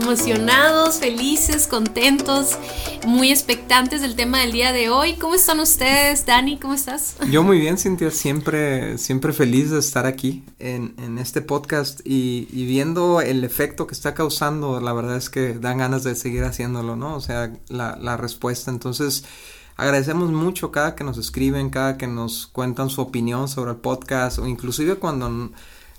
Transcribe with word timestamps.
emocionados, 0.00 0.98
felices, 0.98 1.66
contentos, 1.66 2.56
muy 3.06 3.30
expectantes 3.30 4.00
del 4.00 4.16
tema 4.16 4.40
del 4.40 4.52
día 4.52 4.72
de 4.72 4.88
hoy. 4.88 5.14
¿Cómo 5.14 5.34
están 5.34 5.60
ustedes, 5.60 6.26
Dani? 6.26 6.58
¿Cómo 6.58 6.74
estás? 6.74 7.16
Yo 7.30 7.42
muy 7.42 7.60
bien, 7.60 7.78
Cintia, 7.78 8.10
siempre, 8.10 8.98
siempre 8.98 9.32
feliz 9.32 9.70
de 9.70 9.78
estar 9.78 10.06
aquí 10.06 10.44
en, 10.58 10.94
en 10.98 11.18
este 11.18 11.42
podcast 11.42 12.00
y, 12.04 12.46
viendo 12.52 13.20
el 13.20 13.44
efecto 13.44 13.86
que 13.86 13.94
está 13.94 14.14
causando, 14.14 14.80
la 14.80 14.92
verdad 14.92 15.16
es 15.16 15.28
que 15.28 15.54
dan 15.54 15.78
ganas 15.78 16.04
de 16.04 16.14
seguir 16.14 16.44
haciéndolo, 16.44 16.96
¿no? 16.96 17.14
O 17.14 17.20
sea, 17.20 17.52
la, 17.68 17.96
la 18.00 18.16
respuesta. 18.16 18.70
Entonces, 18.70 19.24
agradecemos 19.76 20.30
mucho 20.30 20.70
cada 20.70 20.94
que 20.94 21.04
nos 21.04 21.18
escriben, 21.18 21.70
cada 21.70 21.98
que 21.98 22.06
nos 22.06 22.46
cuentan 22.46 22.90
su 22.90 23.00
opinión 23.00 23.48
sobre 23.48 23.72
el 23.72 23.76
podcast 23.78 24.38
o 24.38 24.46
inclusive 24.46 24.96
cuando 24.96 25.50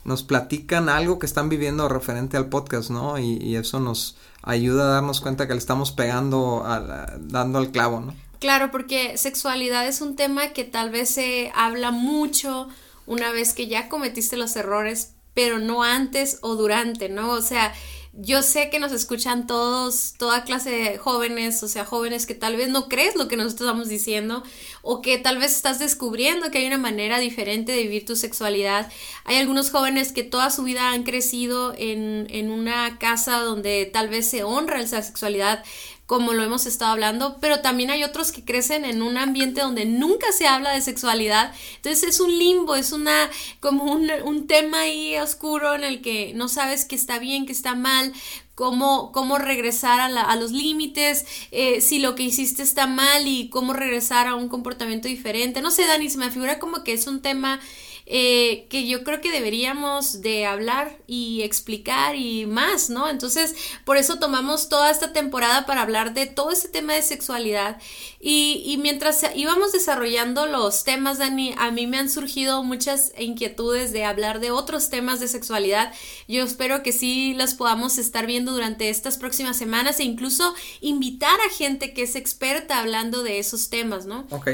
nos 0.04 0.24
platican 0.24 0.90
algo 0.90 1.20
que 1.20 1.26
están 1.26 1.50
viviendo 1.50 1.88
referente 1.90 2.38
al 2.38 2.50
podcast, 2.50 2.90
¿no? 2.90 3.20
Y, 3.20 3.38
y 3.38 3.56
eso 3.56 3.80
nos 3.80 4.18
ayuda 4.42 4.84
a 4.84 4.94
darnos 4.94 5.22
cuenta 5.22 5.48
que 5.48 5.54
le 5.54 5.60
estamos 5.60 5.92
pegando, 5.92 6.64
a 6.66 7.18
dando 7.20 7.60
al 7.60 7.72
clavo, 7.72 8.00
¿no? 8.00 8.16
Claro, 8.40 8.72
porque 8.72 9.18
sexualidad 9.18 9.88
es 9.88 10.02
un 10.02 10.16
tema 10.16 10.50
que 10.50 10.64
tal 10.64 10.90
vez 10.90 11.10
se 11.10 11.52
habla 11.54 11.92
mucho 11.92 12.68
una 13.06 13.32
vez 13.32 13.54
que 13.54 13.68
ya 13.68 13.88
cometiste 13.88 14.36
los 14.36 14.56
errores, 14.56 15.14
pero 15.36 15.60
no 15.60 15.84
antes 15.84 16.40
o 16.42 16.56
durante, 16.56 17.08
¿no? 17.08 17.32
O 17.32 17.42
sea, 17.42 17.74
yo 18.14 18.42
sé 18.42 18.70
que 18.70 18.80
nos 18.80 18.92
escuchan 18.92 19.48
todos, 19.48 20.16
toda 20.18 20.44
clase 20.44 20.70
de 20.70 20.98
jóvenes, 20.98 21.64
o 21.64 21.68
sea, 21.70 21.86
jóvenes 21.86 22.26
que 22.26 22.36
tal 22.36 22.58
vez 22.58 22.68
no 22.68 22.90
crees 22.90 23.16
lo 23.16 23.30
que 23.30 23.38
nosotros 23.38 23.62
estamos 23.62 23.88
diciendo, 23.88 24.44
o 24.82 25.02
que 25.02 25.18
tal 25.18 25.38
vez 25.38 25.56
estás 25.56 25.80
descubriendo 25.80 26.52
que 26.52 26.58
hay 26.58 26.68
una 26.68 26.78
manera 26.78 27.20
diferente 27.20 27.72
de 27.72 27.84
vivir 27.84 28.06
tu 28.06 28.18
sexualidad. 28.18 28.92
Hay 29.24 29.38
algunos 29.38 29.72
jóvenes 29.72 30.12
que 30.12 30.24
toda 30.24 30.50
su 30.50 30.64
vida 30.64 30.92
han 30.92 31.04
crecido 31.04 31.74
en, 31.78 32.28
en 32.30 32.52
una 32.52 33.00
casa 33.00 33.40
donde 33.40 33.86
tal 33.86 34.10
vez 34.10 34.28
se 34.28 34.44
honra 34.44 34.82
esa 34.82 35.02
sexualidad, 35.02 35.64
como 36.12 36.34
lo 36.34 36.44
hemos 36.44 36.66
estado 36.66 36.92
hablando, 36.92 37.38
pero 37.40 37.62
también 37.62 37.90
hay 37.90 38.04
otros 38.04 38.34
que 38.34 38.44
crecen 38.44 38.84
en 38.84 39.02
un 39.02 39.18
ambiente 39.18 39.62
donde 39.62 39.86
nunca 39.86 40.34
se 40.34 40.46
habla 40.46 40.74
de 40.74 40.82
sexualidad. 40.82 41.54
Entonces 41.78 42.04
es 42.04 42.20
un 42.20 42.38
limbo, 42.38 42.76
es 42.76 42.92
una 42.92 43.30
como 43.62 43.86
un, 43.86 44.12
un 44.26 44.46
tema 44.46 44.82
ahí 44.82 45.16
oscuro 45.16 45.74
en 45.74 45.86
el 45.86 46.02
que 46.02 46.34
no 46.36 46.50
sabes 46.50 46.84
qué 46.84 46.96
está 46.96 47.18
bien, 47.18 47.46
qué 47.46 47.54
está 47.54 47.76
mal, 47.76 48.12
Cómo, 48.56 49.14
cómo, 49.14 49.38
regresar 49.38 50.02
a, 50.02 50.10
la, 50.10 50.22
a 50.22 50.36
los 50.36 50.52
límites, 50.52 51.26
eh, 51.52 51.80
si 51.80 51.98
lo 51.98 52.14
que 52.14 52.24
hiciste 52.24 52.62
está 52.62 52.86
mal 52.86 53.26
y 53.26 53.50
cómo 53.50 53.74
regresar 53.74 54.28
a 54.28 54.36
un 54.36 54.50
comportamiento 54.50 55.08
diferente. 55.08 55.62
No 55.62 55.72
sé, 55.72 55.88
Dani, 55.88 56.10
se 56.10 56.20
me 56.20 56.30
figura 56.30 56.60
como 56.60 56.84
que 56.84 56.92
es 56.92 57.08
un 57.08 57.22
tema 57.22 57.60
eh, 58.06 58.68
que 58.70 58.88
yo 58.88 59.04
creo 59.04 59.22
que 59.22 59.32
deberíamos 59.32 60.22
de 60.22 60.46
hablar 60.46 60.98
y 61.08 61.42
explicar 61.44 62.16
y 62.16 62.46
más, 62.46 62.90
¿no? 62.90 63.10
Entonces, 63.10 63.56
por 63.86 63.98
eso 63.98 64.20
tomamos 64.20 64.70
toda 64.70 64.90
esta 64.90 65.14
temporada 65.14 65.66
para 65.66 65.82
hablar 65.82 66.14
de 66.14 66.26
todo 66.26 66.52
este 66.52 66.70
tema 66.70 66.94
de 66.94 67.02
sexualidad 67.02 67.82
y, 68.20 68.64
y 68.66 68.78
mientras 68.78 69.24
íbamos 69.36 69.72
desarrollando 69.72 70.46
los 70.46 70.84
temas, 70.84 71.20
Dani, 71.20 71.54
a 71.58 71.72
mí 71.72 71.88
me 71.88 71.98
han 71.98 72.10
surgido 72.10 72.64
muchas 72.64 73.14
inquietudes 73.18 73.94
de 73.94 74.06
hablar 74.06 74.40
de 74.40 74.52
otros 74.52 74.90
temas 74.90 75.20
de 75.20 75.28
sexualidad. 75.28 75.94
Yo 76.28 76.44
espero 76.44 76.84
que 76.84 76.92
sí 76.92 77.34
las 77.34 77.56
podamos 77.56 77.98
estar 77.98 78.26
viendo 78.26 78.52
durante 78.52 78.90
estas 78.90 79.18
próximas 79.18 79.58
semanas 79.58 80.00
e 80.00 80.04
incluso 80.04 80.54
invitar 80.82 81.40
a 81.42 81.54
gente 81.54 81.94
que 81.94 82.04
es 82.04 82.16
experta 82.16 82.80
hablando 82.80 83.24
de 83.24 83.40
esos 83.40 83.70
temas, 83.70 84.06
¿no? 84.06 84.28
Ok. 84.32 84.50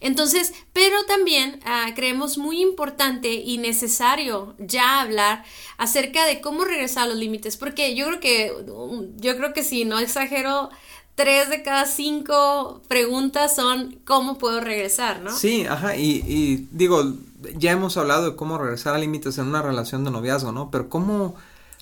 Entonces, 0.00 0.52
pero 0.72 1.04
también 1.04 1.60
uh, 1.64 1.94
creemos 1.94 2.38
muy 2.38 2.60
importante 2.60 2.91
y 3.22 3.58
necesario 3.58 4.54
ya 4.58 5.00
hablar 5.00 5.44
acerca 5.78 6.26
de 6.26 6.40
cómo 6.40 6.64
regresar 6.64 7.04
a 7.04 7.06
los 7.06 7.16
límites, 7.16 7.56
porque 7.56 7.94
yo 7.94 8.06
creo 8.06 8.20
que, 8.20 8.52
yo 9.16 9.36
creo 9.36 9.52
que 9.52 9.64
si 9.64 9.84
no 9.84 9.98
exagero, 9.98 10.70
tres 11.14 11.50
de 11.50 11.62
cada 11.62 11.86
cinco 11.86 12.82
preguntas 12.88 13.54
son 13.54 13.98
cómo 14.04 14.38
puedo 14.38 14.60
regresar, 14.60 15.20
¿no? 15.20 15.36
Sí, 15.36 15.66
ajá, 15.66 15.96
y, 15.96 16.22
y 16.26 16.68
digo, 16.70 17.14
ya 17.56 17.72
hemos 17.72 17.96
hablado 17.96 18.30
de 18.30 18.36
cómo 18.36 18.58
regresar 18.58 18.94
a 18.94 18.98
límites 18.98 19.38
en 19.38 19.46
una 19.46 19.62
relación 19.62 20.04
de 20.04 20.10
noviazgo, 20.10 20.52
¿no? 20.52 20.70
Pero 20.70 20.88
cómo, 20.88 21.34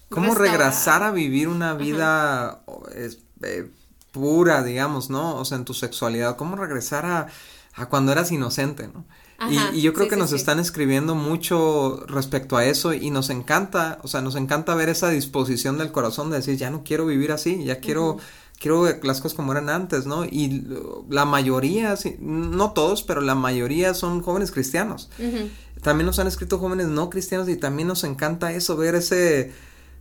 cómo 0.09 0.35
regresar 0.35 1.03
a 1.03 1.11
vivir 1.11 1.49
una 1.49 1.75
vida 1.75 2.63
eh, 2.93 3.71
pura, 4.13 4.63
digamos, 4.63 5.11
¿no? 5.11 5.37
O 5.37 5.45
sea, 5.45 5.59
en 5.59 5.65
tu 5.65 5.75
sexualidad, 5.75 6.37
cómo 6.37 6.57
regresar 6.57 7.07
a, 7.07 7.29
a 7.75 7.87
cuando 7.87 8.13
eras 8.13 8.33
inocente, 8.33 8.89
¿no? 8.89 9.05
Ajá, 9.41 9.71
y, 9.73 9.79
y, 9.79 9.83
yo 9.83 9.93
creo 9.93 10.05
sí, 10.05 10.11
que 10.11 10.15
sí, 10.17 10.21
nos 10.21 10.31
sí. 10.31 10.37
están 10.37 10.61
escribiendo 10.61 11.17
mucho 11.17 12.05
respecto 12.07 12.57
a 12.57 12.65
eso 12.65 12.93
y 12.93 13.11
nos 13.11 13.31
encanta, 13.31 13.99
o 14.03 14.09
sea, 14.09 14.21
nos 14.21 14.37
encanta 14.37 14.75
ver 14.77 14.89
esa 14.89 15.09
disposición 15.09 15.79
del 15.79 15.91
corazón 15.91 16.31
de 16.31 16.37
decir, 16.37 16.57
ya 16.57 16.71
no 16.71 16.85
quiero 16.85 17.07
vivir 17.07 17.33
así, 17.33 17.65
ya 17.65 17.81
quiero... 17.81 18.13
Uh 18.13 18.19
-huh 18.19 18.23
quiero 18.61 18.85
las 19.03 19.21
cosas 19.21 19.35
como 19.35 19.53
eran 19.53 19.71
antes, 19.71 20.07
¿no? 20.07 20.25
Y 20.25 20.65
la 21.09 21.25
mayoría, 21.25 21.95
no 22.21 22.73
todos, 22.73 23.03
pero 23.03 23.23
la 23.23 23.35
mayoría 23.35 23.95
son 23.95 24.21
jóvenes 24.21 24.53
cristianos. 24.53 25.09
Uh 25.19 25.23
-huh. 25.23 25.49
También 25.83 26.07
nos 26.07 26.19
han 26.19 26.27
escrito 26.27 26.59
jóvenes 26.59 26.87
no 26.87 27.09
cristianos 27.09 27.49
y 27.49 27.57
también 27.57 27.89
nos 27.89 28.05
encanta 28.05 28.53
eso, 28.53 28.77
ver 28.77 28.95
ese 28.95 29.53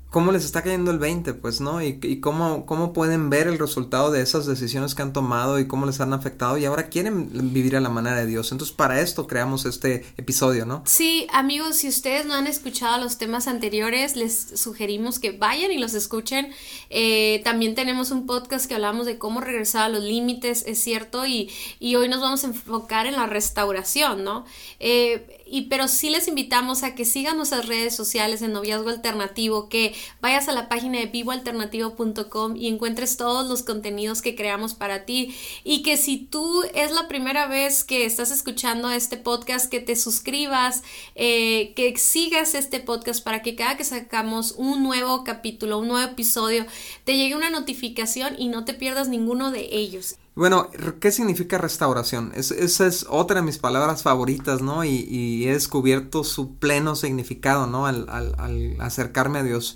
cómo 0.09 0.31
les 0.31 0.43
está 0.43 0.63
cayendo 0.63 0.91
el 0.91 0.97
20, 0.97 1.35
pues, 1.35 1.61
¿no? 1.61 1.81
Y, 1.83 1.99
y, 2.01 2.19
cómo, 2.19 2.65
cómo 2.65 2.93
pueden 2.93 3.29
ver 3.29 3.47
el 3.47 3.59
resultado 3.59 4.11
de 4.11 4.21
esas 4.21 4.45
decisiones 4.45 4.95
que 4.95 5.01
han 5.01 5.13
tomado 5.13 5.59
y 5.59 5.67
cómo 5.67 5.85
les 5.85 5.99
han 5.99 6.13
afectado 6.13 6.57
y 6.57 6.65
ahora 6.65 6.89
quieren 6.89 7.29
vivir 7.53 7.75
a 7.75 7.79
la 7.79 7.89
manera 7.89 8.17
de 8.17 8.25
Dios. 8.25 8.51
Entonces, 8.51 8.75
para 8.75 9.01
esto 9.01 9.27
creamos 9.27 9.65
este 9.65 10.05
episodio, 10.17 10.65
¿no? 10.65 10.81
Sí, 10.85 11.27
amigos, 11.31 11.77
si 11.77 11.87
ustedes 11.87 12.25
no 12.25 12.33
han 12.33 12.47
escuchado 12.47 13.01
los 13.01 13.17
temas 13.17 13.47
anteriores, 13.47 14.15
les 14.15 14.59
sugerimos 14.59 15.19
que 15.19 15.31
vayan 15.31 15.71
y 15.71 15.77
los 15.77 15.93
escuchen. 15.93 16.51
Eh, 16.89 17.41
también 17.43 17.75
tenemos 17.75 18.11
un 18.11 18.25
podcast 18.25 18.65
que 18.65 18.75
hablamos 18.75 19.05
de 19.05 19.17
cómo 19.19 19.41
regresar 19.41 19.83
a 19.83 19.89
los 19.89 20.03
límites, 20.03 20.63
es 20.65 20.79
cierto, 20.79 21.25
y, 21.27 21.51
y 21.79 21.95
hoy 21.95 22.09
nos 22.09 22.21
vamos 22.21 22.43
a 22.43 22.47
enfocar 22.47 23.05
en 23.05 23.15
la 23.15 23.27
restauración, 23.27 24.23
¿no? 24.23 24.45
Eh, 24.79 25.38
y 25.51 25.63
pero 25.63 25.87
sí 25.87 26.09
les 26.09 26.27
invitamos 26.27 26.83
a 26.83 26.95
que 26.95 27.05
sigan 27.05 27.37
nuestras 27.37 27.67
redes 27.67 27.95
sociales 27.95 28.41
en 28.41 28.53
Noviazgo 28.53 28.89
Alternativo, 28.89 29.69
que 29.69 29.95
vayas 30.21 30.47
a 30.47 30.53
la 30.53 30.69
página 30.69 30.99
de 30.99 31.07
vivoalternativo.com 31.07 32.55
y 32.55 32.67
encuentres 32.67 33.17
todos 33.17 33.47
los 33.47 33.63
contenidos 33.63 34.21
que 34.21 34.35
creamos 34.35 34.73
para 34.73 35.05
ti 35.05 35.35
y 35.63 35.81
que 35.83 35.97
si 35.97 36.17
tú 36.17 36.63
es 36.73 36.91
la 36.91 37.07
primera 37.07 37.47
vez 37.47 37.83
que 37.83 38.05
estás 38.05 38.31
escuchando 38.31 38.89
este 38.91 39.17
podcast, 39.17 39.69
que 39.69 39.79
te 39.79 39.95
suscribas, 39.95 40.83
eh, 41.15 41.73
que 41.75 41.97
sigas 41.97 42.55
este 42.55 42.79
podcast 42.79 43.23
para 43.23 43.41
que 43.41 43.55
cada 43.55 43.77
que 43.77 43.83
sacamos 43.83 44.53
un 44.57 44.83
nuevo 44.83 45.23
capítulo, 45.23 45.79
un 45.79 45.87
nuevo 45.87 46.11
episodio, 46.11 46.65
te 47.03 47.17
llegue 47.17 47.35
una 47.35 47.49
notificación 47.49 48.35
y 48.37 48.47
no 48.47 48.65
te 48.65 48.73
pierdas 48.73 49.07
ninguno 49.07 49.51
de 49.51 49.69
ellos. 49.71 50.15
Bueno, 50.39 50.69
¿qué 51.01 51.11
significa 51.11 51.57
restauración? 51.57 52.31
Es, 52.33 52.51
esa 52.51 52.87
es 52.87 53.05
otra 53.09 53.41
de 53.41 53.45
mis 53.45 53.57
palabras 53.57 54.03
favoritas, 54.03 54.61
¿no? 54.61 54.85
Y, 54.85 55.05
y 55.09 55.45
he 55.49 55.51
descubierto 55.51 56.23
su 56.23 56.55
pleno 56.55 56.95
significado, 56.95 57.67
¿no? 57.67 57.85
Al, 57.85 58.07
acercarme 58.79 59.39
a 59.39 59.43
Dios. 59.43 59.75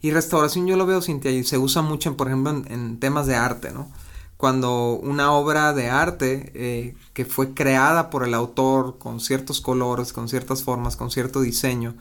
Y 0.00 0.10
restauración 0.10 0.66
yo 0.66 0.78
lo 0.78 0.86
veo, 0.86 1.02
Cintia, 1.02 1.30
y 1.30 1.44
se 1.44 1.58
usa 1.58 1.82
mucho, 1.82 2.16
por 2.16 2.28
ejemplo, 2.28 2.52
en, 2.52 2.72
en 2.72 2.98
temas 2.98 3.26
de 3.26 3.36
arte, 3.36 3.70
¿no? 3.70 3.92
Cuando 4.38 4.92
una 4.94 5.32
obra 5.32 5.74
de 5.74 5.90
arte 5.90 6.52
eh, 6.54 6.94
que 7.12 7.26
fue 7.26 7.52
creada 7.52 8.08
por 8.08 8.26
el 8.26 8.32
autor 8.32 8.96
con 8.96 9.20
ciertos 9.20 9.60
colores, 9.60 10.14
con 10.14 10.30
ciertas 10.30 10.62
formas, 10.62 10.96
con 10.96 11.10
cierto 11.10 11.42
diseño, 11.42 11.96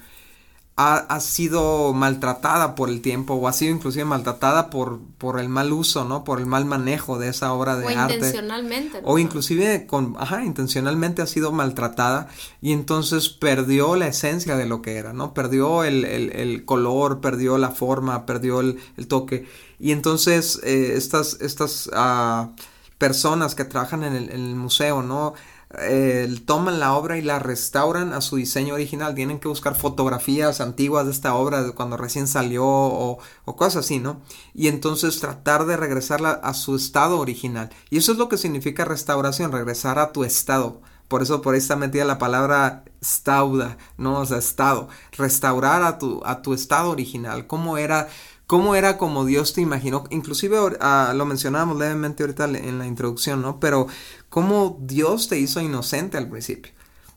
ha, 0.79 0.97
ha, 0.97 1.19
sido 1.19 1.91
maltratada 1.93 2.75
por 2.75 2.89
el 2.89 3.01
tiempo 3.01 3.33
o 3.33 3.47
ha 3.47 3.53
sido 3.53 3.73
inclusive 3.73 4.05
maltratada 4.05 4.69
por, 4.69 4.99
por 5.17 5.39
el 5.39 5.49
mal 5.49 5.73
uso, 5.73 6.05
¿no? 6.05 6.23
Por 6.23 6.39
el 6.39 6.45
mal 6.45 6.65
manejo 6.65 7.17
de 7.17 7.29
esa 7.29 7.51
obra 7.51 7.75
de 7.77 7.85
o 7.87 7.89
arte. 7.89 8.13
Intencionalmente. 8.13 9.01
¿no? 9.01 9.07
O 9.07 9.17
inclusive 9.17 9.87
con, 9.87 10.15
ajá, 10.19 10.45
intencionalmente 10.45 11.23
ha 11.23 11.27
sido 11.27 11.51
maltratada 11.51 12.29
y 12.61 12.73
entonces 12.73 13.27
perdió 13.29 13.95
la 13.95 14.07
esencia 14.07 14.55
de 14.55 14.67
lo 14.67 14.83
que 14.83 14.97
era, 14.97 15.13
¿no? 15.13 15.33
Perdió 15.33 15.83
el, 15.83 16.05
el, 16.05 16.31
el 16.33 16.63
color, 16.63 17.21
perdió 17.21 17.57
la 17.57 17.71
forma, 17.71 18.27
perdió 18.27 18.59
el, 18.61 18.79
el 18.97 19.07
toque. 19.07 19.47
Y 19.79 19.91
entonces 19.93 20.59
eh, 20.63 20.93
estas, 20.95 21.41
estas 21.41 21.87
uh, 21.87 22.53
personas 22.99 23.55
que 23.55 23.65
trabajan 23.65 24.03
en 24.03 24.13
el, 24.15 24.29
en 24.29 24.45
el 24.45 24.55
museo, 24.55 25.01
¿no? 25.01 25.33
Toman 26.45 26.79
la 26.79 26.93
obra 26.93 27.17
y 27.17 27.21
la 27.21 27.39
restauran 27.39 28.13
a 28.13 28.21
su 28.21 28.37
diseño 28.37 28.73
original. 28.73 29.15
Tienen 29.15 29.39
que 29.39 29.47
buscar 29.47 29.75
fotografías 29.75 30.61
antiguas 30.61 31.05
de 31.05 31.11
esta 31.11 31.35
obra 31.35 31.63
de 31.63 31.73
cuando 31.73 31.97
recién 31.97 32.27
salió 32.27 32.65
o, 32.65 33.19
o 33.45 33.55
cosas 33.55 33.85
así, 33.85 33.99
¿no? 33.99 34.21
Y 34.53 34.67
entonces 34.67 35.19
tratar 35.19 35.65
de 35.65 35.77
regresarla 35.77 36.31
a 36.31 36.53
su 36.53 36.75
estado 36.75 37.19
original. 37.19 37.69
Y 37.89 37.97
eso 37.97 38.13
es 38.13 38.17
lo 38.17 38.29
que 38.29 38.37
significa 38.37 38.85
restauración, 38.85 39.51
regresar 39.51 39.99
a 39.99 40.11
tu 40.13 40.23
estado. 40.23 40.81
Por 41.07 41.21
eso 41.21 41.41
por 41.41 41.53
ahí 41.53 41.59
está 41.59 41.75
metida 41.75 42.03
la 42.05 42.17
palabra 42.17 42.83
stauda, 43.01 43.77
¿no? 43.97 44.19
O 44.19 44.25
sea, 44.25 44.37
estado. 44.37 44.89
Restaurar 45.17 45.83
a 45.83 45.97
tu, 45.97 46.21
a 46.25 46.41
tu 46.41 46.53
estado 46.53 46.89
original. 46.89 47.47
¿Cómo 47.47 47.77
era 47.77 48.09
cómo 48.47 48.75
era 48.75 48.97
como 48.97 49.25
Dios 49.25 49.53
te 49.53 49.61
imaginó, 49.61 50.05
inclusive 50.09 50.57
ah, 50.79 51.13
lo 51.13 51.25
mencionábamos 51.25 51.77
levemente 51.77 52.23
ahorita 52.23 52.45
en 52.45 52.79
la 52.79 52.87
introducción, 52.87 53.41
¿no? 53.41 53.59
Pero 53.59 53.87
cómo 54.29 54.77
Dios 54.81 55.27
te 55.27 55.39
hizo 55.39 55.61
inocente 55.61 56.17
al 56.17 56.29
principio, 56.29 56.73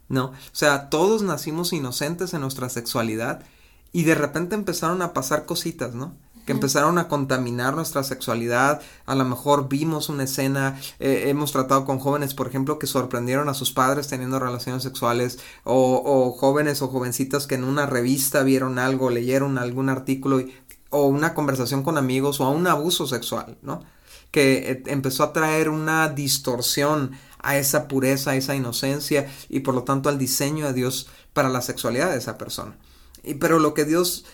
¿no? 0.08 0.26
O 0.26 0.34
sea, 0.52 0.88
todos 0.90 1.22
nacimos 1.22 1.72
inocentes 1.72 2.34
en 2.34 2.40
nuestra 2.40 2.68
sexualidad 2.68 3.44
y 3.92 4.04
de 4.04 4.14
repente 4.14 4.54
empezaron 4.54 5.02
a 5.02 5.12
pasar 5.12 5.46
cositas, 5.46 5.94
¿no? 5.94 6.14
que 6.46 6.52
empezaron 6.52 6.98
a 6.98 7.06
contaminar 7.06 7.74
nuestra 7.74 8.02
sexualidad, 8.02 8.80
a 9.06 9.14
lo 9.14 9.24
mejor 9.24 9.68
vimos 9.68 10.08
una 10.08 10.24
escena, 10.24 10.80
eh, 10.98 11.24
hemos 11.26 11.52
tratado 11.52 11.84
con 11.84 11.98
jóvenes, 11.98 12.34
por 12.34 12.48
ejemplo, 12.48 12.78
que 12.78 12.86
sorprendieron 12.86 13.48
a 13.48 13.54
sus 13.54 13.72
padres 13.72 14.08
teniendo 14.08 14.38
relaciones 14.38 14.82
sexuales, 14.82 15.38
o, 15.64 16.02
o 16.04 16.32
jóvenes 16.32 16.82
o 16.82 16.88
jovencitas 16.88 17.46
que 17.46 17.56
en 17.56 17.64
una 17.64 17.86
revista 17.86 18.42
vieron 18.42 18.78
algo, 18.78 19.10
leyeron 19.10 19.58
algún 19.58 19.90
artículo 19.90 20.40
y 20.40 20.52
o 20.90 21.06
una 21.06 21.34
conversación 21.34 21.82
con 21.84 21.96
amigos 21.96 22.40
o 22.40 22.44
a 22.44 22.50
un 22.50 22.66
abuso 22.66 23.06
sexual, 23.06 23.56
¿no? 23.62 23.84
Que 24.30 24.70
eh, 24.70 24.82
empezó 24.86 25.24
a 25.24 25.32
traer 25.32 25.68
una 25.68 26.08
distorsión 26.08 27.12
a 27.42 27.56
esa 27.56 27.88
pureza, 27.88 28.32
a 28.32 28.36
esa 28.36 28.54
inocencia 28.54 29.30
y 29.48 29.60
por 29.60 29.74
lo 29.74 29.84
tanto 29.84 30.08
al 30.08 30.18
diseño 30.18 30.66
de 30.66 30.74
Dios 30.74 31.08
para 31.32 31.48
la 31.48 31.62
sexualidad 31.62 32.10
de 32.10 32.18
esa 32.18 32.38
persona. 32.38 32.76
Y, 33.22 33.34
pero 33.34 33.58
lo 33.58 33.74
que 33.74 33.84
Dios 33.84 34.24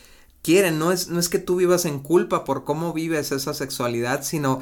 quiere 0.43 0.70
no 0.70 0.93
es, 0.93 1.08
no 1.08 1.19
es 1.19 1.28
que 1.28 1.38
tú 1.38 1.56
vivas 1.56 1.84
en 1.87 1.98
culpa 1.98 2.44
por 2.44 2.64
cómo 2.64 2.93
vives 2.93 3.32
esa 3.32 3.52
sexualidad, 3.52 4.22
sino 4.22 4.60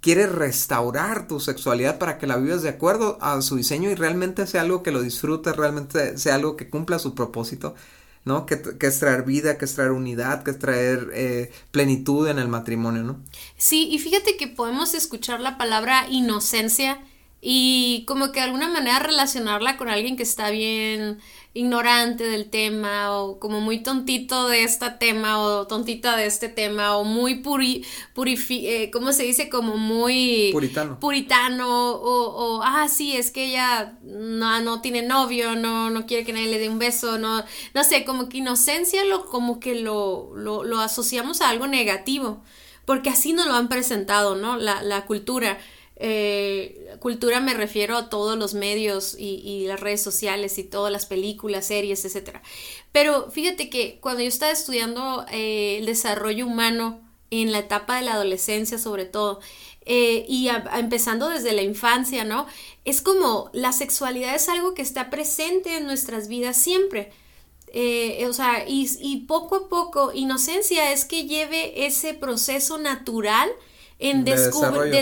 quiere 0.00 0.26
restaurar 0.26 1.26
tu 1.26 1.40
sexualidad 1.40 1.98
para 1.98 2.18
que 2.18 2.26
la 2.26 2.36
vivas 2.36 2.62
de 2.62 2.68
acuerdo 2.68 3.18
a 3.20 3.40
su 3.40 3.56
diseño 3.56 3.90
y 3.90 3.94
realmente 3.94 4.46
sea 4.46 4.60
algo 4.60 4.82
que 4.82 4.90
lo 4.90 5.00
disfrutes, 5.00 5.56
realmente 5.56 6.18
sea 6.18 6.34
algo 6.34 6.56
que 6.56 6.68
cumpla 6.68 6.98
su 6.98 7.14
propósito 7.14 7.74
¿no? 8.24 8.46
Que, 8.46 8.62
es 8.80 8.98
traer 8.98 9.24
vida, 9.24 9.58
que 9.58 9.64
es 9.64 9.74
traer 9.74 9.90
unidad, 9.90 10.42
que 10.42 10.52
es 10.52 10.58
traer 10.58 11.10
eh, 11.14 11.52
plenitud 11.70 12.28
en 12.28 12.38
el 12.38 12.48
matrimonio, 12.48 13.02
¿no? 13.02 13.20
Sí, 13.56 13.88
y 13.90 13.98
fíjate 13.98 14.36
que 14.36 14.48
podemos 14.48 14.94
escuchar 14.94 15.40
la 15.40 15.58
palabra 15.58 16.06
inocencia 16.08 17.00
y 17.40 18.04
como 18.06 18.30
que 18.30 18.38
de 18.38 18.46
alguna 18.46 18.68
manera 18.68 19.00
relacionarla 19.00 19.76
con 19.76 19.88
alguien 19.88 20.16
que 20.16 20.22
está 20.22 20.50
bien 20.50 21.18
ignorante 21.54 22.24
del 22.24 22.48
tema 22.48 23.14
o 23.18 23.38
como 23.38 23.60
muy 23.60 23.82
tontito 23.82 24.48
de 24.48 24.64
este 24.64 24.88
tema 24.90 25.38
o 25.38 25.66
tontita 25.66 26.16
de 26.16 26.24
este 26.26 26.48
tema 26.48 26.96
o 26.96 27.04
muy 27.04 27.36
puri, 27.36 27.84
purifi, 28.14 28.66
eh, 28.66 28.90
¿cómo 28.90 29.12
se 29.12 29.24
dice? 29.24 29.50
Como 29.50 29.76
muy 29.76 30.50
puritano. 30.52 30.98
Puritano 30.98 31.90
o, 31.92 32.58
o, 32.58 32.62
ah, 32.62 32.88
sí, 32.88 33.16
es 33.16 33.30
que 33.30 33.46
ella 33.46 33.98
no, 34.02 34.60
no 34.60 34.80
tiene 34.80 35.02
novio, 35.02 35.54
no, 35.54 35.90
no 35.90 36.06
quiere 36.06 36.24
que 36.24 36.32
nadie 36.32 36.48
le 36.48 36.58
dé 36.58 36.70
un 36.70 36.78
beso, 36.78 37.18
no, 37.18 37.44
no 37.74 37.84
sé, 37.84 38.04
como 38.04 38.30
que 38.30 38.38
inocencia 38.38 39.04
lo, 39.04 39.26
como 39.26 39.60
que 39.60 39.74
lo, 39.74 40.30
lo, 40.34 40.64
lo 40.64 40.80
asociamos 40.80 41.42
a 41.42 41.50
algo 41.50 41.66
negativo, 41.66 42.42
porque 42.86 43.10
así 43.10 43.34
nos 43.34 43.46
lo 43.46 43.54
han 43.54 43.68
presentado, 43.68 44.36
¿no? 44.36 44.56
La, 44.56 44.82
la 44.82 45.04
cultura. 45.04 45.58
Eh, 45.96 46.96
cultura 47.00 47.40
me 47.40 47.54
refiero 47.54 47.96
a 47.96 48.08
todos 48.08 48.38
los 48.38 48.54
medios 48.54 49.14
y, 49.18 49.66
las 49.66 49.80
redes 49.80 50.02
sociales 50.02 50.58
y 50.58 50.64
todas 50.64 50.92
las 50.92 51.06
películas, 51.06 51.66
series, 51.66 52.04
etc. 52.04 52.38
Pero 52.92 53.30
fíjate 53.30 53.70
que 53.70 53.98
cuando 54.00 54.22
yo 54.22 54.28
estaba 54.28 54.52
estudiando 54.52 55.24
eh, 55.30 55.78
el 55.78 55.86
desarrollo 55.86 56.46
humano 56.46 57.00
en 57.30 57.52
la 57.52 57.60
etapa 57.60 57.96
de 57.96 58.02
la 58.02 58.14
adolescencia 58.14 58.78
sobre 58.78 59.04
todo, 59.04 59.40
eh, 59.84 60.24
y 60.28 60.48
empezando 60.74 61.28
desde 61.28 61.52
la 61.52 61.62
infancia, 61.62 62.24
¿no? 62.24 62.46
Es 62.84 63.02
como 63.02 63.50
la 63.52 63.72
sexualidad 63.72 64.34
es 64.34 64.48
algo 64.48 64.74
que 64.74 64.82
está 64.82 65.10
presente 65.10 65.76
en 65.76 65.86
nuestras 65.86 66.28
vidas 66.28 66.56
siempre. 66.56 67.12
o 68.28 68.32
sea, 68.32 68.64
y, 68.68 68.88
y 69.00 69.20
poco 69.26 69.56
a 69.56 69.68
poco, 69.68 70.12
inocencia 70.12 70.92
es 70.92 71.04
que 71.04 71.26
lleve 71.26 71.86
ese 71.86 72.14
proceso 72.14 72.78
natural 72.78 73.50
en 74.02 74.24
de 74.24 74.32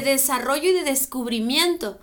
desarrollo. 0.03 0.71
y 0.71 0.73
de 0.73 0.85
descubrimiento. 0.85 1.99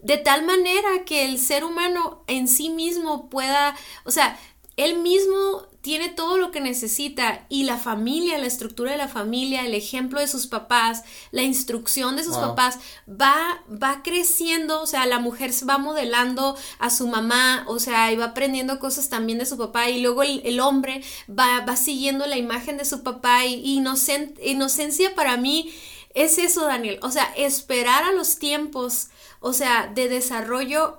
De 0.00 0.18
tal 0.18 0.44
manera 0.44 1.04
que 1.04 1.24
el 1.24 1.38
ser 1.38 1.64
humano 1.64 2.22
en 2.26 2.48
sí 2.48 2.70
mismo 2.70 3.28
pueda, 3.28 3.74
o 4.04 4.10
sea, 4.10 4.38
él 4.76 4.98
mismo 4.98 5.66
tiene 5.80 6.08
todo 6.08 6.36
lo 6.36 6.50
que 6.50 6.60
necesita 6.60 7.46
y 7.48 7.62
la 7.62 7.78
familia, 7.78 8.38
la 8.38 8.46
estructura 8.46 8.90
de 8.90 8.96
la 8.98 9.08
familia, 9.08 9.64
el 9.64 9.72
ejemplo 9.72 10.18
de 10.20 10.26
sus 10.26 10.48
papás, 10.48 11.04
la 11.30 11.42
instrucción 11.42 12.16
de 12.16 12.24
sus 12.24 12.36
papás 12.36 12.80
va 13.08 13.62
va 13.70 14.02
creciendo, 14.02 14.82
o 14.82 14.86
sea, 14.86 15.06
la 15.06 15.20
mujer 15.20 15.52
va 15.68 15.78
modelando 15.78 16.56
a 16.80 16.90
su 16.90 17.06
mamá, 17.06 17.64
o 17.68 17.78
sea, 17.78 18.10
y 18.12 18.16
va 18.16 18.26
aprendiendo 18.26 18.80
cosas 18.80 19.08
también 19.08 19.38
de 19.38 19.46
su 19.46 19.56
papá 19.56 19.88
y 19.88 20.02
luego 20.02 20.24
el, 20.24 20.58
hombre 20.60 21.02
va, 21.30 21.60
va 21.60 21.76
siguiendo 21.76 22.26
la 22.26 22.36
imagen 22.36 22.76
de 22.76 22.84
su 22.84 23.02
papá 23.02 23.46
y, 23.46 23.62
inocencia 23.76 25.14
para 25.14 25.36
mí 25.36 25.72
es 26.16 26.38
eso, 26.38 26.64
Daniel. 26.64 26.98
O 27.02 27.10
sea, 27.10 27.30
esperar 27.36 28.02
a 28.02 28.12
los 28.12 28.38
tiempos, 28.38 29.10
o 29.40 29.52
sea, 29.52 29.86
de 29.94 30.08
desarrollo 30.08 30.98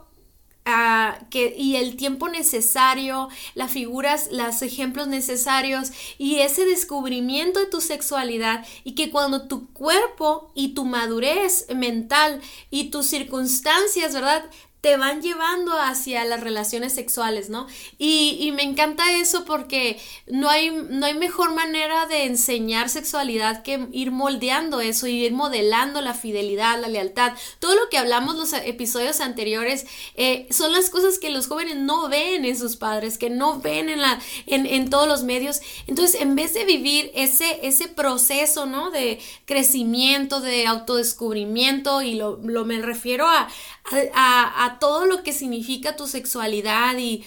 ah, 0.64 1.18
que, 1.32 1.56
y 1.58 1.76
el 1.78 1.98
tiempo 1.98 2.30
necesario, 2.30 3.28
las 3.56 3.72
figuras, 3.72 4.30
los 4.32 4.62
ejemplos 4.62 5.08
necesarios 5.08 5.92
y 6.20 6.36
ese 6.36 6.66
descubrimiento 6.66 7.60
de 7.60 7.66
tu 7.66 7.82
sexualidad 7.82 8.64
y 8.84 8.94
que 8.94 9.10
cuando 9.10 9.48
tu 9.48 9.74
cuerpo 9.74 10.52
y 10.54 10.76
tu 10.76 10.86
madurez 10.86 11.66
mental 11.76 12.40
y 12.70 12.92
tus 12.92 13.08
circunstancias, 13.08 14.14
¿verdad? 14.14 14.46
Te 14.82 14.96
van 14.96 15.22
llevando 15.22 15.74
hacia 15.74 16.24
las 16.26 16.42
relaciones 16.42 16.94
sexuales, 16.94 17.50
¿no? 17.50 17.68
Y, 17.98 18.38
y, 18.40 18.52
me 18.52 18.64
encanta 18.64 19.12
eso 19.18 19.44
porque 19.44 20.00
no 20.28 20.50
hay, 20.50 20.70
no 20.70 21.06
hay 21.06 21.16
mejor 21.16 21.54
manera 21.54 22.06
de 22.06 22.26
enseñar 22.26 22.90
sexualidad 22.90 23.64
que 23.64 23.88
ir 23.92 24.12
moldeando 24.12 24.80
eso 24.80 25.08
y 25.08 25.26
ir 25.26 25.34
modelando 25.34 26.02
la 26.02 26.14
fidelidad, 26.14 26.80
la 26.80 26.88
lealtad. 26.90 27.34
Todo 27.60 27.76
lo 27.76 27.90
que 27.90 27.98
hablamos 27.98 28.36
los 28.36 28.54
episodios 28.54 29.20
anteriores 29.20 29.88
eh, 30.16 30.48
son 30.52 30.72
las 30.72 30.90
cosas 30.90 31.18
que 31.18 31.32
los 31.32 31.48
jóvenes 31.48 31.78
no 31.78 32.08
ven 32.08 32.46
en 32.46 32.58
sus 32.58 32.76
padres, 32.76 33.18
que 33.18 33.30
no 33.30 33.60
ven 33.60 33.90
en, 33.90 34.02
la, 34.02 34.20
en, 34.46 34.66
en 34.66 34.90
todos 34.90 35.08
los 35.08 35.24
medios. 35.24 35.60
Entonces, 35.88 36.22
en 36.22 36.36
vez 36.36 36.54
de 36.54 36.66
vivir 36.66 37.12
ese, 37.16 37.60
ese 37.64 37.88
proceso, 37.88 38.66
¿no? 38.66 38.92
De 38.92 39.20
crecimiento, 39.46 40.40
de 40.40 40.68
autodescubrimiento, 40.68 42.02
y 42.02 42.16
lo, 42.16 42.40
lo 42.44 42.64
me 42.66 42.82
refiero 42.82 43.28
a, 43.28 43.48
a, 44.14 44.67
todo 44.80 45.06
lo 45.06 45.24
que 45.24 45.34
significa 45.34 45.96
tu 45.96 46.08
sexualidad 46.08 46.98
y, 46.98 47.26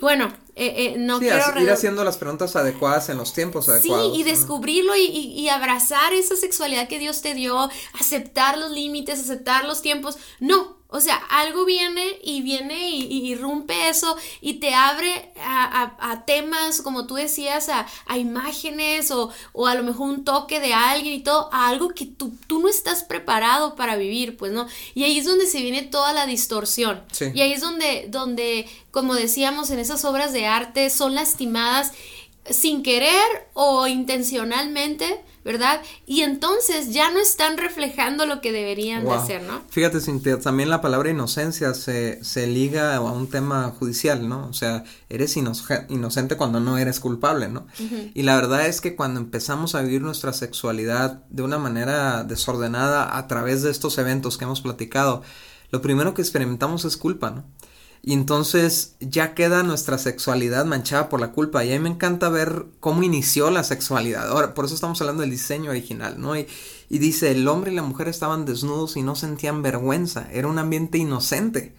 bueno, 0.00 0.32
eh, 0.54 0.94
eh, 0.94 0.94
no 0.98 1.18
quiero... 1.18 1.60
ir 1.60 1.70
haciendo 1.70 2.04
las 2.04 2.16
preguntas 2.16 2.56
adecuadas 2.56 3.08
en 3.08 3.18
los 3.18 3.32
tiempos 3.32 3.68
adecuados. 3.68 4.14
Sí, 4.14 4.20
y 4.20 4.24
descubrirlo 4.24 4.94
y, 4.96 5.06
y, 5.06 5.48
abrazar 5.48 6.12
esa 6.12 6.36
sexualidad 6.36 6.88
que 6.88 6.98
Dios 6.98 7.22
te 7.22 7.34
dio, 7.34 7.68
aceptar 7.98 8.58
los 8.58 8.70
límites, 8.70 9.20
aceptar 9.20 9.64
los 9.64 9.82
tiempos. 9.82 10.18
No, 10.40 10.76
o 10.92 11.00
sea, 11.00 11.16
algo 11.30 11.64
viene 11.64 12.18
y 12.22 12.42
viene 12.42 12.90
y, 12.90 13.30
irrumpe 13.32 13.88
eso 13.88 14.14
y 14.42 14.54
te 14.54 14.74
abre 14.74 15.32
a, 15.40 16.24
temas, 16.26 16.82
como 16.82 17.06
tú 17.06 17.14
decías, 17.14 17.70
a, 17.70 17.86
imágenes 18.18 19.10
o, 19.10 19.32
a 19.66 19.74
lo 19.74 19.82
mejor 19.82 20.10
un 20.10 20.24
toque 20.24 20.60
de 20.60 20.74
alguien 20.74 21.14
y 21.14 21.22
todo, 21.22 21.48
a 21.52 21.68
algo 21.68 21.88
que 21.94 22.04
tú, 22.04 22.34
tú, 22.46 22.60
no 22.60 22.68
estás 22.68 23.04
preparado 23.04 23.74
para 23.74 23.96
vivir, 23.96 24.36
pues, 24.36 24.52
¿no? 24.52 24.66
Y 24.94 25.04
ahí 25.04 25.18
es 25.18 25.24
donde 25.24 25.46
se 25.46 25.62
viene 25.62 25.82
toda 25.82 26.12
la 26.12 26.26
distorsión. 26.26 27.02
Y 27.34 27.40
ahí 27.40 27.52
es 27.52 27.62
donde, 27.62 28.06
donde, 28.08 28.68
como 28.90 29.14
decíamos, 29.14 29.70
en 29.70 29.78
esas 29.78 30.04
obras 30.04 30.34
de 30.34 30.46
arte 30.46 30.90
son 30.90 31.14
lastimadas 31.14 31.92
sin 32.48 32.82
querer 32.82 33.48
o 33.54 33.86
intencionalmente 33.86 35.22
¿verdad? 35.44 35.82
Y 36.06 36.22
entonces 36.22 36.92
ya 36.92 37.10
no 37.10 37.18
están 37.18 37.58
reflejando 37.58 38.26
lo 38.26 38.40
que 38.40 38.52
deberían 38.52 39.04
de 39.04 39.26
ser, 39.26 39.42
¿no? 39.42 39.62
Fíjate, 39.68 40.00
Cintia, 40.00 40.38
también 40.38 40.70
la 40.70 40.80
palabra 40.80 41.10
inocencia 41.10 41.74
se, 41.74 42.22
se 42.24 42.46
liga 42.46 42.96
a 42.96 43.00
un 43.00 43.28
tema 43.28 43.74
judicial, 43.78 44.28
¿no? 44.28 44.46
O 44.48 44.52
sea, 44.52 44.84
eres 45.08 45.36
inocente 45.36 46.36
cuando 46.36 46.60
no 46.60 46.78
eres 46.78 47.00
culpable, 47.00 47.48
¿no? 47.48 47.66
Y 48.14 48.22
la 48.22 48.36
verdad 48.36 48.66
es 48.66 48.80
que 48.80 48.94
cuando 48.94 49.20
empezamos 49.20 49.74
a 49.74 49.82
vivir 49.82 50.02
nuestra 50.02 50.32
sexualidad 50.32 51.24
de 51.30 51.42
una 51.42 51.58
manera 51.58 52.24
desordenada 52.24 53.16
a 53.16 53.26
través 53.26 53.62
de 53.62 53.70
estos 53.70 53.98
eventos 53.98 54.38
que 54.38 54.44
hemos 54.44 54.60
platicado, 54.60 55.22
lo 55.70 55.80
primero 55.80 56.14
que 56.14 56.22
experimentamos 56.22 56.84
es 56.84 56.96
culpa, 56.96 57.30
¿no? 57.30 57.44
Y 58.04 58.14
entonces 58.14 58.96
ya 58.98 59.34
queda 59.34 59.62
nuestra 59.62 59.96
sexualidad 59.96 60.64
manchada 60.64 61.08
por 61.08 61.20
la 61.20 61.30
culpa. 61.30 61.64
Y 61.64 61.72
a 61.72 61.78
mí 61.78 61.84
me 61.84 61.90
encanta 61.90 62.28
ver 62.28 62.66
cómo 62.80 63.04
inició 63.04 63.50
la 63.50 63.62
sexualidad. 63.62 64.28
Ahora, 64.28 64.54
por 64.54 64.64
eso 64.64 64.74
estamos 64.74 65.00
hablando 65.00 65.20
del 65.20 65.30
diseño 65.30 65.70
original, 65.70 66.20
¿no? 66.20 66.36
Y, 66.36 66.48
y 66.88 66.98
dice, 66.98 67.30
el 67.30 67.46
hombre 67.46 67.70
y 67.70 67.76
la 67.76 67.82
mujer 67.82 68.08
estaban 68.08 68.44
desnudos 68.44 68.96
y 68.96 69.02
no 69.02 69.14
sentían 69.14 69.62
vergüenza. 69.62 70.28
Era 70.32 70.48
un 70.48 70.58
ambiente 70.58 70.98
inocente. 70.98 71.74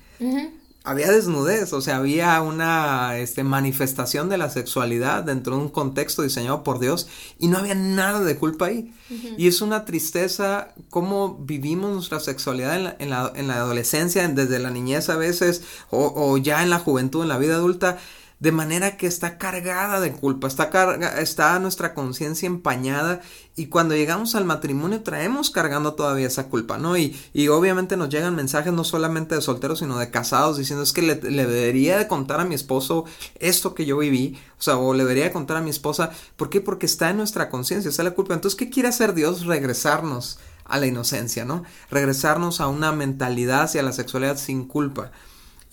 Había 0.86 1.10
desnudez, 1.10 1.72
o 1.72 1.82
sea, 1.82 1.98
había 1.98 2.42
una 2.42 3.18
este, 3.18 3.44
manifestación 3.44 4.28
de 4.28 4.38
la 4.38 4.50
sexualidad 4.50 5.24
dentro 5.24 5.56
de 5.56 5.62
un 5.62 5.70
contexto 5.70 6.24
diseñado 6.24 6.64
por 6.64 6.80
Dios 6.80 7.08
y 7.40 7.48
no 7.48 7.58
había 7.58 7.76
nada 7.76 8.20
de 8.20 8.36
culpa 8.36 8.66
ahí. 8.66 8.94
Y 9.38 9.48
es 9.48 9.62
una 9.62 9.86
tristeza 9.86 10.74
cómo 10.90 11.38
vivimos 11.38 11.94
nuestra 11.94 12.20
sexualidad 12.20 12.76
en 12.76 12.84
la, 12.84 12.96
en 13.00 13.10
la, 13.10 13.32
en 13.36 13.48
la 13.48 13.56
adolescencia, 13.56 14.28
desde 14.28 14.60
la 14.60 14.72
niñez 14.72 15.10
a 15.10 15.16
veces, 15.16 15.64
o, 15.90 16.12
o 16.16 16.38
ya 16.38 16.64
en 16.64 16.70
la 16.70 16.80
juventud, 16.80 17.22
en 17.22 17.30
la 17.30 17.38
vida 17.38 17.56
adulta 17.56 18.00
de 18.40 18.52
manera 18.52 18.98
que 18.98 19.08
está 19.08 19.38
cargada 19.38 20.00
de 20.00 20.12
culpa, 20.12 20.48
está, 20.48 20.70
carga, 20.70 21.22
está 21.22 21.58
nuestra 21.60 21.94
conciencia 21.94 22.48
empañada 22.48 23.22
y 23.56 23.68
cuando 23.68 23.96
llegamos 23.96 24.36
al 24.36 24.46
matrimonio 24.46 25.02
traemos 25.02 25.50
cargando 25.50 25.94
todavía 25.94 26.28
esa 26.28 26.50
culpa, 26.50 26.78
¿no? 26.78 26.98
Y, 26.98 27.18
y 27.34 27.48
obviamente 27.48 27.98
nos 27.98 28.10
llegan 28.10 28.36
mensajes 28.36 28.74
no 28.74 28.84
solamente 28.84 29.36
de 29.36 29.42
solteros, 29.42 29.80
sino 29.80 29.98
de 29.98 30.10
casados 30.10 30.58
diciendo 30.58 30.84
es 30.84 30.92
que 30.92 31.04
le, 31.04 31.16
le, 31.16 31.46
debería 31.46 31.98
de 31.98 32.08
contar 32.08 32.40
a 32.40 32.46
mi 32.46 32.56
esposo 32.56 33.06
esto 33.40 33.76
que 33.76 33.86
yo 33.86 33.98
viví, 33.98 34.38
o 34.58 34.62
sea, 34.62 34.78
o 34.78 34.94
le 34.94 35.04
debería 35.04 35.26
de 35.26 35.32
contar 35.32 35.58
a 35.58 35.62
mi 35.62 35.70
esposa, 35.70 36.12
¿por 36.36 36.50
qué? 36.50 36.62
Porque 36.62 36.86
está 36.86 37.10
en 37.12 37.18
nuestra 37.18 37.50
conciencia, 37.50 37.90
está 37.90 38.04
la 38.04 38.12
culpa. 38.12 38.34
Entonces, 38.34 38.58
¿qué 38.58 38.70
quiere 38.70 38.90
hacer 38.90 39.14
Dios? 39.14 39.46
Regresarnos 39.46 40.40
a 40.66 40.80
la 40.80 40.88
inocencia, 40.88 41.46
¿no? 41.46 41.64
Regresarnos 41.90 42.62
a 42.62 42.68
una 42.68 42.92
mentalidad 42.92 43.64
hacia 43.64 43.84
la 43.84 43.94
sexualidad 43.94 44.38
sin 44.38 44.66
culpa. 44.68 45.12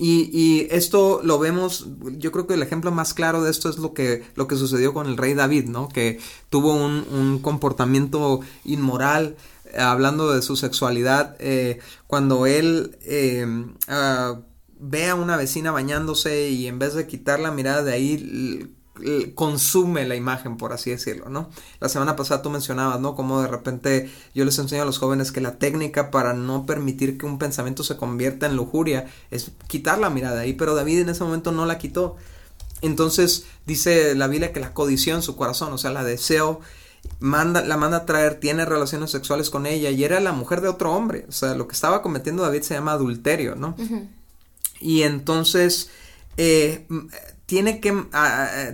Y, 0.02 0.66
esto 0.71 1.21
lo 1.23 1.38
vemos, 1.38 1.87
yo 2.16 2.33
creo 2.33 2.47
que 2.47 2.54
el 2.54 2.62
ejemplo 2.62 2.90
más 2.90 3.12
claro 3.12 3.42
de 3.42 3.50
esto 3.50 3.69
es 3.69 3.76
lo 3.76 3.92
que, 3.92 4.25
lo 4.35 4.47
que 4.47 4.57
sucedió 4.57 4.95
con 4.95 5.07
el 5.07 5.19
rey 5.19 5.35
David, 5.35 5.66
¿no? 5.66 5.88
Que 5.90 6.19
tuvo 6.49 6.73
un, 6.73 7.38
comportamiento 7.42 8.40
inmoral, 8.64 9.37
eh, 9.66 9.78
hablando 9.78 10.33
de 10.33 10.40
su 10.40 10.57
sexualidad, 10.57 11.37
eh, 11.38 11.80
cuando 12.07 12.47
él 12.47 12.97
eh, 13.02 13.45
uh, 13.47 14.42
ve 14.78 15.11
a 15.11 15.14
una 15.14 15.37
vecina 15.37 15.71
bañándose 15.71 16.49
y 16.49 16.66
en 16.66 16.78
vez 16.78 16.95
de 16.95 17.07
quitar 17.07 17.38
la 17.38 17.50
mirada 17.50 17.83
de 17.83 17.92
ahí, 17.92 18.75
consume 19.35 20.07
la 20.07 20.16
imagen, 20.16 20.57
por 20.57 20.73
así 20.73 20.90
decirlo, 20.90 21.28
¿no? 21.28 21.50
La 21.80 21.88
semana 21.88 22.16
pasada 22.16 22.42
tú 22.42 22.50
mencionabas, 22.50 23.00
¿no? 23.00 23.14
Como 23.14 23.40
de 23.42 23.49
repente 23.49 24.11
yo 24.35 24.45
les 24.45 24.59
enseño 24.59 24.83
a 24.83 24.85
los 24.87 24.99
jóvenes 24.99 25.33
que 25.33 25.40
la 25.40 25.59
técnica 25.59 26.11
para 26.11 26.33
no 26.33 26.66
permitir 26.66 27.19
que 27.19 27.26
un 27.26 27.38
pensamiento 27.38 27.85
se 27.85 27.97
convierta 27.97 28.47
en 28.47 28.57
lujuria 28.57 29.07
es 29.30 29.52
quitar 29.69 29.99
la 29.99 30.11
mirada 30.11 30.40
ahí, 30.40 30.52
pero 30.52 30.75
David 30.75 31.00
en 31.00 31.09
ese 31.11 31.25
momento 31.25 31.52
no 31.52 31.66
la 31.66 31.78
quitó. 31.78 32.16
Entonces 32.83 33.45
dice 33.66 34.14
la 34.14 34.26
Biblia 34.26 34.52
que 34.52 34.61
la 34.61 34.73
codició 34.73 35.14
en 35.14 35.23
su 35.23 35.37
corazón, 35.37 35.73
o 35.73 35.78
sea, 35.78 35.90
la 35.90 36.04
deseo, 36.04 36.61
manda, 37.19 37.62
la 37.62 37.76
manda 37.76 37.99
a 37.99 38.07
traer, 38.07 38.40
tiene 38.40 38.64
relaciones 38.64 39.11
sexuales 39.11 39.50
con 39.50 39.66
ella 39.66 39.90
y 39.90 40.04
era 40.04 40.21
la 40.21 40.33
mujer 40.33 40.61
de 40.61 40.69
otro 40.69 40.92
hombre, 40.92 41.26
o 41.28 41.33
sea, 41.33 41.54
lo 41.54 41.69
que 41.69 41.75
estaba 41.75 42.02
cometiendo 42.02 42.42
David 42.42 42.62
se 42.62 42.75
llama 42.75 42.92
adulterio, 42.92 43.54
¿no? 43.57 43.75
Uh 43.78 43.83
-huh. 43.83 44.09
Y 44.80 45.02
entonces 45.02 45.90
eh, 46.37 46.87
tiene 47.50 47.80
que, 47.80 47.90
uh, 47.90 48.07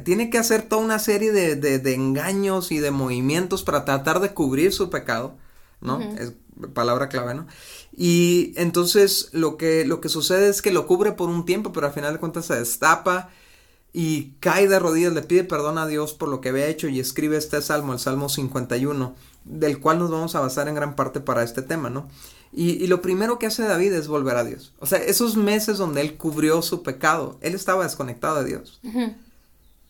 tiene 0.04 0.28
que 0.28 0.36
hacer 0.36 0.60
toda 0.60 0.82
una 0.82 0.98
serie 0.98 1.32
de, 1.32 1.56
de, 1.56 1.78
de, 1.78 1.94
engaños 1.94 2.70
y 2.70 2.78
de 2.78 2.90
movimientos 2.90 3.62
para 3.62 3.86
tratar 3.86 4.20
de 4.20 4.34
cubrir 4.34 4.70
su 4.70 4.90
pecado, 4.90 5.34
¿no? 5.80 5.96
Uh 5.96 6.00
-huh. 6.02 6.18
Es 6.18 6.34
palabra 6.74 7.08
clave, 7.08 7.32
¿no? 7.32 7.46
Y 7.96 8.52
entonces 8.56 9.30
lo 9.32 9.56
que, 9.56 9.86
lo 9.86 10.02
que 10.02 10.10
sucede 10.10 10.50
es 10.50 10.60
que 10.60 10.72
lo 10.72 10.86
cubre 10.86 11.12
por 11.12 11.30
un 11.30 11.46
tiempo, 11.46 11.72
pero 11.72 11.86
al 11.86 11.94
final 11.94 12.12
de 12.12 12.20
cuentas 12.20 12.44
se 12.44 12.56
destapa 12.56 13.30
y 13.94 14.32
cae 14.40 14.68
de 14.68 14.78
rodillas, 14.78 15.14
le 15.14 15.22
pide 15.22 15.44
perdón 15.44 15.78
a 15.78 15.86
Dios 15.86 16.12
por 16.12 16.28
lo 16.28 16.42
que 16.42 16.50
había 16.50 16.66
hecho 16.66 16.86
y 16.86 17.00
escribe 17.00 17.38
este 17.38 17.62
salmo, 17.62 17.94
el 17.94 17.98
Salmo 17.98 18.28
51, 18.28 19.14
del 19.44 19.80
cual 19.80 20.00
nos 20.00 20.10
vamos 20.10 20.34
a 20.34 20.40
basar 20.40 20.68
en 20.68 20.74
gran 20.74 20.96
parte 20.96 21.20
para 21.20 21.44
este 21.44 21.62
tema, 21.62 21.88
¿no? 21.88 22.10
Y, 22.52 22.82
y, 22.82 22.86
lo 22.86 23.02
primero 23.02 23.38
que 23.38 23.46
hace 23.46 23.62
David 23.62 23.92
es 23.92 24.08
volver 24.08 24.36
a 24.36 24.44
Dios. 24.44 24.72
O 24.78 24.86
sea, 24.86 24.98
esos 24.98 25.36
meses 25.36 25.78
donde 25.78 26.00
él 26.00 26.16
cubrió 26.16 26.62
su 26.62 26.82
pecado, 26.82 27.38
él 27.42 27.54
estaba 27.54 27.84
desconectado 27.84 28.42
de 28.42 28.48
Dios. 28.48 28.80
Uh 28.82 28.92
-huh. 28.92 29.16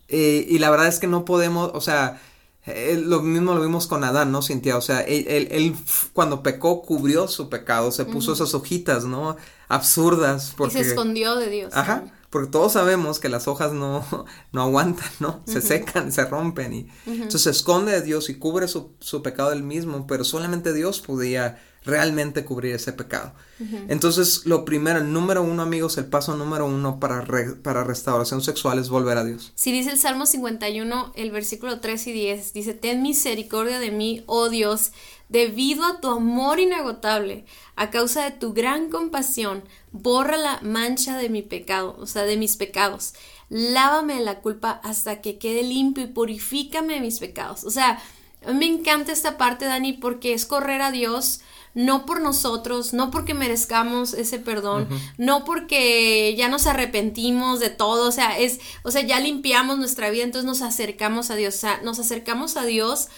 eh, 0.08 0.46
y 0.48 0.58
la 0.58 0.70
verdad 0.70 0.88
es 0.88 0.98
que 0.98 1.06
no 1.06 1.24
podemos, 1.24 1.70
o 1.74 1.80
sea, 1.80 2.20
él, 2.66 3.08
lo 3.08 3.22
mismo 3.22 3.54
lo 3.54 3.60
vimos 3.60 3.86
con 3.86 4.02
Adán, 4.02 4.32
¿no, 4.32 4.42
Cintia? 4.42 4.76
O 4.76 4.80
sea, 4.80 5.00
él, 5.00 5.24
él, 5.28 5.48
él 5.52 5.76
cuando 6.12 6.42
pecó 6.42 6.82
cubrió 6.82 7.28
su 7.28 7.48
pecado, 7.48 7.92
se 7.92 8.04
puso 8.04 8.32
uh 8.32 8.34
-huh. 8.34 8.36
esas 8.38 8.54
hojitas, 8.54 9.04
¿no? 9.04 9.36
Absurdas. 9.68 10.52
Porque... 10.56 10.80
Y 10.80 10.82
se 10.84 10.90
escondió 10.90 11.36
de 11.36 11.48
Dios. 11.48 11.72
Ajá. 11.74 12.02
¿no? 12.04 12.12
Porque 12.30 12.50
todos 12.50 12.72
sabemos 12.72 13.20
que 13.20 13.28
las 13.28 13.46
hojas 13.46 13.72
no, 13.72 14.04
no 14.52 14.62
aguantan, 14.62 15.08
¿no? 15.20 15.42
Se 15.46 15.58
uh 15.58 15.62
-huh. 15.62 15.66
secan, 15.66 16.12
se 16.12 16.24
rompen 16.24 16.72
y 16.72 16.88
entonces 17.06 17.42
se 17.42 17.50
esconde 17.50 17.92
de 17.92 18.02
Dios 18.02 18.28
y 18.28 18.34
cubre 18.34 18.66
su, 18.66 18.90
su 19.00 19.22
pecado 19.22 19.52
él 19.52 19.62
mismo, 19.62 20.06
pero 20.06 20.24
solamente 20.24 20.72
Dios 20.72 21.00
podía 21.00 21.58
realmente 21.86 22.44
cubrir 22.44 22.74
ese 22.74 22.92
pecado. 22.92 23.32
Uh 23.58 23.64
-huh. 23.64 23.84
Entonces, 23.88 24.44
lo 24.44 24.64
primero, 24.64 24.98
el 24.98 25.12
número 25.12 25.42
uno, 25.42 25.62
amigos, 25.62 25.96
el 25.96 26.06
paso 26.06 26.36
número 26.36 26.66
uno 26.66 27.00
para, 27.00 27.20
re, 27.20 27.52
para 27.52 27.84
restauración 27.84 28.42
sexual 28.42 28.78
es 28.78 28.88
volver 28.88 29.16
a 29.16 29.24
Dios. 29.24 29.52
Si 29.54 29.72
dice 29.72 29.90
el 29.90 29.98
Salmo 29.98 30.26
51, 30.26 31.12
el 31.14 31.30
versículo 31.30 31.80
3 31.80 32.08
y 32.08 32.12
10, 32.12 32.52
dice, 32.52 32.74
ten 32.74 33.02
misericordia 33.02 33.78
de 33.78 33.92
mí, 33.92 34.24
oh 34.26 34.48
Dios, 34.48 34.90
debido 35.28 35.84
a 35.84 36.00
tu 36.00 36.08
amor 36.08 36.60
inagotable, 36.60 37.44
a 37.76 37.90
causa 37.90 38.24
de 38.24 38.32
tu 38.32 38.52
gran 38.52 38.90
compasión, 38.90 39.62
borra 39.92 40.36
la 40.36 40.60
mancha 40.62 41.16
de 41.16 41.28
mi 41.28 41.42
pecado, 41.42 41.96
o 41.98 42.06
sea, 42.06 42.24
de 42.24 42.36
mis 42.36 42.56
pecados. 42.56 43.14
Lávame 43.48 44.20
la 44.20 44.40
culpa 44.40 44.80
hasta 44.82 45.20
que 45.20 45.38
quede 45.38 45.62
limpio 45.62 46.04
y 46.04 46.08
purifícame 46.08 46.94
de 46.94 47.00
mis 47.00 47.20
pecados. 47.20 47.64
O 47.64 47.70
sea, 47.70 48.00
a 48.44 48.52
mí 48.52 48.58
me 48.58 48.66
encanta 48.66 49.12
esta 49.12 49.36
parte, 49.36 49.64
Dani, 49.64 49.92
porque 49.94 50.32
es 50.32 50.46
correr 50.46 50.82
a 50.82 50.90
Dios 50.90 51.40
no 51.76 52.06
por 52.06 52.22
nosotros, 52.22 52.94
no 52.94 53.10
porque 53.10 53.34
merezcamos 53.34 54.14
ese 54.14 54.38
perdón, 54.38 54.88
uh 54.90 54.94
-huh. 54.94 55.12
no 55.18 55.44
porque 55.44 56.34
ya 56.34 56.48
nos 56.48 56.66
arrepentimos 56.66 57.60
de 57.60 57.68
todo, 57.68 58.08
o 58.08 58.12
sea, 58.12 58.38
es, 58.38 58.60
o 58.82 58.90
sea, 58.90 59.02
ya 59.02 59.20
limpiamos 59.20 59.76
nuestra 59.76 60.08
vida, 60.08 60.24
entonces 60.24 60.46
nos 60.46 60.62
acercamos 60.62 61.30
a 61.30 61.36
Dios, 61.36 61.54
o 61.54 61.58
sea, 61.58 61.82
nos 61.82 61.98
acercamos 61.98 62.56
a 62.56 62.64
Dios 62.64 63.08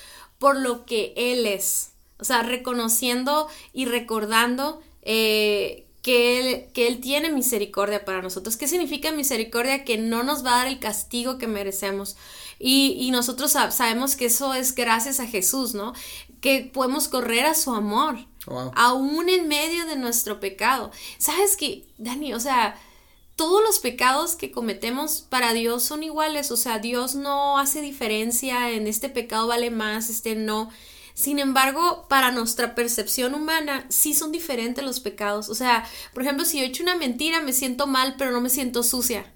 por 0.41 0.59
lo 0.59 0.87
que 0.87 1.15
Él 1.17 1.47
es, 1.47 1.93
o 2.19 2.25
sea, 2.25 2.43
reconociendo 2.43 3.47
y 3.73 3.85
recordando 3.85 4.81
eh, 5.03 5.87
que 6.03 6.39
él, 6.41 6.73
que 6.73 6.89
él 6.89 7.01
tiene 7.01 7.31
misericordia 7.31 8.05
para 8.05 8.23
nosotros. 8.23 8.57
¿Qué 8.57 8.67
significa 8.67 9.13
misericordia? 9.13 9.85
Que 9.85 9.99
no 9.99 10.23
nos 10.25 10.45
va 10.45 10.55
a 10.55 10.59
dar 10.59 10.67
el 10.67 10.81
castigo 10.81 11.39
que 11.39 11.47
merecemos. 11.47 12.17
Y, 12.59 12.97
y 12.99 13.11
nosotros 13.13 13.53
sabemos 13.53 14.17
que 14.17 14.27
eso 14.27 14.55
es 14.55 14.75
gracias 14.75 15.21
a 15.21 15.27
Jesús, 15.27 15.75
¿no? 15.75 15.93
Que 16.41 16.69
podemos 16.73 17.09
correr 17.09 17.47
a 17.47 17.55
su 17.55 17.73
amor, 17.73 18.27
aún 18.75 19.29
en 19.29 19.49
medio 19.49 19.87
de 19.87 19.97
nuestro 19.97 20.41
pecado. 20.41 20.91
¿Sabes 21.19 21.57
qué, 21.57 21.87
Dani? 21.99 22.35
O 22.35 22.41
sea, 22.41 22.79
todos 23.37 23.63
los 23.63 23.79
pecados 23.79 24.35
que 24.35 24.51
cometemos 24.51 25.21
para 25.21 25.53
Dios 25.53 25.85
son 25.85 26.03
iguales, 26.03 26.51
o 26.51 26.57
sea, 26.57 26.81
Dios 26.81 27.15
no 27.15 27.59
hace 27.59 27.81
diferencia 27.81 28.71
en 28.73 28.87
este 28.87 29.09
pecado 29.09 29.47
vale 29.47 29.71
más, 29.71 30.11
este 30.11 30.35
no. 30.35 30.71
Sin 31.15 31.39
embargo, 31.39 32.07
para 32.09 32.31
nuestra 32.31 32.75
percepción 32.75 33.35
humana, 33.35 33.87
sí 33.89 34.15
son 34.15 34.33
diferentes 34.33 34.85
los 34.85 35.01
pecados. 35.01 35.49
O 35.49 35.55
sea, 35.55 35.85
por 36.15 36.23
ejemplo, 36.23 36.45
si 36.45 36.59
yo 36.59 36.65
he 36.65 36.67
hecho 36.67 36.83
una 36.83 36.95
mentira, 36.97 37.41
me 37.41 37.53
siento 37.53 37.87
mal, 37.87 38.15
pero 38.17 38.31
no 38.31 38.41
me 38.41 38.51
siento 38.51 38.83
sucia. 38.83 39.33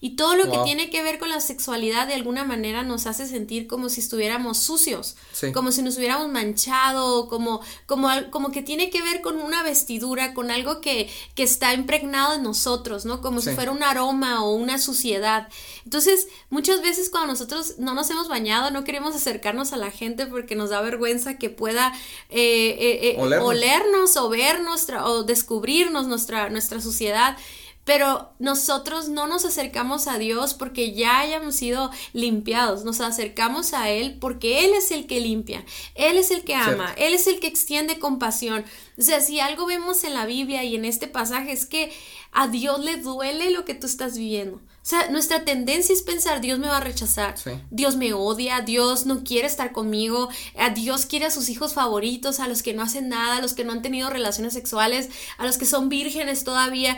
Y 0.00 0.16
todo 0.16 0.34
lo 0.34 0.46
wow. 0.46 0.52
que 0.52 0.64
tiene 0.64 0.90
que 0.90 1.02
ver 1.02 1.18
con 1.18 1.28
la 1.28 1.40
sexualidad 1.40 2.06
de 2.06 2.14
alguna 2.14 2.44
manera 2.44 2.82
nos 2.82 3.06
hace 3.06 3.26
sentir 3.26 3.66
como 3.66 3.88
si 3.90 4.00
estuviéramos 4.00 4.58
sucios, 4.58 5.16
sí. 5.32 5.52
como 5.52 5.72
si 5.72 5.82
nos 5.82 5.98
hubiéramos 5.98 6.28
manchado, 6.28 7.28
como, 7.28 7.60
como, 7.86 8.08
como 8.30 8.50
que 8.50 8.62
tiene 8.62 8.88
que 8.88 9.02
ver 9.02 9.20
con 9.20 9.36
una 9.38 9.62
vestidura, 9.62 10.32
con 10.32 10.50
algo 10.50 10.80
que, 10.80 11.10
que 11.34 11.42
está 11.42 11.74
impregnado 11.74 12.34
en 12.34 12.42
nosotros, 12.42 13.04
¿no? 13.04 13.20
Como 13.20 13.40
sí. 13.40 13.50
si 13.50 13.54
fuera 13.54 13.72
un 13.72 13.82
aroma 13.82 14.42
o 14.42 14.54
una 14.54 14.78
suciedad. 14.78 15.48
Entonces, 15.84 16.28
muchas 16.48 16.80
veces 16.80 17.10
cuando 17.10 17.32
nosotros 17.32 17.74
no 17.78 17.94
nos 17.94 18.08
hemos 18.10 18.28
bañado, 18.28 18.70
no 18.70 18.84
queremos 18.84 19.14
acercarnos 19.14 19.72
a 19.72 19.76
la 19.76 19.90
gente 19.90 20.26
porque 20.26 20.54
nos 20.54 20.70
da 20.70 20.80
vergüenza 20.80 21.36
que 21.36 21.50
pueda 21.50 21.92
eh, 22.30 22.76
eh, 22.78 23.10
eh, 23.10 23.16
olernos. 23.18 23.48
olernos. 23.48 24.16
o 24.16 24.28
ver 24.28 24.60
nuestra, 24.62 25.06
o 25.06 25.24
descubrirnos 25.24 26.06
nuestra, 26.06 26.48
nuestra 26.48 26.80
suciedad. 26.80 27.36
Pero 27.84 28.30
nosotros 28.38 29.08
no 29.08 29.26
nos 29.26 29.44
acercamos 29.44 30.06
a 30.06 30.18
Dios 30.18 30.54
porque 30.54 30.92
ya 30.92 31.20
hayamos 31.20 31.56
sido 31.56 31.90
limpiados, 32.12 32.84
nos 32.84 33.00
acercamos 33.00 33.72
a 33.72 33.88
Él 33.88 34.18
porque 34.20 34.64
Él 34.64 34.72
es 34.74 34.90
el 34.90 35.06
que 35.06 35.20
limpia, 35.20 35.64
Él 35.94 36.18
es 36.18 36.30
el 36.30 36.44
que 36.44 36.54
ama, 36.54 36.86
Cierto. 36.86 37.02
Él 37.02 37.14
es 37.14 37.26
el 37.26 37.40
que 37.40 37.46
extiende 37.46 37.98
compasión. 37.98 38.64
O 38.98 39.02
sea, 39.02 39.20
si 39.20 39.40
algo 39.40 39.66
vemos 39.66 40.04
en 40.04 40.14
la 40.14 40.26
Biblia 40.26 40.62
y 40.62 40.76
en 40.76 40.84
este 40.84 41.08
pasaje 41.08 41.52
es 41.52 41.66
que 41.66 41.90
a 42.32 42.48
Dios 42.48 42.80
le 42.80 42.98
duele 42.98 43.50
lo 43.50 43.64
que 43.64 43.74
tú 43.74 43.86
estás 43.86 44.16
viviendo. 44.16 44.60
O 44.82 44.86
sea, 44.90 45.10
nuestra 45.10 45.44
tendencia 45.44 45.92
es 45.92 46.00
pensar, 46.00 46.40
Dios 46.40 46.58
me 46.58 46.66
va 46.66 46.78
a 46.78 46.80
rechazar, 46.80 47.38
sí. 47.38 47.50
Dios 47.70 47.96
me 47.96 48.14
odia, 48.14 48.62
Dios 48.62 49.04
no 49.04 49.22
quiere 49.24 49.46
estar 49.46 49.72
conmigo, 49.72 50.30
a 50.56 50.70
Dios 50.70 51.04
quiere 51.04 51.26
a 51.26 51.30
sus 51.30 51.50
hijos 51.50 51.74
favoritos, 51.74 52.40
a 52.40 52.48
los 52.48 52.62
que 52.62 52.72
no 52.72 52.82
hacen 52.82 53.10
nada, 53.10 53.36
a 53.36 53.42
los 53.42 53.52
que 53.52 53.62
no 53.62 53.72
han 53.72 53.82
tenido 53.82 54.08
relaciones 54.08 54.54
sexuales, 54.54 55.10
a 55.36 55.44
los 55.44 55.58
que 55.58 55.66
son 55.66 55.90
vírgenes 55.90 56.44
todavía. 56.44 56.96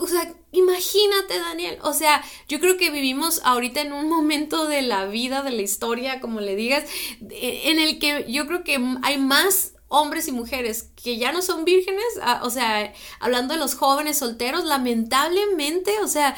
O 0.00 0.06
sea, 0.06 0.34
imagínate, 0.52 1.38
Daniel. 1.38 1.78
O 1.82 1.92
sea, 1.92 2.24
yo 2.48 2.60
creo 2.60 2.78
que 2.78 2.90
vivimos 2.90 3.42
ahorita 3.44 3.82
en 3.82 3.92
un 3.92 4.08
momento 4.08 4.66
de 4.66 4.80
la 4.80 5.04
vida, 5.04 5.42
de 5.42 5.52
la 5.52 5.62
historia, 5.62 6.20
como 6.20 6.40
le 6.40 6.56
digas, 6.56 6.84
en 7.20 7.78
el 7.78 7.98
que 7.98 8.24
yo 8.28 8.46
creo 8.46 8.64
que 8.64 8.82
hay 9.02 9.18
más 9.18 9.72
hombres 9.88 10.28
y 10.28 10.32
mujeres 10.32 10.90
que 11.02 11.18
ya 11.18 11.32
no 11.32 11.42
son 11.42 11.64
vírgenes, 11.64 12.04
ah, 12.22 12.40
o 12.42 12.50
sea, 12.50 12.92
hablando 13.20 13.54
de 13.54 13.60
los 13.60 13.74
jóvenes 13.74 14.18
solteros, 14.18 14.64
lamentablemente, 14.64 15.98
o 16.02 16.08
sea, 16.08 16.36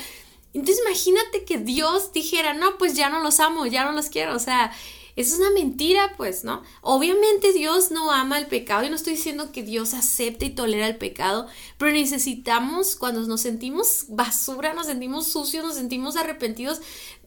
entonces 0.52 0.82
imagínate 0.84 1.44
que 1.44 1.58
Dios 1.58 2.12
dijera, 2.12 2.54
no, 2.54 2.76
pues 2.78 2.94
ya 2.94 3.08
no 3.08 3.20
los 3.20 3.40
amo, 3.40 3.66
ya 3.66 3.84
no 3.84 3.92
los 3.92 4.08
quiero, 4.08 4.34
o 4.34 4.38
sea, 4.38 4.72
eso 5.16 5.34
es 5.34 5.40
una 5.40 5.50
mentira, 5.50 6.12
pues, 6.16 6.44
¿no? 6.44 6.62
Obviamente 6.80 7.52
Dios 7.52 7.90
no 7.90 8.10
ama 8.10 8.38
el 8.38 8.46
pecado 8.46 8.84
y 8.84 8.90
no 8.90 8.96
estoy 8.96 9.14
diciendo 9.14 9.52
que 9.52 9.62
Dios 9.62 9.94
acepte 9.94 10.46
y 10.46 10.50
tolera 10.50 10.86
el 10.86 10.96
pecado, 10.96 11.46
pero 11.78 11.92
necesitamos, 11.92 12.96
cuando 12.96 13.20
nos 13.22 13.40
sentimos 13.40 14.06
basura, 14.08 14.72
nos 14.72 14.86
sentimos 14.86 15.26
sucios, 15.26 15.64
nos 15.64 15.74
sentimos 15.74 16.16
arrepentidos, 16.16 16.80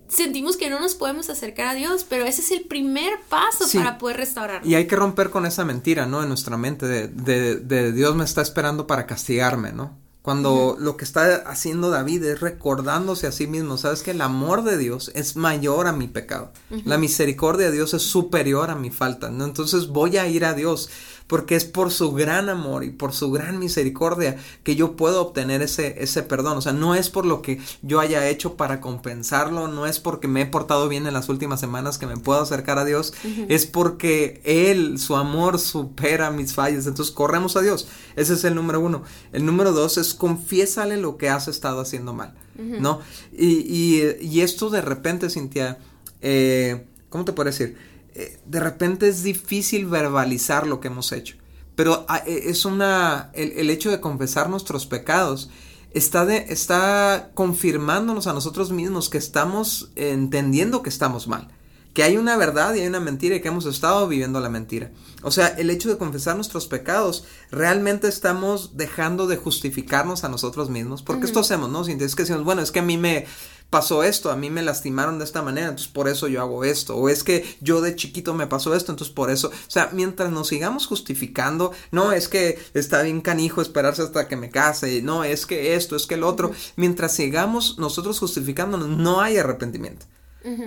sentimos 0.07 0.57
que 0.57 0.69
no 0.69 0.79
nos 0.79 0.95
podemos 0.95 1.29
acercar 1.29 1.67
a 1.67 1.73
Dios, 1.75 2.05
pero 2.07 2.25
ese 2.25 2.41
es 2.41 2.51
el 2.51 2.65
primer 2.65 3.19
paso 3.29 3.65
para 3.73 3.97
poder 3.97 4.17
restaurar. 4.17 4.65
Y 4.65 4.75
hay 4.75 4.87
que 4.87 4.95
romper 4.95 5.29
con 5.29 5.45
esa 5.45 5.65
mentira, 5.65 6.05
¿no? 6.05 6.21
En 6.21 6.29
nuestra 6.29 6.57
mente 6.57 6.87
de, 6.87 7.07
de, 7.07 7.55
de 7.55 7.91
Dios 7.91 8.15
me 8.15 8.23
está 8.23 8.41
esperando 8.41 8.87
para 8.87 9.05
castigarme, 9.05 9.71
¿no? 9.71 10.02
Cuando 10.23 10.77
lo 10.79 10.95
que 10.95 11.03
está 11.03 11.35
haciendo 11.47 11.89
David 11.89 12.23
es 12.23 12.39
recordándose 12.39 13.27
a 13.27 13.33
sí 13.33 13.45
mismo, 13.45 13.77
sabes 13.77 14.03
que 14.03 14.11
el 14.11 14.21
amor 14.21 14.63
de 14.63 14.77
Dios 14.77 15.11
es 15.15 15.35
mayor 15.35 15.85
a 15.85 15.91
mi 15.91 16.07
pecado. 16.07 16.53
La 16.85 16.97
misericordia 16.97 17.65
de 17.65 17.73
Dios 17.73 17.93
es 17.93 18.03
superior 18.03 18.69
a 18.69 18.75
mi 18.75 18.89
falta, 18.89 19.29
¿no? 19.29 19.43
Entonces 19.43 19.87
voy 19.87 20.15
a 20.15 20.25
ir 20.25 20.45
a 20.45 20.53
Dios 20.53 20.89
porque 21.27 21.55
es 21.55 21.65
por 21.65 21.91
su 21.91 22.11
gran 22.11 22.49
amor 22.49 22.83
y 22.83 22.89
por 22.89 23.13
su 23.13 23.31
gran 23.31 23.59
misericordia 23.59 24.37
que 24.63 24.75
yo 24.75 24.95
puedo 24.95 25.21
obtener 25.21 25.61
ese, 25.61 26.03
ese 26.03 26.23
perdón. 26.23 26.57
O 26.57 26.61
sea, 26.61 26.73
no 26.73 26.95
es 26.95 27.09
por 27.09 27.25
lo 27.25 27.41
que 27.41 27.59
yo 27.81 27.99
haya 27.99 28.27
hecho 28.27 28.55
para 28.55 28.81
compensarlo, 28.81 29.67
no 29.67 29.85
es 29.85 29.99
porque 29.99 30.27
me 30.27 30.41
he 30.41 30.45
portado 30.45 30.89
bien 30.89 31.07
en 31.07 31.13
las 31.13 31.29
últimas 31.29 31.59
semanas 31.59 31.97
que 31.97 32.07
me 32.07 32.17
puedo 32.17 32.41
acercar 32.41 32.77
a 32.77 32.85
Dios, 32.85 33.13
es 33.47 33.65
porque 33.65 34.41
Él, 34.43 34.99
su 34.99 35.15
amor 35.15 35.59
supera 35.59 36.31
mis 36.31 36.53
fallas. 36.53 36.87
Entonces 36.87 37.13
corremos 37.13 37.55
a 37.55 37.61
Dios. 37.61 37.87
Ese 38.15 38.33
es 38.33 38.43
el 38.43 38.55
número 38.55 38.79
uno. 38.79 39.03
El 39.31 39.45
número 39.45 39.71
dos 39.71 39.97
es 39.97 40.13
confiésale 40.13 40.97
lo 40.97 41.17
que 41.17 41.29
has 41.29 41.47
estado 41.47 41.81
haciendo 41.81 42.13
mal, 42.13 42.33
¿no? 42.55 42.99
Y, 43.31 43.47
y, 43.47 44.17
y, 44.21 44.41
esto 44.41 44.69
de 44.69 44.81
repente, 44.81 45.29
Cintia, 45.29 45.79
eh, 46.21 46.85
¿cómo 47.09 47.25
te 47.25 47.33
puedo 47.33 47.49
decir? 47.49 47.92
Eh, 48.15 48.39
de 48.45 48.59
repente 48.59 49.07
es 49.07 49.23
difícil 49.23 49.87
verbalizar 49.87 50.67
lo 50.67 50.79
que 50.79 50.87
hemos 50.87 51.11
hecho. 51.11 51.37
Pero 51.75 52.05
ah, 52.07 52.21
e, 52.25 52.49
es 52.49 52.65
una, 52.65 53.31
el, 53.33 53.69
hecho 53.69 53.89
de 53.89 53.99
confesar 53.99 54.49
nuestros 54.49 54.85
pecados 54.85 55.49
está, 55.91 56.25
de, 56.25 56.45
está 56.49 57.31
confirmándonos 57.33 58.27
a 58.27 58.33
nosotros 58.33 58.71
mismos 58.71 59.09
que 59.09 59.17
estamos 59.17 59.91
entendiendo 59.95 60.83
que 60.83 60.89
estamos 60.89 61.27
mal. 61.27 61.49
Que 61.93 62.03
hay 62.03 62.17
una 62.17 62.37
verdad 62.37 62.73
y 62.73 62.79
hay 62.79 62.87
una 62.87 62.99
mentira 62.99 63.35
y 63.35 63.41
que 63.41 63.49
hemos 63.49 63.67
estado 63.67 64.07
viviendo 64.07 64.39
la 64.39 64.49
mentira. 64.49 64.91
O 65.21 65.29
sea, 65.29 65.47
el 65.47 65.69
hecho 65.69 65.89
de 65.89 65.97
confesar 65.97 66.35
nuestros 66.35 66.65
pecados, 66.67 67.25
realmente 67.51 68.07
estamos 68.07 68.77
dejando 68.77 69.27
de 69.27 69.37
justificarnos 69.37 70.23
a 70.23 70.29
nosotros 70.29 70.71
mismos. 70.71 71.03
Porque 71.03 71.25
esto 71.25 71.39
hacemos, 71.39 71.69
¿no? 71.69 71.83
Si 71.83 71.91
es 71.91 72.15
que 72.15 72.23
decimos, 72.23 72.43
bueno, 72.43 72.63
es 72.63 72.71
que 72.71 72.79
a 72.79 72.83
mí 72.83 72.97
me, 72.97 73.27
pasó 73.73 74.03
esto, 74.03 74.29
a 74.29 74.35
mí 74.35 74.51
me 74.51 74.61
lastimaron 74.61 75.17
de 75.17 75.25
esta 75.25 75.41
manera, 75.41 75.69
entonces 75.69 75.91
por 75.91 76.07
eso 76.07 76.27
yo 76.27 76.41
hago 76.41 76.63
esto, 76.63 76.95
o 76.95 77.09
es 77.09 77.23
que 77.23 77.43
yo 77.59 77.81
de 77.81 77.95
chiquito 77.95 78.35
me 78.35 78.45
pasó 78.45 78.75
esto, 78.75 78.91
entonces 78.91 79.11
por 79.11 79.31
eso, 79.31 79.47
o 79.47 79.51
sea, 79.71 79.89
mientras 79.93 80.29
nos 80.31 80.49
sigamos 80.49 80.85
justificando, 80.85 81.71
no, 81.89 82.11
es 82.11 82.27
que 82.27 82.59
está 82.75 83.01
bien 83.01 83.19
canijo 83.19 83.63
esperarse 83.63 84.03
hasta 84.03 84.27
que 84.27 84.35
me 84.35 84.51
case, 84.51 85.01
no, 85.01 85.23
es 85.23 85.47
que 85.47 85.73
esto, 85.73 85.95
es 85.95 86.05
que 86.05 86.13
el 86.13 86.23
otro, 86.23 86.51
mientras 86.75 87.13
sigamos 87.13 87.79
nosotros 87.79 88.19
justificándonos, 88.19 88.89
no 88.89 89.21
hay 89.21 89.37
arrepentimiento. 89.37 90.05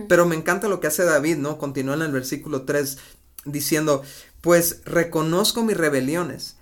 Pero 0.08 0.26
me 0.26 0.34
encanta 0.34 0.66
lo 0.66 0.80
que 0.80 0.88
hace 0.88 1.04
David, 1.04 1.36
¿no? 1.36 1.58
Continúa 1.58 1.94
en 1.94 2.02
el 2.02 2.10
versículo 2.10 2.62
3 2.62 2.98
diciendo, 3.44 4.02
pues 4.40 4.80
reconozco 4.84 5.62
mis 5.62 5.76
rebeliones, 5.76 6.56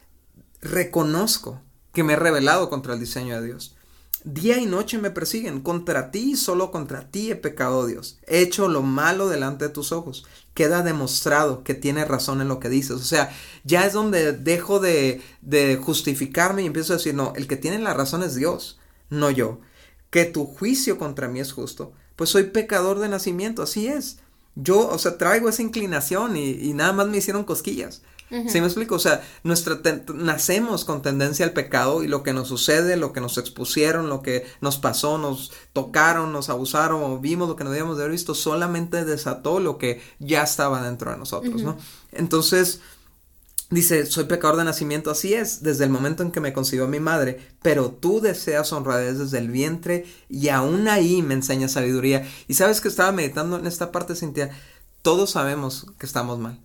reconozco 0.60 1.62
que 1.94 2.04
me 2.04 2.14
he 2.14 2.16
rebelado 2.16 2.68
contra 2.68 2.92
el 2.92 3.00
diseño 3.00 3.40
de 3.40 3.46
Dios. 3.46 3.76
Día 4.24 4.56
y 4.58 4.64
noche 4.64 4.96
me 4.96 5.10
persiguen, 5.10 5.60
contra 5.60 6.10
ti 6.10 6.32
y 6.32 6.36
solo 6.36 6.70
contra 6.70 7.10
ti 7.10 7.30
he 7.30 7.36
pecado, 7.36 7.86
Dios. 7.86 8.18
He 8.26 8.40
hecho 8.40 8.68
lo 8.68 8.80
malo 8.80 9.28
delante 9.28 9.66
de 9.66 9.70
tus 9.70 9.92
ojos. 9.92 10.24
Queda 10.54 10.82
demostrado 10.82 11.62
que 11.62 11.74
tiene 11.74 12.06
razón 12.06 12.40
en 12.40 12.48
lo 12.48 12.58
que 12.58 12.70
dices. 12.70 12.92
O 12.92 13.04
sea, 13.04 13.30
ya 13.64 13.84
es 13.84 13.92
donde 13.92 14.32
dejo 14.32 14.80
de, 14.80 15.20
de 15.42 15.76
justificarme 15.76 16.62
y 16.62 16.66
empiezo 16.66 16.94
a 16.94 16.96
decir, 16.96 17.14
no, 17.14 17.34
el 17.36 17.46
que 17.46 17.58
tiene 17.58 17.78
la 17.80 17.92
razón 17.92 18.22
es 18.22 18.34
Dios, 18.34 18.78
no 19.10 19.30
yo. 19.30 19.60
Que 20.08 20.24
tu 20.24 20.46
juicio 20.46 20.96
contra 20.96 21.28
mí 21.28 21.40
es 21.40 21.52
justo. 21.52 21.92
Pues 22.16 22.30
soy 22.30 22.44
pecador 22.44 23.00
de 23.00 23.10
nacimiento, 23.10 23.62
así 23.62 23.88
es. 23.88 24.20
Yo, 24.54 24.88
o 24.88 24.98
sea, 24.98 25.18
traigo 25.18 25.50
esa 25.50 25.60
inclinación 25.62 26.38
y, 26.38 26.50
y 26.50 26.72
nada 26.72 26.94
más 26.94 27.08
me 27.08 27.18
hicieron 27.18 27.44
cosquillas. 27.44 28.00
¿Sí 28.30 28.60
me 28.60 28.66
explico? 28.66 28.96
O 28.96 28.98
sea, 28.98 29.22
nuestra 29.44 29.80
nacemos 30.14 30.84
con 30.84 31.02
tendencia 31.02 31.44
al 31.44 31.52
pecado 31.52 32.02
y 32.02 32.08
lo 32.08 32.22
que 32.22 32.32
nos 32.32 32.48
sucede, 32.48 32.96
lo 32.96 33.12
que 33.12 33.20
nos 33.20 33.38
expusieron, 33.38 34.08
lo 34.08 34.22
que 34.22 34.44
nos 34.60 34.78
pasó, 34.78 35.18
nos 35.18 35.52
tocaron, 35.72 36.32
nos 36.32 36.48
abusaron 36.48 37.02
o 37.02 37.18
vimos 37.20 37.48
lo 37.48 37.54
que 37.54 37.64
no 37.64 37.70
debíamos 37.70 37.96
de 37.96 38.04
haber 38.04 38.12
visto, 38.12 38.34
solamente 38.34 39.04
desató 39.04 39.60
lo 39.60 39.78
que 39.78 40.02
ya 40.18 40.42
estaba 40.42 40.82
dentro 40.82 41.12
de 41.12 41.18
nosotros, 41.18 41.62
¿no? 41.62 41.76
Entonces, 42.12 42.80
dice, 43.70 44.06
soy 44.06 44.24
pecador 44.24 44.56
de 44.56 44.64
nacimiento, 44.64 45.10
así 45.10 45.34
es, 45.34 45.62
desde 45.62 45.84
el 45.84 45.90
momento 45.90 46.22
en 46.22 46.32
que 46.32 46.40
me 46.40 46.52
concibió 46.52 46.88
mi 46.88 47.00
madre, 47.00 47.54
pero 47.62 47.90
tú 47.90 48.20
deseas 48.20 48.72
honradez 48.72 49.18
desde 49.18 49.38
el 49.38 49.50
vientre 49.50 50.06
y 50.28 50.48
aún 50.48 50.88
ahí 50.88 51.22
me 51.22 51.34
enseñas 51.34 51.72
sabiduría. 51.72 52.26
Y 52.48 52.54
sabes 52.54 52.80
que 52.80 52.88
estaba 52.88 53.12
meditando 53.12 53.58
en 53.58 53.66
esta 53.66 53.92
parte, 53.92 54.16
Cintia, 54.16 54.50
todos 55.02 55.30
sabemos 55.30 55.86
que 55.98 56.06
estamos 56.06 56.38
mal. 56.38 56.63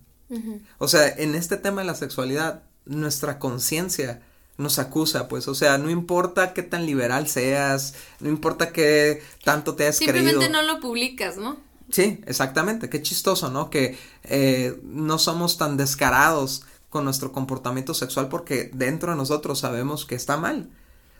O 0.78 0.88
sea, 0.88 1.08
en 1.08 1.34
este 1.34 1.56
tema 1.56 1.80
de 1.80 1.86
la 1.86 1.94
sexualidad, 1.94 2.62
nuestra 2.84 3.38
conciencia 3.38 4.22
nos 4.56 4.78
acusa, 4.78 5.26
pues, 5.28 5.48
o 5.48 5.54
sea, 5.54 5.78
no 5.78 5.90
importa 5.90 6.52
qué 6.52 6.62
tan 6.62 6.86
liberal 6.86 7.26
seas, 7.28 7.94
no 8.20 8.28
importa 8.28 8.72
qué 8.72 9.22
tanto 9.42 9.74
te 9.74 9.86
has 9.86 9.96
Simplemente 9.96 10.50
no 10.50 10.62
lo 10.62 10.80
publicas, 10.80 11.38
¿no? 11.38 11.56
Sí, 11.90 12.20
exactamente, 12.26 12.88
qué 12.88 13.02
chistoso, 13.02 13.50
¿no? 13.50 13.70
Que 13.70 13.98
eh, 14.24 14.78
no 14.84 15.18
somos 15.18 15.56
tan 15.58 15.76
descarados 15.76 16.62
con 16.90 17.04
nuestro 17.04 17.32
comportamiento 17.32 17.94
sexual 17.94 18.28
porque 18.28 18.70
dentro 18.74 19.12
de 19.12 19.16
nosotros 19.16 19.60
sabemos 19.60 20.04
que 20.04 20.14
está 20.14 20.36
mal 20.36 20.68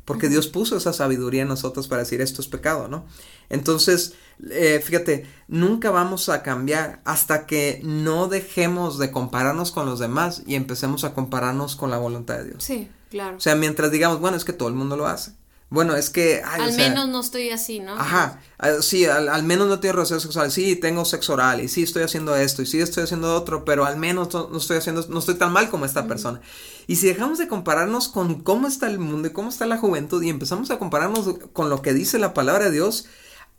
porque 0.04 0.28
Dios 0.28 0.48
puso 0.48 0.76
esa 0.76 0.92
sabiduría 0.92 1.42
en 1.42 1.48
nosotros 1.48 1.88
para 1.88 2.02
decir 2.02 2.20
esto 2.20 2.40
es 2.42 2.48
pecado, 2.48 2.88
¿no? 2.88 3.04
Entonces, 3.48 4.14
eh, 4.50 4.80
fíjate, 4.84 5.26
nunca 5.48 5.90
vamos 5.90 6.28
a 6.28 6.42
cambiar 6.42 7.00
hasta 7.04 7.46
que 7.46 7.80
no 7.82 8.28
dejemos 8.28 8.98
de 8.98 9.10
compararnos 9.10 9.72
con 9.72 9.86
los 9.86 9.98
demás 9.98 10.42
y 10.46 10.54
empecemos 10.54 11.04
a 11.04 11.14
compararnos 11.14 11.76
con 11.76 11.90
la 11.90 11.98
voluntad 11.98 12.38
de 12.38 12.44
Dios. 12.44 12.64
Sí, 12.64 12.88
claro. 13.10 13.36
O 13.36 13.40
sea, 13.40 13.56
mientras 13.56 13.90
digamos, 13.90 14.20
bueno, 14.20 14.36
es 14.36 14.44
que 14.44 14.52
todo 14.52 14.68
el 14.68 14.74
mundo 14.74 14.96
lo 14.96 15.06
hace. 15.06 15.32
Bueno, 15.70 15.94
es 15.94 16.10
que... 16.10 16.42
al 16.42 16.72
menos 16.72 17.08
no 17.08 17.20
estoy 17.20 17.50
así, 17.50 17.78
¿no? 17.78 17.92
Ajá, 17.92 18.40
sí, 18.80 19.04
al, 19.06 19.44
menos 19.44 19.68
no 19.68 19.78
tengo 19.78 19.94
relaciones 19.94 20.24
sexuales, 20.24 20.52
sí, 20.52 20.74
tengo 20.74 21.04
sexo 21.04 21.34
oral, 21.34 21.60
y 21.60 21.68
sí 21.68 21.84
estoy 21.84 22.02
haciendo 22.02 22.34
esto, 22.34 22.62
y 22.62 22.66
sí 22.66 22.80
estoy 22.80 23.04
haciendo 23.04 23.32
otro, 23.36 23.64
pero 23.64 23.84
al 23.84 23.96
menos 23.96 24.34
no, 24.34 24.56
estoy 24.56 24.78
haciendo, 24.78 25.06
no 25.08 25.20
estoy 25.20 25.36
tan 25.36 25.52
mal 25.52 25.70
como 25.70 25.84
esta 25.84 26.08
persona. 26.08 26.40
Y 26.88 26.96
si 26.96 27.06
dejamos 27.06 27.38
de 27.38 27.46
compararnos 27.46 28.08
con 28.08 28.42
cómo 28.42 28.66
está 28.66 28.88
el 28.88 28.98
mundo 28.98 29.28
y 29.28 29.32
cómo 29.32 29.48
está 29.48 29.64
la 29.66 29.78
juventud, 29.78 30.20
y 30.24 30.28
empezamos 30.28 30.72
a 30.72 30.78
compararnos 30.80 31.36
con 31.52 31.70
lo 31.70 31.82
que 31.82 31.94
dice 31.94 32.18
la 32.18 32.34
palabra 32.34 32.64
de 32.64 32.72
Dios, 32.72 33.06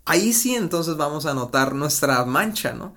ahí 0.06 0.34
sí 0.34 0.56
entonces 0.56 0.98
vamos 0.98 1.26
a 1.26 1.34
notar 1.34 1.76
nuestra 1.76 2.26
mancha, 2.26 2.74
¿no? 2.74 2.96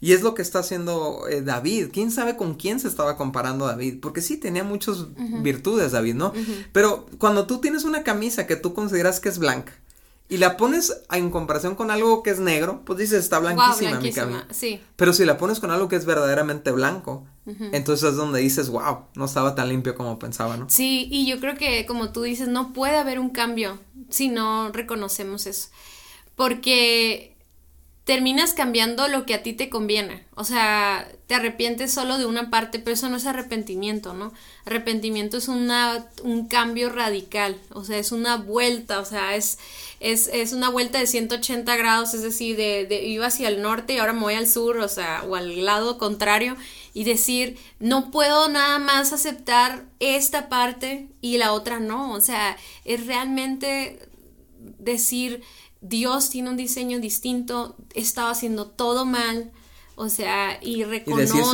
Y 0.00 0.12
es 0.12 0.22
lo 0.22 0.34
que 0.34 0.42
está 0.42 0.60
haciendo 0.60 1.26
eh, 1.28 1.42
David. 1.42 1.88
¿Quién 1.92 2.10
sabe 2.10 2.36
con 2.36 2.54
quién 2.54 2.80
se 2.80 2.88
estaba 2.88 3.16
comparando 3.16 3.66
David? 3.66 3.98
Porque 4.00 4.20
sí 4.20 4.36
tenía 4.36 4.64
muchas 4.64 5.06
virtudes 5.42 5.92
David, 5.92 6.14
¿no? 6.14 6.32
Pero 6.72 7.06
cuando 7.18 7.46
tú 7.46 7.60
tienes 7.60 7.84
una 7.84 8.02
camisa 8.02 8.46
que 8.46 8.56
tú 8.56 8.74
consideras 8.74 9.20
que 9.20 9.28
es 9.28 9.38
blanca 9.38 9.72
y 10.28 10.38
la 10.38 10.56
pones 10.56 11.02
en 11.10 11.30
comparación 11.30 11.74
con 11.74 11.90
algo 11.90 12.22
que 12.22 12.30
es 12.30 12.38
negro, 12.38 12.82
pues 12.86 12.98
dices, 12.98 13.20
está 13.20 13.38
blanquísima, 13.38 14.00
mi 14.00 14.12
camisa. 14.12 14.46
Sí. 14.50 14.80
Pero 14.96 15.12
si 15.12 15.24
la 15.24 15.36
pones 15.36 15.60
con 15.60 15.70
algo 15.70 15.88
que 15.88 15.96
es 15.96 16.06
verdaderamente 16.06 16.70
blanco, 16.70 17.26
entonces 17.72 18.10
es 18.10 18.16
donde 18.16 18.40
dices, 18.40 18.68
wow, 18.68 19.00
no 19.14 19.24
estaba 19.24 19.54
tan 19.54 19.68
limpio 19.68 19.94
como 19.94 20.18
pensaba, 20.18 20.56
¿no? 20.56 20.70
Sí, 20.70 21.08
y 21.10 21.26
yo 21.26 21.40
creo 21.40 21.56
que 21.56 21.86
como 21.86 22.12
tú 22.12 22.22
dices, 22.22 22.48
no 22.48 22.72
puede 22.72 22.96
haber 22.96 23.18
un 23.18 23.30
cambio 23.30 23.78
si 24.10 24.28
no 24.28 24.70
reconocemos 24.70 25.46
eso 25.46 25.68
porque 26.36 27.32
terminas 28.04 28.52
cambiando 28.52 29.06
lo 29.06 29.24
que 29.26 29.34
a 29.34 29.42
ti 29.44 29.52
te 29.52 29.70
conviene. 29.70 30.24
O 30.34 30.42
sea, 30.42 31.08
te 31.28 31.36
arrepientes 31.36 31.92
solo 31.92 32.18
de 32.18 32.26
una 32.26 32.50
parte, 32.50 32.80
pero 32.80 32.94
eso 32.94 33.08
no 33.08 33.16
es 33.16 33.26
arrepentimiento, 33.26 34.12
¿no? 34.12 34.32
Arrepentimiento 34.64 35.36
es 35.36 35.46
una, 35.46 36.08
un 36.24 36.48
cambio 36.48 36.90
radical, 36.90 37.56
o 37.70 37.84
sea, 37.84 37.98
es 37.98 38.10
una 38.10 38.36
vuelta, 38.36 38.98
o 38.98 39.04
sea, 39.04 39.36
es, 39.36 39.58
es, 40.00 40.28
es 40.32 40.52
una 40.52 40.68
vuelta 40.68 40.98
de 40.98 41.06
180 41.06 41.76
grados, 41.76 42.12
es 42.14 42.22
decir, 42.22 42.56
de, 42.56 42.86
de, 42.86 43.04
iba 43.04 43.26
hacia 43.26 43.48
el 43.48 43.62
norte 43.62 43.94
y 43.94 43.98
ahora 43.98 44.14
me 44.14 44.22
voy 44.22 44.34
al 44.34 44.48
sur, 44.48 44.78
o 44.78 44.88
sea, 44.88 45.22
o 45.28 45.36
al 45.36 45.64
lado 45.64 45.96
contrario, 45.96 46.56
y 46.94 47.04
decir, 47.04 47.56
no 47.78 48.10
puedo 48.10 48.48
nada 48.48 48.80
más 48.80 49.12
aceptar 49.12 49.84
esta 50.00 50.48
parte 50.48 51.06
y 51.20 51.38
la 51.38 51.52
otra 51.52 51.78
no, 51.78 52.12
o 52.12 52.20
sea, 52.20 52.56
es 52.84 53.06
realmente 53.06 54.00
decir, 54.78 55.42
Dios 55.82 56.30
tiene 56.30 56.50
un 56.50 56.56
diseño 56.56 56.98
distinto, 57.00 57.76
estaba 57.94 58.30
haciendo 58.30 58.66
todo 58.68 59.04
mal, 59.04 59.52
O 59.94 60.08
sea, 60.08 60.58
y 60.62 60.84
reconozco, 60.84 61.52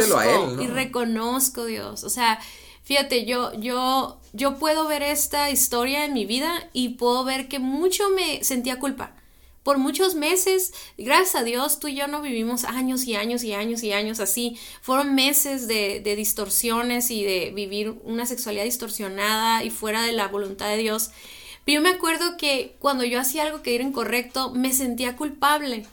y, 0.60 0.64
y 0.64 0.66
reconozco, 0.68 1.64
Dios. 1.64 2.04
O 2.04 2.10
sea, 2.10 2.38
fíjate, 2.84 3.24
yo, 3.26 3.52
yo, 3.54 4.20
yo 4.32 4.58
puedo 4.58 4.86
ver 4.86 5.02
esta 5.02 5.50
historia 5.50 6.04
en 6.04 6.12
mi 6.14 6.24
vida 6.26 6.70
y 6.72 6.90
puedo 6.90 7.24
ver 7.24 7.48
que 7.48 7.58
mucho 7.58 8.10
me 8.10 8.44
sentía 8.44 8.78
culpa 8.78 9.14
por 9.64 9.76
muchos 9.76 10.14
meses, 10.14 10.72
gracias 10.96 11.34
a 11.34 11.44
Dios, 11.44 11.78
tú 11.78 11.88
y 11.88 11.94
yo 11.94 12.06
no 12.06 12.22
vivimos 12.22 12.64
años 12.64 13.04
y 13.04 13.16
años 13.16 13.44
y 13.44 13.52
años 13.52 13.82
y 13.82 13.92
años 13.92 14.18
así. 14.18 14.58
Fueron 14.80 15.14
meses 15.14 15.68
de, 15.68 16.00
de 16.00 16.16
distorsiones 16.16 17.10
y 17.10 17.22
de 17.22 17.50
vivir 17.54 18.00
una 18.02 18.24
sexualidad 18.24 18.64
distorsionada 18.64 19.62
y 19.64 19.68
fuera 19.70 20.02
de 20.02 20.12
la 20.12 20.28
voluntad 20.28 20.68
de 20.70 20.78
Dios. 20.78 21.10
Pero 21.68 21.82
yo 21.82 21.82
me 21.82 21.94
acuerdo 21.94 22.38
que 22.38 22.76
cuando 22.78 23.04
yo 23.04 23.20
hacía 23.20 23.42
algo 23.42 23.60
que 23.60 23.74
era 23.74 23.84
incorrecto, 23.84 24.52
me 24.52 24.72
sentía 24.72 25.16
culpable 25.16 25.84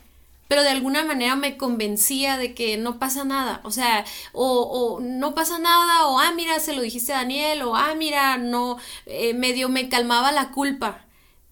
pero 0.48 0.62
de 0.62 0.70
alguna 0.70 1.04
manera 1.04 1.36
me 1.36 1.58
convencía 1.58 2.38
de 2.38 2.54
que 2.54 2.78
no 2.78 3.00
pasa 3.00 3.26
nada, 3.26 3.62
o 3.64 3.72
sea, 3.72 4.06
o, 4.32 4.62
o, 4.62 5.00
no 5.00 5.34
pasa 5.34 5.58
nada, 5.58 6.06
o 6.06 6.20
ah, 6.20 6.32
mira, 6.36 6.60
se 6.60 6.74
lo 6.74 6.84
dijiste 6.84 7.14
a 7.14 7.18
Daniel, 7.18 7.64
o 7.64 7.76
ah, 7.76 7.96
mira, 7.96 8.38
no, 8.38 8.78
eh, 9.08 9.34
medio 9.34 9.70
me 9.70 9.90
calmaba 9.90 10.32
la 10.32 10.52
culpa 10.52 11.04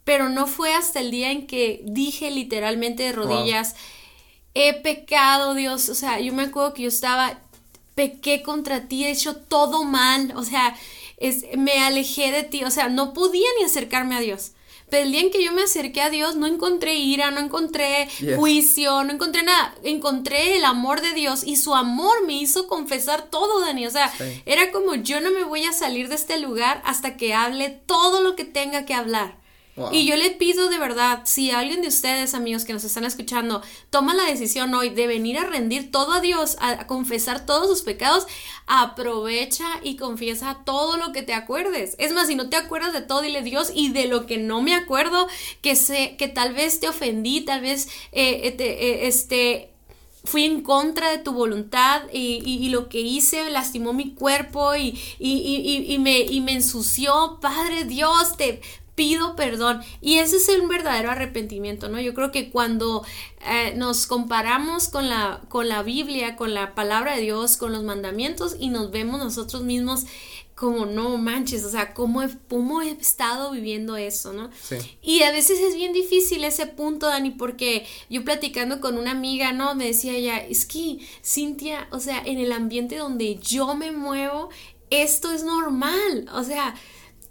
pero 0.03 0.29
no 0.29 0.47
fue 0.47 0.73
hasta 0.73 0.99
el 0.99 1.11
día 1.11 1.31
en 1.31 1.47
que 1.47 1.81
dije 1.85 2.31
literalmente 2.31 3.03
de 3.03 3.11
rodillas, 3.11 3.75
he 4.53 4.73
pecado, 4.73 5.53
Dios, 5.53 5.89
o 5.89 5.95
sea, 5.95 6.19
yo 6.19 6.33
me 6.33 6.43
acuerdo 6.43 6.73
que 6.73 6.83
yo 6.83 6.89
estaba, 6.89 7.39
pequé 7.95 8.41
contra 8.41 8.87
ti, 8.87 9.05
he 9.05 9.11
hecho 9.11 9.35
todo 9.35 9.83
mal, 9.83 10.33
o 10.35 10.43
sea, 10.43 10.75
es, 11.17 11.45
me 11.57 11.79
alejé 11.79 12.31
de 12.31 12.43
ti, 12.43 12.63
o 12.63 12.71
sea, 12.71 12.89
no 12.89 13.13
podía 13.13 13.47
ni 13.59 13.65
acercarme 13.65 14.15
a 14.15 14.21
Dios. 14.21 14.51
Pero 14.89 15.05
el 15.05 15.11
día 15.11 15.21
en 15.21 15.31
que 15.31 15.43
yo 15.43 15.53
me 15.53 15.63
acerqué 15.63 16.01
a 16.01 16.11
Dios, 16.11 16.35
no 16.35 16.45
encontré 16.45 16.93
ira, 16.95 17.31
no 17.31 17.39
encontré 17.39 18.07
juicio, 18.35 19.03
no 19.03 19.11
encontré 19.11 19.41
nada. 19.41 19.73
Encontré 19.83 20.55
el 20.55 20.65
amor 20.65 21.01
de 21.01 21.13
Dios 21.13 21.43
y 21.43 21.55
su 21.55 21.73
amor 21.73 22.23
me 22.27 22.33
hizo 22.33 22.67
confesar 22.67 23.23
todo, 23.31 23.61
Dani. 23.61 23.87
O 23.87 23.89
sea, 23.89 24.13
era 24.45 24.71
como 24.71 24.93
yo 24.93 25.19
no 25.19 25.31
me 25.31 25.45
voy 25.45 25.65
a 25.65 25.73
salir 25.73 26.09
de 26.09 26.15
este 26.15 26.37
lugar 26.39 26.79
hasta 26.85 27.17
que 27.17 27.33
hable 27.33 27.69
todo 27.69 28.21
lo 28.21 28.35
que 28.35 28.45
tenga 28.45 28.85
que 28.85 28.93
hablar. 28.93 29.42
Y 29.91 30.05
yo 30.05 30.15
le 30.15 30.29
pido 30.29 30.69
de 30.69 30.77
verdad, 30.77 31.21
si 31.25 31.49
alguien 31.49 31.81
de 31.81 31.87
ustedes, 31.87 32.35
amigos 32.35 32.63
que 32.63 32.73
nos 32.73 32.83
están 32.83 33.05
escuchando, 33.05 33.63
toma 33.89 34.13
la 34.13 34.25
decisión 34.25 34.71
hoy 34.75 34.89
de 34.89 35.07
venir 35.07 35.39
a 35.39 35.45
rendir 35.45 35.89
todo 35.89 36.13
a 36.13 36.21
Dios, 36.21 36.57
a, 36.59 36.85
confesar 36.85 37.47
todos 37.47 37.67
sus 37.67 37.81
pecados, 37.81 38.27
aprovecha 38.67 39.65
y 39.81 39.95
confiesa 39.95 40.59
todo 40.63 40.97
lo 40.97 41.11
que 41.11 41.23
te 41.23 41.33
acuerdes. 41.33 41.95
Es 41.97 42.13
más, 42.13 42.27
si 42.27 42.35
no 42.35 42.49
te 42.49 42.55
acuerdas 42.55 42.93
de 42.93 43.01
todo, 43.01 43.21
dile 43.21 43.41
Dios 43.41 43.71
y 43.73 43.89
de 43.89 44.05
lo 44.05 44.27
que 44.27 44.37
no 44.37 44.61
me 44.61 44.75
acuerdo, 44.75 45.27
que 45.61 45.75
sé, 45.75 46.15
que 46.17 46.27
tal 46.27 46.53
vez 46.53 46.79
te 46.79 46.87
ofendí, 46.87 47.41
tal 47.41 47.61
vez 47.61 47.87
eh, 48.11 48.41
eh, 48.43 48.55
eh, 48.59 49.07
este 49.07 49.69
fui 50.25 50.45
en 50.45 50.61
contra 50.61 51.09
de 51.09 51.17
tu 51.17 51.33
voluntad 51.33 52.03
y, 52.13 52.41
y, 52.45 52.69
lo 52.69 52.87
que 52.87 53.01
hice 53.01 53.49
lastimó 53.49 53.91
mi 53.91 54.13
cuerpo 54.13 54.73
y, 54.73 54.97
y, 55.19 55.97
me, 55.99 56.19
y 56.19 56.39
me 56.39 56.53
ensució. 56.53 57.39
Padre 57.41 57.83
Dios, 57.83 58.37
te 58.37 58.61
pido 58.95 59.35
perdón. 59.35 59.81
Y 60.01 60.15
ese 60.19 60.37
es 60.37 60.49
un 60.59 60.67
verdadero 60.67 61.11
arrepentimiento, 61.11 61.89
¿no? 61.89 61.99
Yo 61.99 62.13
creo 62.13 62.31
que 62.31 62.51
cuando 62.51 63.05
eh, 63.45 63.73
nos 63.75 64.07
comparamos 64.07 64.87
con 64.87 65.09
la, 65.09 65.41
con 65.49 65.67
la 65.67 65.83
Biblia, 65.83 66.35
con 66.35 66.53
la 66.53 66.75
palabra 66.75 67.15
de 67.15 67.21
Dios, 67.21 67.57
con 67.57 67.71
los 67.71 67.83
mandamientos 67.83 68.55
y 68.59 68.69
nos 68.69 68.91
vemos 68.91 69.19
nosotros 69.19 69.63
mismos 69.63 70.05
como 70.55 70.85
no 70.85 71.17
manches, 71.17 71.65
o 71.65 71.71
sea, 71.71 71.93
¿cómo 71.93 72.21
he, 72.21 72.29
cómo 72.47 72.81
he 72.81 72.91
estado 72.91 73.51
viviendo 73.51 73.97
eso, 73.97 74.33
no? 74.33 74.49
Sí. 74.61 74.77
Y 75.01 75.23
a 75.23 75.31
veces 75.31 75.59
es 75.59 75.75
bien 75.75 75.93
difícil 75.93 76.43
ese 76.43 76.67
punto, 76.67 77.07
Dani, 77.07 77.31
porque 77.31 77.85
yo 78.09 78.23
platicando 78.23 78.79
con 78.79 78.97
una 78.97 79.11
amiga, 79.11 79.51
¿no? 79.51 79.73
Me 79.73 79.87
decía 79.87 80.13
ella, 80.13 80.37
es 80.37 80.65
que, 80.65 80.99
Cintia, 81.25 81.87
o 81.91 81.99
sea, 81.99 82.21
en 82.23 82.37
el 82.37 82.51
ambiente 82.51 82.97
donde 82.97 83.35
yo 83.37 83.73
me 83.75 83.91
muevo, 83.91 84.49
esto 84.91 85.31
es 85.31 85.43
normal, 85.43 86.29
o 86.33 86.43
sea, 86.43 86.75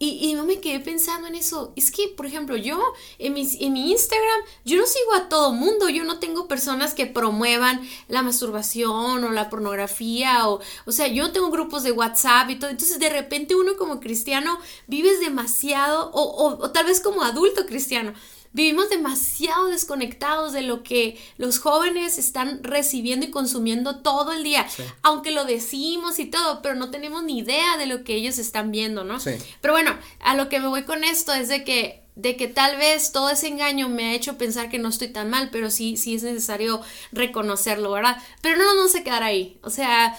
y, 0.05 0.35
no 0.35 0.45
me 0.45 0.59
quedé 0.61 0.81
pensando 0.81 1.29
en 1.29 1.37
eso. 1.37 1.73
Es 1.77 1.93
que, 1.93 2.09
por 2.09 2.27
ejemplo, 2.27 2.57
yo 2.57 2.83
en 3.21 3.35
mi, 3.35 3.49
en 3.61 3.73
mi 3.73 3.93
Instagram, 3.93 4.41
yo 4.65 4.77
no 4.77 4.85
sigo 4.85 5.15
a 5.15 5.29
todo 5.29 5.53
mundo. 5.53 5.89
Yo 5.89 6.03
no 6.03 6.19
tengo 6.19 6.49
personas 6.49 6.93
que 6.93 7.07
promuevan 7.07 7.81
la 8.09 8.23
masturbación 8.23 9.23
o 9.23 9.31
la 9.31 9.49
pornografía. 9.49 10.49
O, 10.49 10.61
o 10.87 10.93
sea, 10.93 11.07
yo 11.07 11.31
tengo 11.31 11.51
grupos 11.51 11.85
de 11.85 11.93
WhatsApp 11.93 12.51
y 12.51 12.57
todo. 12.57 12.71
Entonces, 12.71 12.99
de 12.99 13.11
repente 13.11 13.55
uno 13.55 13.77
como 13.79 14.01
cristiano 14.01 14.59
vives 14.89 15.21
demasiado, 15.21 16.11
o, 16.13 16.59
o 16.61 16.71
tal 16.73 16.87
vez 16.87 17.01
como 17.01 17.23
adulto 17.23 17.65
cristiano, 17.67 18.13
Vivimos 18.53 18.91
demasiado 18.91 19.69
desconectados 19.69 20.53
de 20.53 20.63
lo 20.63 20.83
que 20.83 21.19
los 21.39 21.59
jóvenes 21.59 22.19
están 22.19 22.63
recibiendo 22.63 23.27
y 23.27 23.31
consumiendo 23.31 24.01
todo 24.01 24.33
el 24.33 24.45
día, 24.45 24.67
aunque 25.03 25.31
lo 25.31 25.45
decimos 25.45 26.19
y 26.19 26.27
todo, 26.27 26.63
pero 26.63 26.75
no 26.75 26.91
tenemos 26.91 27.23
ni 27.23 27.39
idea 27.39 27.77
de 27.79 27.87
lo 27.87 28.05
que 28.05 28.15
ellos 28.15 28.39
están 28.39 28.71
viendo, 28.71 29.05
¿no? 29.05 29.19
Pero 29.61 29.75
bueno, 29.75 29.97
a 30.21 30.35
lo 30.35 30.49
que 30.49 30.61
me 30.61 30.69
voy 30.69 30.83
con 30.85 31.05
esto 31.05 31.33
es 31.33 31.49
de 31.49 31.65
que 31.65 32.03
de 32.15 32.37
que 32.37 32.47
tal 32.47 32.77
vez 32.77 33.13
todo 33.13 33.31
ese 33.31 33.49
engaño 33.49 33.89
me 33.89 34.11
ha 34.11 34.15
hecho 34.15 34.37
pensar 34.37 34.69
que 34.69 34.79
no 34.79 34.91
estoy 34.91 35.09
tan 35.09 35.31
mal, 35.31 35.49
pero 35.51 35.71
sí, 35.71 35.97
sí 35.97 36.15
es 36.15 36.23
necesario 36.23 36.83
reconocerlo, 37.11 37.91
¿verdad? 37.91 38.19
Pero 38.43 38.59
no 38.59 38.65
nos 38.65 38.77
vamos 38.77 38.95
a 38.95 39.03
quedar 39.03 39.23
ahí. 39.23 39.59
O 39.63 39.71
sea, 39.71 40.15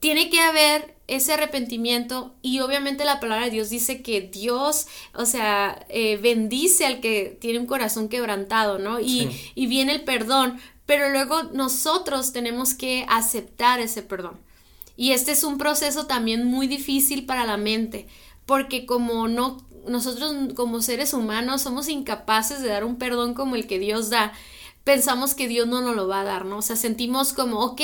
tiene 0.00 0.30
que 0.30 0.40
haber 0.40 0.96
ese 1.06 1.34
arrepentimiento 1.34 2.34
y 2.40 2.60
obviamente 2.60 3.04
la 3.04 3.20
palabra 3.20 3.44
de 3.46 3.50
Dios 3.50 3.68
dice 3.68 4.02
que 4.02 4.20
Dios, 4.20 4.86
o 5.14 5.26
sea, 5.26 5.84
eh, 5.88 6.16
bendice 6.16 6.86
al 6.86 7.00
que 7.00 7.36
tiene 7.40 7.58
un 7.58 7.66
corazón 7.66 8.08
quebrantado, 8.08 8.78
¿no? 8.78 9.00
Y, 9.00 9.28
y 9.54 9.66
viene 9.66 9.92
el 9.92 10.04
perdón, 10.04 10.58
pero 10.86 11.10
luego 11.10 11.42
nosotros 11.52 12.32
tenemos 12.32 12.74
que 12.74 13.04
aceptar 13.08 13.80
ese 13.80 14.02
perdón. 14.02 14.38
Y 14.96 15.12
este 15.12 15.32
es 15.32 15.44
un 15.44 15.58
proceso 15.58 16.06
también 16.06 16.46
muy 16.46 16.66
difícil 16.66 17.26
para 17.26 17.44
la 17.44 17.56
mente, 17.56 18.06
porque 18.46 18.86
como 18.86 19.28
no, 19.28 19.66
nosotros 19.86 20.34
como 20.54 20.80
seres 20.80 21.12
humanos 21.12 21.62
somos 21.62 21.88
incapaces 21.88 22.62
de 22.62 22.68
dar 22.68 22.84
un 22.84 22.96
perdón 22.96 23.34
como 23.34 23.56
el 23.56 23.66
que 23.66 23.78
Dios 23.78 24.10
da, 24.10 24.32
pensamos 24.84 25.34
que 25.34 25.48
Dios 25.48 25.66
no 25.66 25.80
nos 25.80 25.96
lo 25.96 26.08
va 26.08 26.20
a 26.20 26.24
dar, 26.24 26.44
¿no? 26.44 26.58
O 26.58 26.62
sea, 26.62 26.76
sentimos 26.76 27.32
como, 27.32 27.60
ok, 27.60 27.80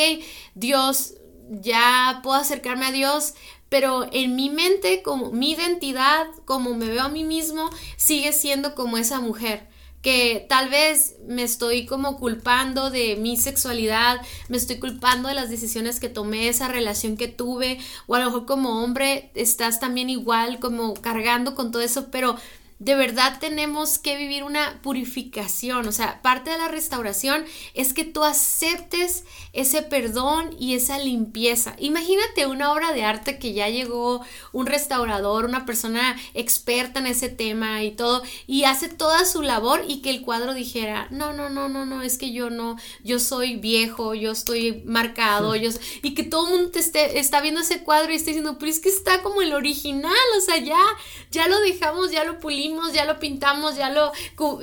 Dios 0.55 1.15
ya 1.51 2.21
puedo 2.23 2.37
acercarme 2.37 2.87
a 2.87 2.93
Dios, 2.93 3.35
pero 3.69 4.07
en 4.13 4.37
mi 4.37 4.51
mente, 4.51 5.03
como 5.03 5.33
mi 5.33 5.53
identidad, 5.53 6.27
como 6.45 6.75
me 6.75 6.87
veo 6.87 7.03
a 7.03 7.09
mí 7.09 7.25
mismo, 7.25 7.71
sigue 7.97 8.33
siendo 8.33 8.75
como 8.75 8.97
esa 8.97 9.21
mujer 9.21 9.69
que 10.07 10.47
tal 10.49 10.69
vez 10.69 11.17
me 11.27 11.43
estoy 11.43 11.85
como 11.85 12.17
culpando 12.17 12.91
de 12.91 13.17
mi 13.17 13.37
sexualidad, 13.37 14.21
me 14.49 14.57
estoy 14.57 14.79
culpando 14.79 15.29
de 15.29 15.35
las 15.35 15.51
decisiones 15.51 15.99
que 15.99 16.09
tomé, 16.09 16.49
esa 16.49 16.69
relación 16.69 17.17
que 17.17 17.27
tuve, 17.27 17.81
o 18.07 18.15
a 18.15 18.21
lo 18.21 18.27
mejor 18.27 18.47
como 18.47 18.85
hombre 18.85 19.33
estás 19.35 19.81
también 19.81 20.09
igual 20.09 20.61
como 20.61 20.95
cargando 20.95 21.57
con 21.57 21.73
todo 21.73 21.83
eso, 21.83 22.09
pero 22.13 22.37
de 22.79 22.95
verdad 22.95 23.39
tenemos 23.41 23.99
que 23.99 24.19
vivir 24.19 24.45
una 24.45 24.81
purificación, 24.83 25.89
o 25.89 25.93
sea, 25.93 26.21
parte 26.21 26.51
de 26.51 26.59
la 26.59 26.69
restauración 26.69 27.45
es 27.73 27.95
que 27.95 28.05
tú 28.05 28.23
aceptes 28.23 29.25
ese 29.55 29.83
perdón 29.83 30.55
y 30.59 30.75
esa 30.75 30.99
limpieza. 30.99 31.75
Imagínate 31.79 32.47
una 32.47 32.73
obra 32.73 32.93
de 32.93 33.03
arte 33.03 33.39
que 33.39 33.55
ya 33.55 33.71
llegó 33.71 34.21
un 34.53 34.67
restaurador, 34.67 35.47
una 35.47 35.65
persona 35.65 36.21
experta 36.35 37.01
en 37.01 37.07
ese 37.07 37.31
tema 37.31 37.83
y 37.83 37.93
todo, 37.93 38.23
y 38.47 38.65
hace 38.65 38.89
toda 38.89 39.25
su 39.25 39.41
labor 39.41 39.83
y 39.89 40.03
que 40.03 40.11
el 40.11 40.21
cuadro 40.21 40.53
dijera, 40.53 41.09
no, 41.11 41.33
no, 41.33 41.49
no, 41.49 41.71
no, 41.71 41.87
no, 41.87 42.03
es 42.03 42.19
que 42.19 42.33
yo 42.33 42.51
no, 42.51 42.77
yo 43.03 43.19
soy 43.19 43.57
viejo, 43.57 44.15
yo 44.15 44.33
estoy 44.33 44.83
marcado, 44.85 45.57
yo, 45.57 45.71
y 46.03 46.13
que 46.13 46.25
todo 46.25 46.47
el 46.47 46.55
mundo 46.55 46.71
te 46.73 46.81
esté, 46.81 47.19
está 47.19 47.41
viendo 47.41 47.63
ese 47.63 47.83
cuadro 47.83 48.13
y 48.13 48.17
está 48.17 48.29
diciendo, 48.29 48.59
pero 48.59 48.71
es 48.71 48.81
que 48.81 48.91
está 48.91 49.23
como 49.23 49.41
el 49.41 49.55
original, 49.55 50.13
o 50.37 50.41
sea, 50.43 50.59
ya, 50.59 50.83
ya 51.31 51.49
lo 51.49 51.59
dejamos, 51.61 52.11
ya 52.11 52.25
lo 52.25 52.39
pulimos 52.39 52.66
ya 52.93 53.05
lo 53.05 53.19
pintamos, 53.19 53.77
ya 53.77 53.91
lo, 53.91 54.13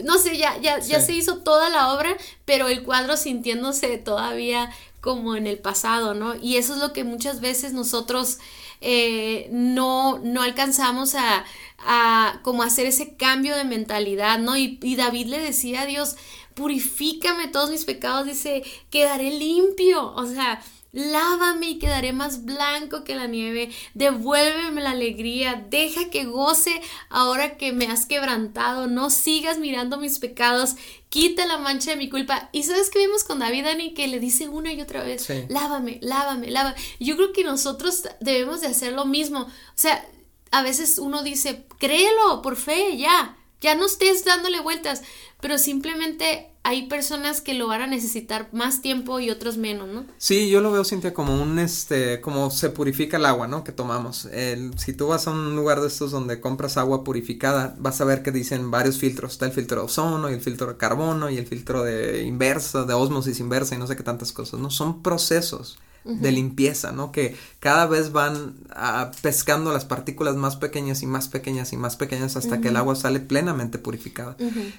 no 0.03 0.17
sé, 0.17 0.37
ya, 0.37 0.57
ya, 0.59 0.79
ya 0.79 0.99
se 0.99 1.13
hizo 1.13 1.39
toda 1.39 1.69
la 1.69 1.93
obra, 1.93 2.15
pero 2.45 2.67
el 2.67 2.83
cuadro 2.83 3.17
sintiéndose 3.17 3.97
todavía 3.97 4.71
como 5.01 5.35
en 5.35 5.47
el 5.47 5.59
pasado, 5.59 6.13
¿no? 6.13 6.35
Y 6.35 6.57
eso 6.57 6.73
es 6.73 6.79
lo 6.79 6.93
que 6.93 7.03
muchas 7.03 7.41
veces 7.41 7.73
nosotros 7.73 8.39
eh, 8.79 9.49
no, 9.51 10.19
no 10.19 10.41
alcanzamos 10.41 11.15
a, 11.15 11.43
a 11.79 12.39
como 12.43 12.63
hacer 12.63 12.85
ese 12.85 13.15
cambio 13.15 13.55
de 13.55 13.65
mentalidad, 13.65 14.39
¿no? 14.39 14.55
Y, 14.55 14.79
y 14.81 14.95
David 14.95 15.27
le 15.27 15.39
decía 15.39 15.81
a 15.81 15.85
Dios, 15.85 16.15
purifícame 16.53 17.47
todos 17.47 17.69
mis 17.69 17.85
pecados, 17.85 18.25
dice, 18.25 18.63
quedaré 18.89 19.31
limpio, 19.31 20.13
o 20.13 20.25
sea, 20.25 20.61
Lávame 20.93 21.71
y 21.71 21.79
quedaré 21.79 22.13
más 22.13 22.45
blanco 22.45 23.03
que 23.03 23.15
la 23.15 23.25
nieve. 23.25 23.71
Devuélveme 23.95 24.79
la 24.79 24.91
alegría. 24.91 25.65
Deja 25.69 26.12
que 26.12 26.25
goce 26.25 26.82
ahora 27.10 27.58
que 27.58 27.73
me 27.73 27.88
has 27.88 28.06
quebrantado. 28.06 28.86
No 28.86 29.10
sigas 29.10 29.58
mirando 29.58 29.97
mis 29.97 30.19
pecados. 30.19 30.75
Quita 31.10 31.47
la 31.47 31.58
mancha 31.58 31.91
de 31.91 31.97
mi 31.97 32.10
culpa. 32.10 32.49
Y 32.51 32.62
sabes 32.62 32.91
que 32.91 32.99
vimos 32.99 33.23
con 33.23 33.39
David 33.39 33.65
Dani 33.65 33.95
que 33.95 34.08
le 34.08 34.19
dice 34.19 34.49
una 34.49 34.71
y 34.71 34.82
otra 34.82 35.03
vez: 35.03 35.27
Lávame, 35.49 35.97
lávame, 36.03 36.51
lávame. 36.51 36.75
Yo 36.99 37.15
creo 37.15 37.34
que 37.34 37.43
nosotros 37.43 38.03
debemos 38.19 38.62
de 38.62 38.67
hacer 38.67 38.93
lo 38.93 39.06
mismo. 39.06 39.39
O 39.39 39.49
sea, 39.73 40.06
a 40.51 40.62
veces 40.62 40.99
uno 40.99 41.23
dice: 41.23 41.65
Créelo 41.79 42.43
por 42.43 42.56
fe, 42.56 42.97
ya 42.97 43.36
ya 43.63 43.76
no 43.76 43.86
estés 43.86 44.26
dándole 44.26 44.60
vueltas, 44.60 45.02
pero 45.39 45.58
simplemente 45.58 46.52
hay 46.63 46.88
personas 46.88 47.41
que 47.41 47.54
lo 47.54 47.67
van 47.67 47.82
a 47.82 47.88
necesitar 47.88 48.49
más 48.52 48.82
tiempo 48.82 49.19
y 49.19 49.30
otros 49.30 49.58
menos, 49.58 49.88
¿no? 49.88 50.06
Sí, 50.17 50.49
yo 50.49 50.62
lo 50.62 50.71
veo, 50.71 50.84
Cintia, 50.84 51.13
como 51.13 51.41
un, 51.41 51.60
este, 51.60 52.21
como 52.21 52.52
se 52.52 52.69
purifica 52.69 53.17
el 53.17 53.26
agua, 53.26 53.47
¿no? 53.47 53.63
Que 53.63 53.71
tomamos. 53.71 54.26
El, 54.26 54.78
si 54.78 54.93
tú 54.93 55.08
vas 55.08 55.28
a 55.28 55.32
un 55.32 55.56
lugar 55.56 55.82
de 55.82 55.88
estos 55.88 56.12
donde 56.12 56.39
compras 56.41 56.78
agua 56.78 57.04
purificada, 57.04 57.76
vas 57.80 57.99
a 58.02 58.06
ver 58.06 58.21
que 58.21 58.32
dicen 58.32 58.69
varios 58.69 58.97
filtros. 58.97 59.34
Está 59.34 59.45
el 59.45 59.54
filtro 59.54 59.80
de 59.80 59.86
ozono 59.86 60.30
y 60.30 60.34
el 60.34 60.41
filtro 60.41 60.67
de 60.67 60.78
carbono 60.78 61.30
y 61.30 61.38
el 61.38 61.47
filtro 61.47 61.84
de 61.84 62.23
inversa, 62.23 62.84
de 62.84 62.93
osmosis 62.93 63.39
inversa 63.39 63.76
y 63.76 63.78
no 63.78 63.88
sé 63.88 63.95
qué 63.95 64.04
tantas 64.04 64.32
cosas, 64.32 64.60
¿no? 64.60 64.69
Son 64.69 65.02
procesos 65.02 65.78
de 66.03 66.31
limpieza, 66.33 66.91
¿no? 66.91 67.13
Que 67.13 67.35
cada 67.61 67.85
vez 67.85 68.11
van 68.11 68.55
ah, 68.71 69.11
pescando 69.21 69.71
las 69.71 69.85
partículas 69.85 70.35
más 70.35 70.57
pequeñas 70.57 71.01
y 71.01 71.07
más 71.07 71.29
pequeñas 71.29 71.71
y 71.71 71.77
más 71.77 71.95
pequeñas 71.95 72.35
hasta 72.35 72.59
que 72.59 72.67
el 72.67 72.75
agua 72.75 72.95
sale 72.95 73.21
plenamente 73.21 73.77
purificada. 73.77 74.35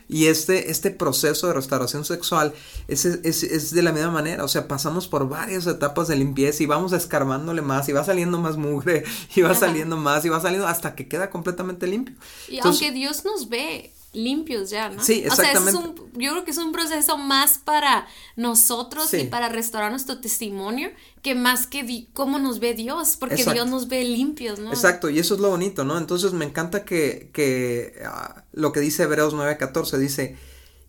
Y 0.07 0.27
este, 0.27 0.71
este 0.71 0.91
proceso 0.91 1.47
de 1.47 1.55
restauración 1.55 2.05
sexual 2.05 2.53
es, 2.89 3.07
es, 3.07 3.43
es, 3.43 3.71
de 3.71 3.83
la 3.83 3.93
misma 3.93 4.11
manera, 4.11 4.45
o 4.45 4.49
sea, 4.49 4.69
pasamos 4.69 5.09
por 5.09 5.27
varias 5.29 5.67
etapas 5.67 6.09
de 6.09 6.17
limpieza 6.17 6.63
y 6.63 6.67
vamos 6.67 6.93
escarbándole 6.93 7.63
más 7.63 7.89
y 7.89 7.93
va 7.93 8.05
saliendo 8.05 8.39
más 8.39 8.59
mugre 8.59 9.05
y 9.35 9.41
va 9.41 9.55
saliendo 9.55 9.97
más 9.97 10.25
y 10.27 10.29
va 10.29 10.41
saliendo 10.41 10.69
hasta 10.69 10.95
que 10.95 11.09
queda 11.09 11.31
completamente 11.31 11.87
limpio. 11.87 12.15
Y 12.49 12.59
aunque 12.61 12.93
Dios 12.93 13.25
nos 13.25 13.49
ve, 13.49 13.94
limpios 14.15 14.71
ya, 14.71 14.89
¿no? 14.89 15.03
Sí, 15.03 15.23
exactamente. 15.25 15.71
O 15.77 15.81
sea, 15.81 15.81
es 15.81 15.99
un, 15.99 16.21
yo 16.21 16.33
creo 16.33 16.45
que 16.45 16.51
es 16.51 16.59
un 16.59 16.73
proceso 16.73 17.19
más 17.19 17.59
para 17.59 18.07
nosotros 18.37 19.13
y 19.15 19.25
para 19.25 19.49
restaurar 19.49 19.91
nuestro 19.91 20.21
testimonio 20.21 20.91
que 21.23 21.35
más 21.35 21.67
que 21.67 22.09
cómo 22.13 22.39
nos 22.39 22.61
ve 22.61 22.75
Dios, 22.75 23.17
porque 23.19 23.45
Dios 23.45 23.67
nos 23.69 23.89
ve 23.89 24.05
limpios, 24.05 24.59
¿no? 24.59 24.71
Exacto, 24.71 25.11
y 25.11 25.19
eso 25.19 25.35
es 25.35 25.41
lo 25.41 25.51
bonito, 25.51 25.85
¿no? 25.85 25.99
Entonces 25.99 26.33
me 26.33 26.45
encanta 26.45 26.85
que, 26.85 27.31
que 27.33 27.95
uh, 28.03 28.41
lo 28.53 28.73
que 28.73 28.81
dice 28.81 29.05
Hebreos 29.05 29.35
9:14 29.35 29.99
dice, 29.99 30.37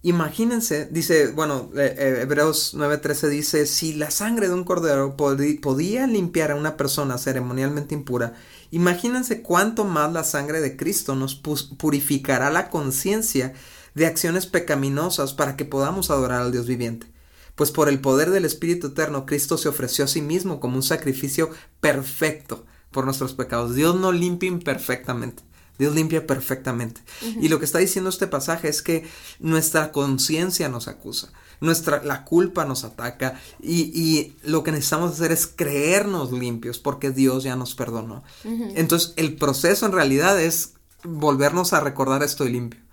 imagínense, 0.03 0.87
dice, 0.91 1.31
bueno, 1.31 1.71
eh, 1.75 1.95
eh, 1.97 2.17
Hebreos 2.21 2.75
9:13 2.75 3.27
dice, 3.29 3.65
si 3.65 3.93
la 3.93 4.11
sangre 4.11 4.47
de 4.47 4.53
un 4.53 4.63
cordero 4.63 5.17
podía 5.17 6.05
limpiar 6.05 6.51
a 6.51 6.55
una 6.55 6.77
persona 6.77 7.17
ceremonialmente 7.17 7.95
impura, 7.95 8.33
Imagínense 8.75 9.41
cuánto 9.41 9.85
más 9.85 10.11
la 10.11 10.25
sangre 10.25 10.59
de 10.59 10.75
Cristo 10.75 11.15
nos 11.15 11.33
purificará 11.33 12.51
la 12.51 12.69
conciencia 12.69 13.53
de 13.93 14.05
acciones 14.05 14.47
pecaminosas 14.47 15.31
para 15.31 15.55
que 15.55 15.63
podamos 15.63 16.11
adorar 16.11 16.41
al 16.41 16.51
Dios 16.51 16.67
viviente. 16.67 17.07
Pues 17.55 17.71
por 17.71 17.87
el 17.87 18.01
poder 18.01 18.31
del 18.31 18.43
Espíritu 18.43 18.87
Eterno, 18.87 19.25
Cristo 19.25 19.57
se 19.57 19.69
ofreció 19.69 20.03
a 20.03 20.09
sí 20.09 20.21
mismo 20.21 20.59
como 20.59 20.75
un 20.75 20.83
sacrificio 20.83 21.51
perfecto 21.79 22.65
por 22.91 23.05
nuestros 23.05 23.33
pecados. 23.33 23.75
Dios 23.75 23.95
no 23.95 24.11
limpia 24.11 24.49
imperfectamente. 24.49 25.41
Dios 25.79 25.95
limpia 25.95 26.27
perfectamente. 26.27 26.99
Y 27.21 27.47
lo 27.47 27.59
que 27.59 27.65
está 27.65 27.79
diciendo 27.79 28.09
este 28.09 28.27
pasaje 28.27 28.67
es 28.67 28.81
que 28.81 29.07
nuestra 29.39 29.93
conciencia 29.93 30.67
nos 30.67 30.89
acusa 30.89 31.31
nuestra, 31.61 32.03
la 32.03 32.25
culpa 32.25 32.65
nos 32.65 32.83
ataca 32.83 33.39
y, 33.61 34.33
lo 34.43 34.63
que 34.63 34.71
necesitamos 34.71 35.11
hacer 35.13 35.31
es 35.31 35.47
creernos 35.47 36.31
limpios 36.31 36.79
porque 36.79 37.11
Dios 37.11 37.43
ya 37.43 37.55
nos 37.55 37.75
perdonó. 37.75 38.23
Entonces 38.43 39.13
el 39.15 39.35
proceso 39.35 39.85
en 39.85 39.91
realidad 39.91 40.39
es 40.39 40.73
volvernos 41.03 41.73
a 41.73 41.79
recordar 41.79 42.23
estoy 42.23 42.51
limpio. 42.51 42.85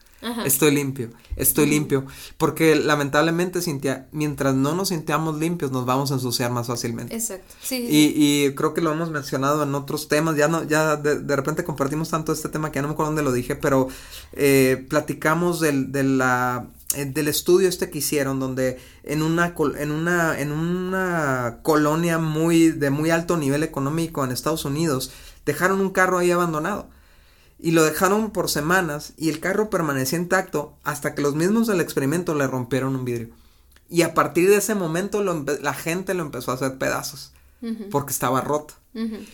Estoy 0.44 0.70
limpio, 0.70 1.10
estoy 1.34 1.66
limpio. 1.66 2.06
Porque 2.38 2.76
lamentablemente, 2.76 3.60
Cintia, 3.60 4.06
mientras 4.12 4.54
no 4.54 4.72
nos 4.72 4.90
sintamos 4.90 5.38
limpios, 5.38 5.72
nos 5.72 5.84
vamos 5.84 6.12
a 6.12 6.14
ensuciar 6.14 6.52
más 6.52 6.68
fácilmente. 6.68 7.14
Exacto. 7.14 7.52
Sí, 7.60 7.86
y, 7.90 8.54
creo 8.54 8.72
que 8.72 8.80
lo 8.80 8.92
hemos 8.92 9.10
mencionado 9.10 9.64
en 9.64 9.74
otros 9.74 10.06
temas. 10.06 10.36
Ya 10.36 10.46
no, 10.46 10.62
ya 10.62 10.96
de, 10.96 11.36
repente 11.36 11.64
compartimos 11.64 12.10
tanto 12.10 12.32
este 12.32 12.48
tema 12.48 12.70
que 12.70 12.76
ya 12.76 12.82
no 12.82 12.88
me 12.88 12.94
acuerdo 12.94 13.10
dónde 13.10 13.24
lo 13.24 13.32
dije, 13.32 13.56
pero 13.56 13.88
eh, 14.32 14.86
platicamos 14.88 15.58
del, 15.58 15.90
de 15.90 16.04
la 16.04 16.68
del 16.94 17.28
estudio 17.28 17.68
este 17.68 17.90
que 17.90 17.98
hicieron 17.98 18.40
donde 18.40 18.78
en 19.02 19.22
una 19.22 19.54
en 19.78 19.90
una 19.90 20.38
en 20.40 20.52
una 20.52 21.58
colonia 21.62 22.18
muy 22.18 22.70
de 22.70 22.90
muy 22.90 23.10
alto 23.10 23.36
nivel 23.36 23.62
económico 23.62 24.24
en 24.24 24.32
Estados 24.32 24.64
Unidos 24.64 25.12
dejaron 25.44 25.80
un 25.80 25.90
carro 25.90 26.18
ahí 26.18 26.30
abandonado. 26.30 26.88
Y 27.58 27.70
lo 27.70 27.84
dejaron 27.84 28.32
por 28.32 28.50
semanas 28.50 29.12
y 29.16 29.28
el 29.28 29.38
carro 29.38 29.70
permanecía 29.70 30.18
intacto 30.18 30.76
hasta 30.82 31.14
que 31.14 31.22
los 31.22 31.36
mismos 31.36 31.68
del 31.68 31.80
experimento 31.80 32.34
le 32.34 32.48
rompieron 32.48 32.96
un 32.96 33.04
vidrio. 33.04 33.28
Y 33.88 34.02
a 34.02 34.14
partir 34.14 34.48
de 34.48 34.56
ese 34.56 34.74
momento 34.74 35.22
la 35.22 35.74
gente 35.74 36.14
lo 36.14 36.22
empezó 36.22 36.50
a 36.50 36.54
hacer 36.54 36.78
pedazos 36.78 37.32
porque 37.90 38.12
estaba 38.12 38.40
roto. 38.40 38.74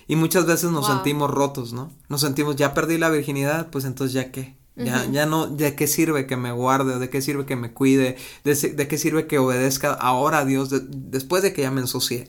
Y 0.06 0.16
muchas 0.16 0.46
veces 0.46 0.70
nos 0.70 0.86
sentimos 0.86 1.30
rotos 1.30 1.72
no 1.72 1.90
nos 2.08 2.20
sentimos 2.20 2.54
ya 2.54 2.74
perdí 2.74 2.96
la 2.96 3.10
virginidad 3.10 3.70
pues 3.70 3.84
entonces 3.84 4.12
ya 4.12 4.30
qué 4.30 4.57
ya, 4.78 5.06
ya 5.10 5.26
no, 5.26 5.46
¿de 5.46 5.74
qué 5.74 5.86
sirve 5.86 6.26
que 6.26 6.36
me 6.36 6.52
guarde? 6.52 6.98
¿De 6.98 7.10
qué 7.10 7.20
sirve 7.20 7.46
que 7.46 7.56
me 7.56 7.72
cuide? 7.72 8.16
¿De, 8.44 8.88
qué 8.88 8.98
sirve 8.98 9.26
que 9.26 9.38
obedezca 9.38 9.92
ahora 9.92 10.38
a 10.38 10.44
Dios 10.44 10.70
después 10.88 11.42
de 11.42 11.52
que 11.52 11.62
ya 11.62 11.70
me 11.70 11.80
ensucié? 11.80 12.28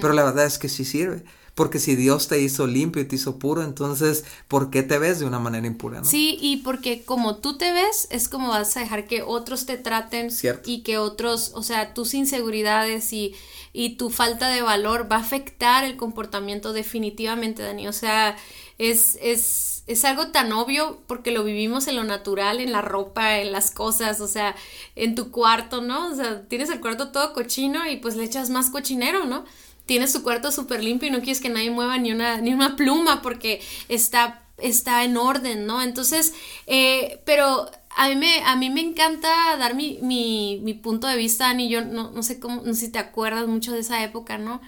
Pero 0.00 0.12
la 0.12 0.24
verdad 0.24 0.46
es 0.46 0.58
que 0.58 0.68
sí 0.68 0.84
sirve. 0.84 1.24
Porque 1.54 1.78
si 1.78 1.96
Dios 1.96 2.28
te 2.28 2.40
hizo 2.40 2.66
limpio 2.66 3.02
y 3.02 3.04
te 3.04 3.16
hizo 3.16 3.38
puro, 3.38 3.62
entonces, 3.62 4.24
¿por 4.48 4.70
qué 4.70 4.82
te 4.82 4.98
ves 4.98 5.18
de 5.18 5.26
una 5.26 5.38
manera 5.38 5.66
impura? 5.66 6.04
Sí, 6.04 6.38
y 6.40 6.58
porque 6.58 7.02
como 7.04 7.36
tú 7.36 7.58
te 7.58 7.72
ves, 7.72 8.06
es 8.10 8.28
como 8.28 8.48
vas 8.48 8.76
a 8.76 8.80
dejar 8.80 9.06
que 9.06 9.22
otros 9.22 9.66
te 9.66 9.76
traten 9.76 10.30
y 10.64 10.82
que 10.82 10.98
otros, 10.98 11.52
o 11.54 11.62
sea, 11.62 11.92
tus 11.92 12.14
inseguridades 12.14 13.12
y, 13.12 13.34
y 13.72 13.96
tu 13.96 14.10
falta 14.10 14.48
de 14.48 14.62
valor 14.62 15.10
va 15.10 15.16
a 15.16 15.20
afectar 15.20 15.84
el 15.84 15.96
comportamiento 15.96 16.72
definitivamente, 16.72 17.62
Dani. 17.62 17.88
O 17.88 17.92
sea, 17.92 18.36
es, 18.78 19.18
es, 19.20 19.69
es 19.90 20.04
algo 20.04 20.28
tan 20.28 20.52
obvio 20.52 21.02
porque 21.08 21.32
lo 21.32 21.42
vivimos 21.42 21.88
en 21.88 21.96
lo 21.96 22.04
natural, 22.04 22.60
en 22.60 22.70
la 22.70 22.80
ropa, 22.80 23.38
en 23.38 23.50
las 23.50 23.72
cosas, 23.72 24.20
o 24.20 24.28
sea, 24.28 24.54
en 24.94 25.16
tu 25.16 25.32
cuarto, 25.32 25.80
¿no? 25.80 26.12
O 26.12 26.14
sea, 26.14 26.46
tienes 26.46 26.70
el 26.70 26.80
cuarto 26.80 27.10
todo 27.10 27.32
cochino 27.32 27.88
y 27.88 27.96
pues 27.96 28.14
le 28.14 28.22
echas 28.22 28.50
más 28.50 28.70
cochinero, 28.70 29.24
¿no? 29.24 29.44
Tienes 29.86 30.12
tu 30.12 30.22
cuarto 30.22 30.52
súper 30.52 30.84
limpio 30.84 31.08
y 31.08 31.12
no 31.12 31.18
quieres 31.18 31.40
que 31.40 31.48
nadie 31.48 31.72
mueva 31.72 31.98
ni 31.98 32.12
una, 32.12 32.40
ni 32.40 32.54
una 32.54 32.76
pluma 32.76 33.20
porque 33.20 33.60
está, 33.88 34.44
está 34.58 35.02
en 35.02 35.16
orden, 35.16 35.66
¿no? 35.66 35.82
Entonces, 35.82 36.34
eh, 36.68 37.20
pero 37.24 37.68
a 37.96 38.08
mí 38.08 38.14
me, 38.14 38.42
a 38.44 38.54
mí 38.54 38.70
me 38.70 38.82
encanta 38.82 39.28
dar 39.58 39.74
mi, 39.74 39.98
mi, 40.02 40.60
mi 40.62 40.74
punto 40.74 41.08
de 41.08 41.16
vista, 41.16 41.50
Ani, 41.50 41.68
yo 41.68 41.84
no, 41.84 42.12
no 42.12 42.22
sé 42.22 42.38
cómo, 42.38 42.62
no 42.64 42.74
sé 42.74 42.86
si 42.86 42.92
te 42.92 43.00
acuerdas 43.00 43.48
mucho 43.48 43.72
de 43.72 43.80
esa 43.80 44.04
época, 44.04 44.38
¿no? 44.38 44.60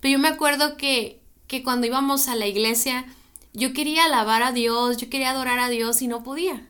Pero 0.00 0.12
yo 0.12 0.18
me 0.18 0.28
acuerdo 0.28 0.78
que, 0.78 1.20
que 1.46 1.62
cuando 1.62 1.86
íbamos 1.86 2.28
a 2.28 2.34
la 2.34 2.46
iglesia, 2.46 3.04
yo 3.52 3.72
quería 3.72 4.04
alabar 4.04 4.42
a 4.42 4.52
Dios, 4.52 4.96
yo 4.96 5.10
quería 5.10 5.30
adorar 5.30 5.58
a 5.58 5.68
Dios 5.68 6.02
y 6.02 6.08
no 6.08 6.22
podía. 6.22 6.68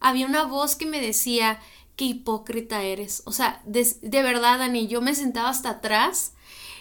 Había 0.00 0.26
una 0.26 0.44
voz 0.44 0.76
que 0.76 0.86
me 0.86 1.00
decía, 1.00 1.60
qué 1.96 2.04
hipócrita 2.04 2.82
eres. 2.82 3.22
O 3.24 3.32
sea, 3.32 3.62
de, 3.64 4.22
verdad, 4.22 4.58
Dani, 4.58 4.86
yo 4.86 5.00
me 5.00 5.14
sentaba 5.14 5.48
hasta 5.48 5.70
atrás, 5.70 6.34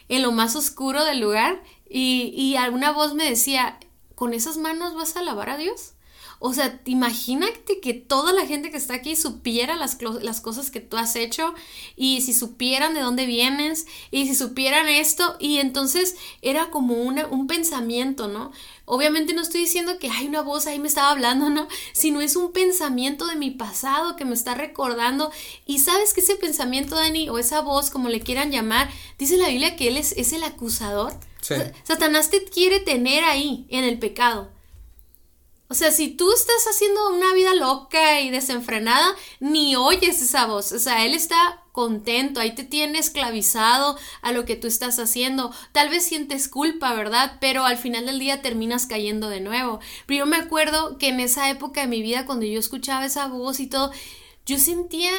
en 0.10 0.22
lo 0.22 0.32
más 0.32 0.56
oscuro 0.56 1.04
del 1.06 1.20
lugar, 1.20 1.64
y, 1.90 2.34
y 2.36 2.58
alguna 2.58 2.92
voz 2.92 3.16
me 3.16 3.28
decía, 3.28 3.80
¿con 4.14 4.34
esas 4.34 4.58
manos 4.58 4.96
vas 4.96 5.16
a 5.16 5.20
alabar 5.20 5.50
a 5.50 5.58
Dios? 5.58 5.95
O 6.40 6.54
sea, 6.54 6.82
imagínate 6.86 7.80
que 7.80 7.94
toda 7.94 8.34
la 8.34 8.46
gente 8.46 8.72
que 8.72 8.78
está 8.78 8.96
aquí 8.96 9.16
supiera 9.16 9.76
las, 9.76 9.98
las, 10.22 10.42
cosas 10.42 10.70
que 10.70 10.80
tú 10.80 10.98
has 10.98 11.16
hecho 11.16 11.54
y 11.96 12.22
si 12.22 12.34
supieran 12.34 12.94
de 12.94 13.02
dónde 13.02 13.26
vienes 13.26 13.86
y 14.12 14.28
si 14.28 14.36
supieran 14.36 14.88
esto 14.88 15.38
y 15.40 15.58
entonces 15.58 16.16
era 16.42 16.70
como 16.70 16.96
una, 16.96 17.28
un 17.28 17.48
pensamiento, 17.48 18.28
¿no? 18.28 18.52
Obviamente 18.86 19.34
no 19.34 19.42
estoy 19.42 19.62
diciendo 19.62 19.98
que 19.98 20.10
hay 20.10 20.28
una 20.28 20.42
voz 20.42 20.68
ahí 20.68 20.78
me 20.78 20.88
estaba 20.88 21.12
hablando, 21.12 21.50
¿no? 21.52 21.68
Sino 21.94 22.22
es 22.22 22.36
un 22.36 22.52
pensamiento 22.52 23.26
de 23.26 23.36
mi 23.36 23.52
pasado 23.52 24.16
que 24.16 24.26
me 24.26 24.34
está 24.34 24.56
recordando 24.56 25.32
y 25.66 25.80
sabes 25.80 26.14
que 26.14 26.22
ese 26.22 26.36
pensamiento, 26.36 26.96
Dani, 26.96 27.30
o 27.30 27.40
esa 27.40 27.62
voz, 27.62 27.90
como 27.90 28.10
le 28.10 28.22
quieran 28.22 28.52
llamar, 28.52 28.90
dice 29.18 29.38
la 29.38 29.50
Biblia 29.50 29.76
que 29.76 29.88
él 29.88 29.98
es, 29.98 30.14
es 30.14 30.34
el 30.34 30.44
acusador. 30.44 31.14
Satanás 31.84 32.32
te 32.32 32.44
quiere 32.44 32.80
tener 32.80 33.24
ahí, 33.24 33.68
en 33.70 33.84
el 33.84 34.00
pecado. 34.00 34.55
O 35.76 35.78
sea, 35.78 35.92
si 35.92 36.08
tú 36.08 36.32
estás 36.32 36.68
haciendo 36.70 37.10
una 37.10 37.34
vida 37.34 37.54
loca 37.54 38.22
y 38.22 38.30
desenfrenada, 38.30 39.14
ni 39.42 39.76
oyes 39.76 40.22
esa 40.22 40.46
voz. 40.46 40.72
O 40.72 40.80
sea, 40.80 41.06
él 41.06 41.14
está 41.14 41.66
contento, 41.74 42.40
ahí 42.40 42.56
te 42.56 42.64
tiene 42.64 42.98
esclavizado 42.98 43.98
a 44.22 44.32
lo 44.32 44.46
que 44.46 44.56
tú 44.56 44.68
estás 44.68 45.00
haciendo. 45.00 45.54
Tal 45.74 45.90
vez 45.90 46.06
sientes 46.06 46.48
culpa, 46.48 46.94
¿verdad? 46.94 47.40
Pero 47.42 47.66
al 47.66 47.78
final 47.78 48.06
del 48.06 48.20
día 48.20 48.42
terminas 48.42 48.86
cayendo 48.86 49.28
de 49.28 49.42
nuevo. 49.42 49.82
Pero 50.06 50.20
yo 50.20 50.26
me 50.26 50.38
acuerdo 50.38 50.98
que 50.98 51.10
en 51.10 51.20
esa 51.20 51.50
época 51.50 51.82
de 51.82 51.88
mi 51.88 52.02
vida, 52.02 52.26
cuando 52.26 52.46
yo 52.46 52.58
escuchaba 52.58 53.04
esa 53.04 53.28
voz 53.28 53.60
y 53.60 53.68
todo, 53.68 53.92
yo 54.46 54.58
sentía 54.60 55.12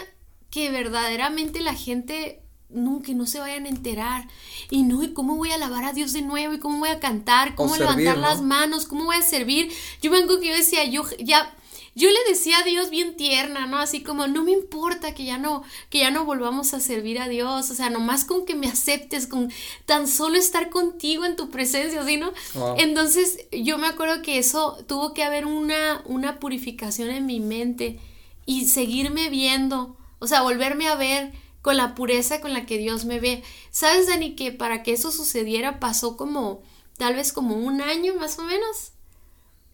que 0.51 0.71
verdaderamente 0.71 1.61
la 1.61 1.75
gente 1.75 2.46
nunca 2.69 3.13
no 3.13 3.27
se 3.27 3.41
vayan 3.41 3.67
a 3.67 3.71
enterar. 3.71 4.29
Y 4.71 4.83
no, 4.83 5.03
¿y 5.03 5.13
cómo 5.13 5.37
voy 5.37 5.51
a 5.51 5.55
alabar 5.57 5.85
a 5.85 5.93
Dios 5.93 6.13
de 6.13 6.23
nuevo? 6.23 6.55
¿Y 6.55 6.59
cómo 6.59 6.79
voy 6.79 6.89
a 6.91 7.01
cantar? 7.01 7.55
¿Cómo 7.55 7.77
levantar 7.77 8.19
las 8.19 8.43
manos? 8.43 8.87
¿Cómo 8.87 9.05
voy 9.05 9.17
a 9.17 9.23
servir? 9.23 9.73
Yo 10.03 10.11
vengo 10.11 10.41
que 10.41 10.49
yo 10.49 10.55
decía, 10.55 10.85
yo 10.85 11.05
ya 11.19 11.55
yo 11.97 12.11
le 12.11 12.19
decía 12.29 12.59
a 12.59 12.63
Dios 12.63 12.91
bien 12.91 13.17
tierna, 13.17 13.67
¿no? 13.67 13.79
Así 13.79 14.03
como, 14.03 14.27
no 14.27 14.45
me 14.45 14.53
importa 14.53 15.15
que 15.15 15.25
ya 15.25 15.39
no, 15.39 15.63
que 15.89 16.01
ya 16.01 16.11
no 16.11 16.27
volvamos 16.27 16.75
a 16.75 16.81
servir 16.81 17.19
a 17.19 17.27
Dios, 17.27 17.71
o 17.71 17.75
sea, 17.75 17.89
nomás 17.89 18.27
con 18.27 18.45
que 18.45 18.55
me 18.55 18.67
aceptes, 18.67 19.27
con 19.27 19.51
tan 19.87 20.07
solo 20.07 20.37
estar 20.37 20.69
contigo 20.69 21.25
en 21.25 21.37
tu 21.37 21.49
presencia, 21.49 22.05
¿sí, 22.05 22.19
no? 22.19 22.35
Entonces, 22.77 23.47
yo 23.51 23.79
me 23.79 23.87
acuerdo 23.87 24.21
que 24.21 24.37
eso 24.37 24.77
tuvo 24.87 25.15
que 25.15 25.25
haber 25.25 25.47
una, 25.47 26.03
una 26.05 26.39
purificación 26.39 27.09
en 27.11 27.25
mi 27.25 27.41
mente 27.41 27.99
y 28.45 28.67
seguirme 28.67 29.31
viendo, 29.31 29.97
o 30.19 30.27
sea, 30.27 30.43
volverme 30.43 30.89
a 30.89 30.97
ver 30.97 31.33
con 31.67 31.77
la 31.77 31.97
pureza 31.97 32.41
con 32.41 32.53
la 32.53 32.65
que 32.65 32.79
Dios 32.79 33.07
me 33.07 33.19
ve. 33.19 33.43
¿Sabes, 33.73 34.07
Dani, 34.07 34.37
que 34.37 34.53
para 34.53 34.85
que 34.85 34.93
eso 34.93 35.11
sucediera 35.11 35.81
pasó 35.81 36.17
como, 36.17 36.63
tal 36.97 37.17
vez 37.17 37.33
como 37.33 37.57
un 37.57 37.81
año 37.81 38.15
más 38.15 38.39
o 38.39 38.43
menos? 38.43 38.93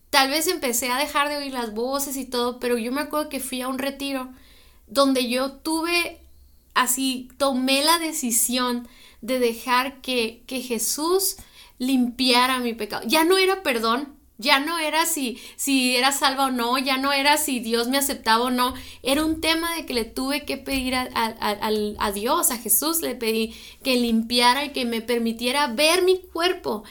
Tal 0.08 0.30
vez 0.30 0.46
empecé 0.46 0.90
a 0.90 0.96
dejar 0.96 1.28
de 1.28 1.36
oír 1.36 1.52
las 1.52 1.74
voces 1.74 2.16
y 2.16 2.24
todo, 2.24 2.58
pero 2.60 2.78
yo 2.78 2.92
me 2.92 3.02
acuerdo 3.02 3.28
que 3.28 3.40
fui 3.40 3.60
a 3.60 3.68
un 3.68 3.78
retiro 3.78 4.32
donde 4.86 5.28
yo 5.28 5.52
tuve, 5.52 6.22
así, 6.72 7.28
tomé 7.36 7.84
la 7.84 7.98
decisión 7.98 8.88
de 9.20 9.38
dejar 9.38 10.00
que, 10.00 10.44
que 10.46 10.62
Jesús 10.62 11.36
limpiara 11.76 12.60
mi 12.60 12.72
pecado. 12.72 13.06
Ya 13.06 13.24
no 13.24 13.36
era 13.36 13.62
perdón, 13.62 14.16
ya 14.38 14.58
no 14.60 14.78
era 14.78 15.06
si, 15.06 15.40
si 15.56 15.96
era 15.96 16.12
salva 16.12 16.46
o 16.46 16.50
no, 16.50 16.78
ya 16.78 16.96
no 16.96 17.12
era 17.12 17.36
si 17.36 17.60
Dios 17.60 17.88
me 17.88 17.98
aceptaba 17.98 18.44
o 18.44 18.50
no, 18.50 18.74
era 19.02 19.24
un 19.24 19.40
tema 19.40 19.74
de 19.74 19.86
que 19.86 19.94
le 19.94 20.04
tuve 20.04 20.44
que 20.44 20.56
pedir 20.56 20.94
a, 20.94 21.08
a, 21.12 22.12
Dios, 22.12 22.50
a 22.50 22.58
Jesús, 22.58 23.02
le 23.02 23.14
pedí 23.14 23.54
que 23.82 23.96
limpiara 23.96 24.64
y 24.64 24.72
que 24.72 24.84
me 24.84 25.00
permitiera 25.00 25.68
ver 25.68 26.02
mi 26.02 26.18
cuerpo, 26.18 26.84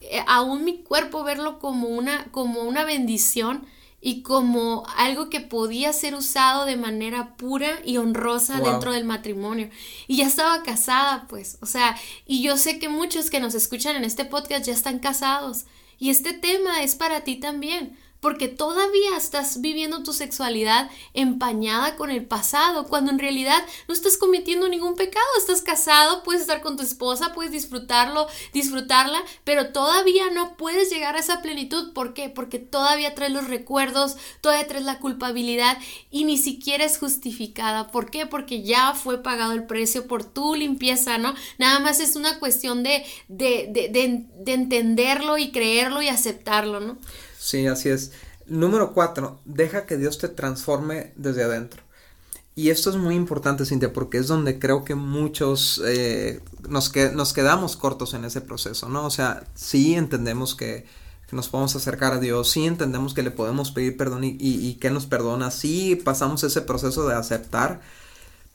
eh, 0.00 0.22
aún 0.26 0.64
mi 0.64 0.82
cuerpo, 0.82 1.24
verlo 1.24 1.58
como 1.58 1.88
una, 1.88 2.26
como 2.30 2.62
una 2.62 2.84
bendición 2.84 3.66
y 4.00 4.22
como 4.22 4.84
algo 4.96 5.30
que 5.30 5.40
podía 5.40 5.92
ser 5.92 6.14
usado 6.14 6.64
de 6.64 6.76
manera 6.76 7.34
pura 7.36 7.80
y 7.84 7.96
honrosa 7.96 8.60
dentro 8.60 8.92
del 8.92 9.04
matrimonio. 9.04 9.68
Y 10.06 10.18
ya 10.18 10.26
estaba 10.26 10.62
casada, 10.62 11.26
pues, 11.28 11.58
o 11.60 11.66
sea, 11.66 11.96
y 12.24 12.40
yo 12.42 12.56
sé 12.56 12.78
que 12.78 12.88
muchos 12.88 13.30
que 13.30 13.40
nos 13.40 13.54
escuchan 13.54 13.96
en 13.96 14.04
este 14.04 14.24
podcast 14.24 14.64
ya 14.64 14.72
están 14.72 15.00
casados. 15.00 15.64
Y 15.98 16.10
este 16.10 16.32
tema 16.32 16.82
es 16.82 16.94
para 16.94 17.22
ti 17.22 17.36
también, 17.36 17.96
porque 18.20 18.48
todavía 18.48 19.16
estás 19.16 19.60
viviendo 19.60 20.02
tu 20.02 20.12
sexualidad 20.12 20.90
empañada 21.14 21.96
con 21.96 22.10
el 22.10 22.24
pasado, 22.24 22.86
cuando 22.86 23.10
en 23.10 23.18
realidad 23.18 23.62
no 23.88 23.94
estás 23.94 24.16
cometiendo 24.16 24.68
ningún 24.68 24.96
pecado, 24.96 25.26
estás 25.38 25.62
casado, 25.62 26.22
puedes 26.22 26.42
estar 26.42 26.60
con 26.60 26.76
tu 26.76 26.82
esposa, 26.82 27.32
puedes 27.34 27.52
disfrutarlo, 27.52 28.26
disfrutarla, 28.52 29.22
pero 29.44 29.72
todavía 29.72 30.30
no 30.30 30.56
puedes 30.56 30.90
llegar 30.90 31.16
a 31.16 31.20
esa 31.20 31.42
plenitud, 31.42 31.92
¿por 31.92 32.14
qué? 32.14 32.28
Porque 32.28 32.58
todavía 32.58 33.14
traes 33.14 33.32
los 33.32 33.48
recuerdos, 33.48 34.16
todavía 34.40 34.66
traes 34.66 34.84
la 34.84 34.98
culpabilidad 34.98 35.78
y 36.10 36.24
ni 36.24 36.38
siquiera 36.38 36.84
es 36.84 36.98
justificada, 36.98 37.88
¿por 37.88 38.10
qué? 38.10 38.26
Porque 38.26 38.62
ya 38.62 38.94
fue 38.94 39.22
pagado 39.22 39.52
el 39.52 39.66
precio 39.66 40.06
por 40.06 40.24
tu 40.24 40.54
limpieza, 40.54 41.18
¿no? 41.18 41.34
Nada 41.58 41.78
más 41.80 42.00
es 42.00 42.16
una 42.16 42.38
cuestión 42.38 42.82
de, 42.82 43.04
de, 43.28 43.68
de, 43.70 44.24
de 44.38 44.52
entenderlo 44.52 45.38
y 45.38 45.50
creerlo 45.52 46.02
y 46.02 46.08
aceptarlo, 46.08 46.80
¿no? 46.80 46.98
Sí, 47.46 47.68
así 47.68 47.90
es. 47.90 48.10
Número 48.46 48.92
cuatro, 48.92 49.38
deja 49.44 49.86
que 49.86 49.96
Dios 49.96 50.18
te 50.18 50.26
transforme 50.28 51.12
desde 51.14 51.44
adentro. 51.44 51.80
Y 52.56 52.70
esto 52.70 52.90
es 52.90 52.96
muy 52.96 53.14
importante, 53.14 53.64
Cintia, 53.64 53.92
porque 53.92 54.18
es 54.18 54.26
donde 54.26 54.58
creo 54.58 54.84
que 54.84 54.96
muchos 54.96 55.80
eh, 55.86 56.40
nos, 56.68 56.92
nos 57.14 57.32
quedamos 57.32 57.76
cortos 57.76 58.14
en 58.14 58.24
ese 58.24 58.40
proceso, 58.40 58.88
¿no? 58.88 59.06
O 59.06 59.10
sea, 59.10 59.44
sí 59.54 59.94
entendemos 59.94 60.56
que, 60.56 60.86
nos 61.30 61.48
podemos 61.48 61.76
acercar 61.76 62.14
a 62.14 62.18
Dios, 62.18 62.50
sí 62.50 62.66
entendemos 62.66 63.14
que 63.14 63.22
le 63.22 63.30
podemos 63.30 63.70
pedir 63.70 63.96
perdón 63.96 64.22
y 64.24 64.74
que 64.80 64.90
nos 64.90 65.06
perdona, 65.06 65.52
sí 65.52 65.94
pasamos 65.96 66.42
ese 66.42 66.62
proceso 66.62 67.06
de 67.06 67.14
aceptar, 67.14 67.80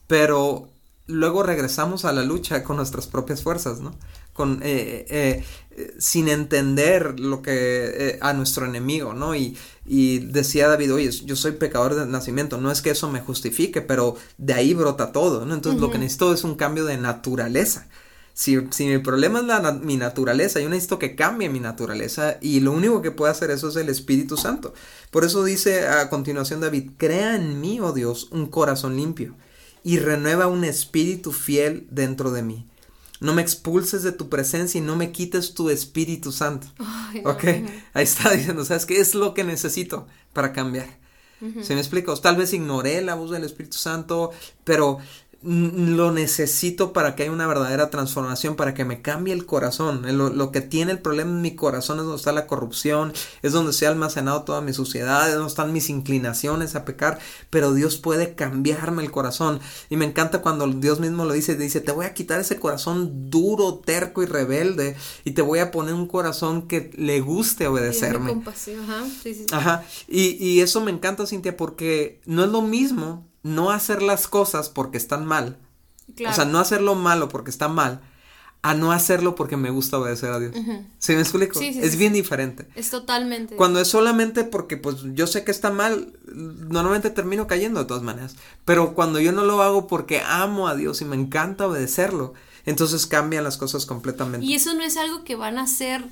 pero 0.07 0.69
luego 1.11 1.43
regresamos 1.43 2.05
a 2.05 2.13
la 2.13 2.23
lucha 2.23 2.63
con 2.63 2.77
nuestras 2.77 3.07
propias 3.07 3.43
fuerzas, 3.43 3.79
¿no? 3.79 3.95
Con, 4.33 4.61
eh, 4.63 5.05
eh, 5.09 5.45
eh, 5.77 5.93
sin 5.97 6.27
entender 6.27 7.19
lo 7.19 7.41
que 7.41 8.17
a 8.21 8.33
nuestro 8.33 8.65
enemigo, 8.65 9.13
¿no? 9.13 9.35
Y, 9.35 9.57
y, 9.85 10.19
decía 10.19 10.67
David, 10.67 10.93
oye, 10.93 11.11
yo 11.11 11.35
soy 11.35 11.53
pecador 11.53 11.95
de 11.95 12.05
nacimiento, 12.05 12.57
no 12.59 12.71
es 12.71 12.81
que 12.81 12.91
eso 12.91 13.09
me 13.09 13.21
justifique, 13.21 13.81
pero 13.81 14.15
de 14.37 14.53
ahí 14.53 14.73
brota 14.73 15.11
todo, 15.11 15.45
¿no? 15.45 15.53
Entonces 15.53 15.81
lo 15.81 15.91
que 15.91 15.97
necesito 15.97 16.33
es 16.33 16.43
un 16.43 16.55
cambio 16.55 16.85
de 16.85 16.97
naturaleza. 16.97 17.87
Si, 18.33 18.57
si 18.71 18.85
mi 18.85 18.97
problema 18.99 19.39
es 19.39 19.45
la, 19.45 19.73
mi 19.73 19.97
naturaleza, 19.97 20.59
yo 20.59 20.69
necesito 20.69 20.99
que 20.99 21.15
cambie 21.15 21.49
mi 21.49 21.59
naturaleza 21.59 22.37
y 22.41 22.61
lo 22.61 22.71
único 22.71 23.01
que 23.01 23.11
puede 23.11 23.31
hacer 23.31 23.51
eso 23.51 23.69
es 23.69 23.75
el 23.75 23.89
Espíritu 23.89 24.37
Santo. 24.37 24.73
Por 25.11 25.25
eso 25.25 25.43
dice 25.43 25.87
a 25.87 26.09
continuación 26.09 26.61
David, 26.61 26.91
crea 26.97 27.35
en 27.35 27.59
mí, 27.59 27.79
oh 27.81 27.91
Dios, 27.91 28.29
un 28.31 28.47
corazón 28.47 28.95
limpio 28.95 29.35
y 29.83 29.99
renueva 29.99 30.47
un 30.47 30.63
espíritu 30.63 31.31
fiel 31.31 31.87
dentro 31.89 32.31
de 32.31 32.43
mí. 32.43 32.67
No 33.21 33.33
me 33.33 33.41
expulses 33.41 34.03
de 34.03 34.11
tu 34.11 34.27
presencia 34.27 34.79
y 34.79 34.81
no 34.81 34.97
me 34.97 35.11
quites 35.13 35.53
tu 35.53 35.69
Espíritu 35.69 36.33
Santo. 36.33 36.67
ok, 37.23 37.43
ahí 37.93 38.03
está 38.03 38.31
diciendo, 38.31 38.65
¿sabes 38.65 38.85
qué 38.85 38.99
es 38.99 39.15
lo 39.15 39.33
que 39.33 39.45
necesito 39.45 40.07
para 40.33 40.51
cambiar? 40.51 40.99
¿Se 41.61 41.73
me 41.73 41.79
explica? 41.79 42.13
Tal 42.15 42.35
vez 42.35 42.53
ignoré 42.53 43.01
la 43.01 43.15
voz 43.15 43.31
del 43.31 43.43
Espíritu 43.43 43.77
Santo, 43.77 44.31
pero 44.63 44.99
lo 45.43 46.11
necesito 46.11 46.93
para 46.93 47.15
que 47.15 47.23
haya 47.23 47.31
una 47.31 47.47
verdadera 47.47 47.89
transformación, 47.89 48.55
para 48.55 48.75
que 48.75 48.85
me 48.85 49.01
cambie 49.01 49.33
el 49.33 49.47
corazón. 49.47 50.05
Lo, 50.17 50.51
que 50.51 50.61
tiene 50.61 50.91
el 50.91 50.99
problema 50.99 51.31
en 51.31 51.41
mi 51.41 51.55
corazón 51.55 51.97
es 51.97 52.03
donde 52.03 52.17
está 52.17 52.31
la 52.31 52.45
corrupción, 52.45 53.11
es 53.41 53.51
donde 53.51 53.73
se 53.73 53.87
ha 53.87 53.89
almacenado 53.89 54.43
toda 54.43 54.61
mi 54.61 54.73
suciedad, 54.73 55.27
es 55.27 55.33
donde 55.33 55.49
están 55.49 55.73
mis 55.73 55.89
inclinaciones 55.89 56.75
a 56.75 56.85
pecar, 56.85 57.19
pero 57.49 57.73
Dios 57.73 57.97
puede 57.97 58.35
cambiarme 58.35 59.01
el 59.01 59.09
corazón. 59.09 59.59
Y 59.89 59.97
me 59.97 60.05
encanta 60.05 60.41
cuando 60.41 60.67
Dios 60.67 60.99
mismo 60.99 61.25
lo 61.25 61.33
dice, 61.33 61.55
dice, 61.55 61.81
te 61.81 61.91
voy 61.91 62.05
a 62.05 62.13
quitar 62.13 62.39
ese 62.39 62.59
corazón 62.59 63.31
duro, 63.31 63.81
terco 63.83 64.21
y 64.21 64.27
rebelde, 64.27 64.95
y 65.23 65.31
te 65.31 65.41
voy 65.41 65.59
a 65.59 65.71
poner 65.71 65.95
un 65.95 66.07
corazón 66.07 66.67
que 66.67 66.91
le 66.95 67.19
guste 67.19 67.65
obedecerme. 67.65 68.31
Ajá, 68.31 69.03
Ajá. 69.51 69.85
Y, 70.07 70.43
y 70.43 70.61
eso 70.61 70.81
me 70.81 70.91
encanta, 70.91 71.25
Cintia, 71.25 71.57
porque 71.57 72.21
no 72.25 72.43
es 72.43 72.51
lo 72.51 72.61
mismo 72.61 73.30
no 73.43 73.71
hacer 73.71 74.01
las 74.01 74.27
cosas 74.27 74.69
porque 74.69 74.97
están 74.97 75.25
mal. 75.25 75.57
O 76.27 76.33
sea, 76.33 76.45
no 76.45 76.59
hacerlo 76.59 76.95
malo 76.95 77.29
porque 77.29 77.49
está 77.49 77.67
mal, 77.67 78.01
a 78.63 78.75
no 78.75 78.91
hacerlo 78.91 79.33
porque 79.33 79.57
me 79.57 79.69
gusta 79.69 79.97
obedecer 79.97 80.31
a 80.31 80.39
Dios. 80.39 80.53
¿Sí 80.99 81.13
me 81.13 81.21
explico? 81.21 81.59
es 81.59 81.95
bien 81.95 82.13
diferente. 82.13 82.67
Es 82.75 82.89
totalmente. 82.89 83.55
Cuando 83.55 83.79
es 83.79 83.87
solamente 83.87 84.43
porque 84.43 84.77
pues 84.77 84.97
yo 85.13 85.25
sé 85.25 85.43
que 85.43 85.51
está 85.51 85.71
mal, 85.71 86.13
normalmente 86.27 87.09
termino 87.09 87.47
cayendo 87.47 87.79
de 87.79 87.85
todas 87.85 88.03
maneras. 88.03 88.35
Pero 88.65 88.93
cuando 88.93 89.19
yo 89.19 89.31
no 89.31 89.43
lo 89.43 89.61
hago 89.61 89.87
porque 89.87 90.21
amo 90.21 90.67
a 90.67 90.75
Dios 90.75 91.01
y 91.01 91.05
me 91.05 91.15
encanta 91.15 91.67
obedecerlo, 91.67 92.33
entonces 92.65 93.07
cambian 93.07 93.43
las 93.43 93.57
cosas 93.57 93.85
completamente. 93.85 94.45
Y 94.45 94.53
eso 94.53 94.73
no 94.75 94.83
es 94.83 94.97
algo 94.97 95.23
que 95.23 95.35
van 95.35 95.57
a 95.57 95.63
hacer 95.63 96.03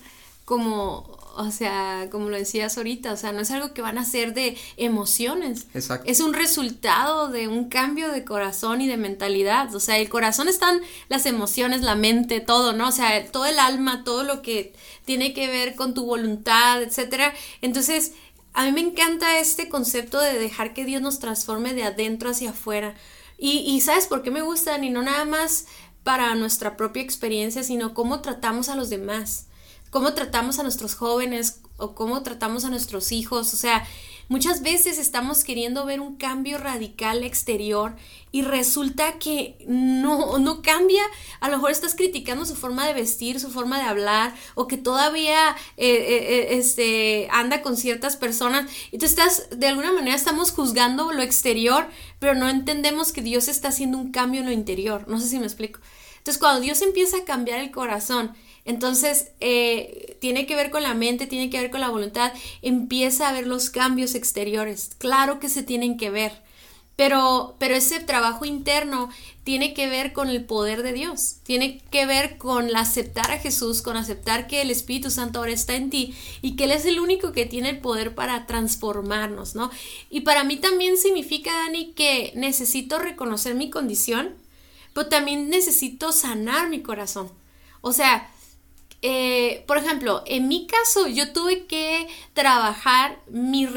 como 0.49 1.19
o 1.38 1.51
sea, 1.51 2.07
como 2.12 2.29
lo 2.29 2.35
decías 2.35 2.75
ahorita, 2.75 3.13
o 3.13 3.15
sea, 3.15 3.31
no 3.31 3.39
es 3.39 3.51
algo 3.51 3.73
que 3.73 3.83
van 3.83 3.99
a 3.99 4.01
hacer 4.01 4.33
de 4.33 4.57
emociones. 4.77 5.67
Exacto. 5.75 6.09
Es 6.09 6.19
un 6.19 6.33
resultado 6.33 7.29
de 7.29 7.47
un 7.47 7.69
cambio 7.69 8.12
de 8.12 8.25
corazón 8.25 8.81
y 8.81 8.88
de 8.88 8.97
mentalidad. 8.97 9.73
O 9.73 9.79
sea, 9.79 9.99
el 9.99 10.09
corazón 10.09 10.49
están 10.49 10.81
las 11.07 11.27
emociones, 11.27 11.81
la 11.81 11.95
mente, 11.95 12.41
todo, 12.41 12.73
¿no? 12.73 12.89
O 12.89 12.91
sea, 12.91 13.25
todo 13.31 13.45
el 13.45 13.59
alma, 13.59 14.03
todo 14.03 14.23
lo 14.23 14.41
que 14.41 14.73
tiene 15.05 15.33
que 15.33 15.47
ver 15.47 15.75
con 15.75 15.93
tu 15.93 16.05
voluntad, 16.05 16.81
etcétera. 16.81 17.33
Entonces, 17.62 18.13
a 18.53 18.65
mí 18.65 18.71
me 18.71 18.81
encanta 18.81 19.39
este 19.39 19.69
concepto 19.69 20.19
de 20.19 20.39
dejar 20.39 20.73
que 20.73 20.83
Dios 20.83 21.01
nos 21.01 21.19
transforme 21.19 21.73
de 21.73 21.83
adentro 21.83 22.31
hacia 22.31 22.49
afuera. 22.49 22.95
Y, 23.38 23.59
y 23.59 23.79
¿sabes 23.81 24.07
por 24.07 24.23
qué 24.23 24.31
me 24.31 24.41
gustan? 24.41 24.83
Y 24.83 24.89
no 24.89 25.03
nada 25.03 25.25
más 25.25 25.67
para 26.03 26.33
nuestra 26.33 26.75
propia 26.75 27.03
experiencia, 27.03 27.63
sino 27.63 27.93
cómo 27.93 28.21
tratamos 28.21 28.67
a 28.67 28.75
los 28.75 28.89
demás 28.89 29.45
cómo 29.89 30.13
tratamos 30.13 30.60
a 30.60 30.63
nuestros 30.63 30.95
jóvenes 30.95 31.62
o 31.78 31.95
cómo 31.95 32.21
tratamos 32.23 32.65
a 32.65 32.69
nuestros 32.69 33.12
hijos. 33.12 33.54
O 33.54 33.58
sea, 33.58 33.88
muchas 34.28 34.62
veces 34.62 34.99
estamos 34.99 35.43
queriendo 35.43 35.86
ver 35.86 36.02
un 36.02 36.17
cambio 36.17 36.58
radical 36.58 37.23
exterior 37.23 37.95
y 38.32 38.43
resulta 38.43 39.17
que 39.17 39.56
no, 39.67 40.38
no 40.38 40.62
cambia. 40.62 41.02
A 41.39 41.49
lo 41.49 41.58
mejor 41.58 41.71
estás 41.71 41.95
criticando 41.95 42.45
su 42.45 42.56
forma 42.56 42.86
de 42.86 42.93
vestir, 42.93 43.39
su 43.39 43.49
forma 43.49 43.78
de 43.78 43.86
hablar 43.86 44.36
o 44.56 44.67
que 44.67 44.78
todavía 44.78 45.56
eh, 45.78 45.88
eh, 45.88 46.17
eh, 46.17 46.47
este, 46.58 47.28
anda 47.32 47.62
con 47.62 47.78
ciertas 47.78 48.17
personas. 48.17 48.69
Y 48.91 48.97
tú 48.97 49.06
estás, 49.06 49.47
de 49.49 49.67
alguna 49.67 49.91
manera 49.91 50.15
estamos 50.15 50.52
juzgando 50.52 51.12
lo 51.12 51.21
exterior, 51.21 51.88
pero 52.19 52.36
no 52.36 52.49
entendemos 52.49 53.12
que 53.12 53.21
Dios 53.21 53.47
está 53.47 53.69
haciendo 53.69 53.97
un 53.97 54.12
cambio 54.12 54.41
en 54.41 54.47
lo 54.47 54.52
interior. 54.52 55.08
No 55.08 55.19
sé 55.19 55.28
si 55.28 55.39
me 55.39 55.45
explico. 55.45 55.80
Entonces, 56.17 56.39
cuando 56.39 56.60
Dios 56.60 56.82
empieza 56.82 57.17
a 57.17 57.23
cambiar 57.23 57.62
el 57.62 57.71
corazón, 57.71 58.36
entonces, 58.69 59.32
eh, 59.39 60.15
tiene 60.21 60.45
que 60.45 60.55
ver 60.55 60.69
con 60.69 60.84
la 60.84 60.93
mente, 60.93 61.25
tiene 61.25 61.49
que 61.49 61.60
ver 61.60 61.71
con 61.71 61.82
la 61.82 61.89
voluntad, 61.89 62.32
empieza 62.62 63.27
a 63.27 63.32
ver 63.32 63.47
los 63.47 63.71
cambios 63.71 64.13
exteriores. 64.13 64.91
Claro 64.99 65.39
que 65.39 65.49
se 65.49 65.63
tienen 65.63 65.97
que 65.97 66.12
ver, 66.12 66.43
pero, 66.95 67.55
pero 67.58 67.73
ese 67.73 67.99
trabajo 67.99 68.45
interno 68.45 69.10
tiene 69.43 69.73
que 69.73 69.89
ver 69.89 70.13
con 70.13 70.29
el 70.29 70.46
poder 70.46 70.83
de 70.83 70.93
Dios, 70.93 71.37
tiene 71.41 71.81
que 71.89 72.06
ver 72.06 72.37
con 72.37 72.75
aceptar 72.75 73.31
a 73.31 73.39
Jesús, 73.39 73.81
con 73.81 73.98
aceptar 73.98 74.46
que 74.46 74.62
el 74.62 74.69
Espíritu 74.69 75.10
Santo 75.10 75.39
ahora 75.39 75.52
está 75.52 75.73
en 75.73 75.89
ti 75.89 76.13
y 76.43 76.56
que 76.56 76.65
Él 76.65 76.71
es 76.71 76.85
el 76.85 77.00
único 77.00 77.31
que 77.31 77.48
tiene 77.48 77.71
el 77.71 77.79
poder 77.79 78.13
para 78.13 78.46
transformarnos, 78.46 79.56
¿no? 79.56 79.71
Y 80.12 80.21
para 80.21 80.43
mí 80.43 80.58
también 80.58 80.96
significa, 80.96 81.52
Dani, 81.52 81.93
que 81.93 82.33
necesito 82.35 83.00
reconocer 83.00 83.56
mi 83.56 83.71
condición, 83.71 84.35
pero 84.93 85.10
también 85.10 85.50
necesito 85.50 86.12
sanar 86.12 86.69
mi 86.69 86.83
corazón. 86.83 87.31
O 87.81 87.93
sea, 87.93 88.29
eh, 89.02 89.63
por 89.65 89.77
ejemplo, 89.77 90.23
en 90.25 90.50
mi 90.50 90.67
caso, 90.67 91.08
yo 91.08 91.31
tuve 91.31 91.65
que 91.65 92.08
trabajar 92.33 93.21
mis, 93.29 93.71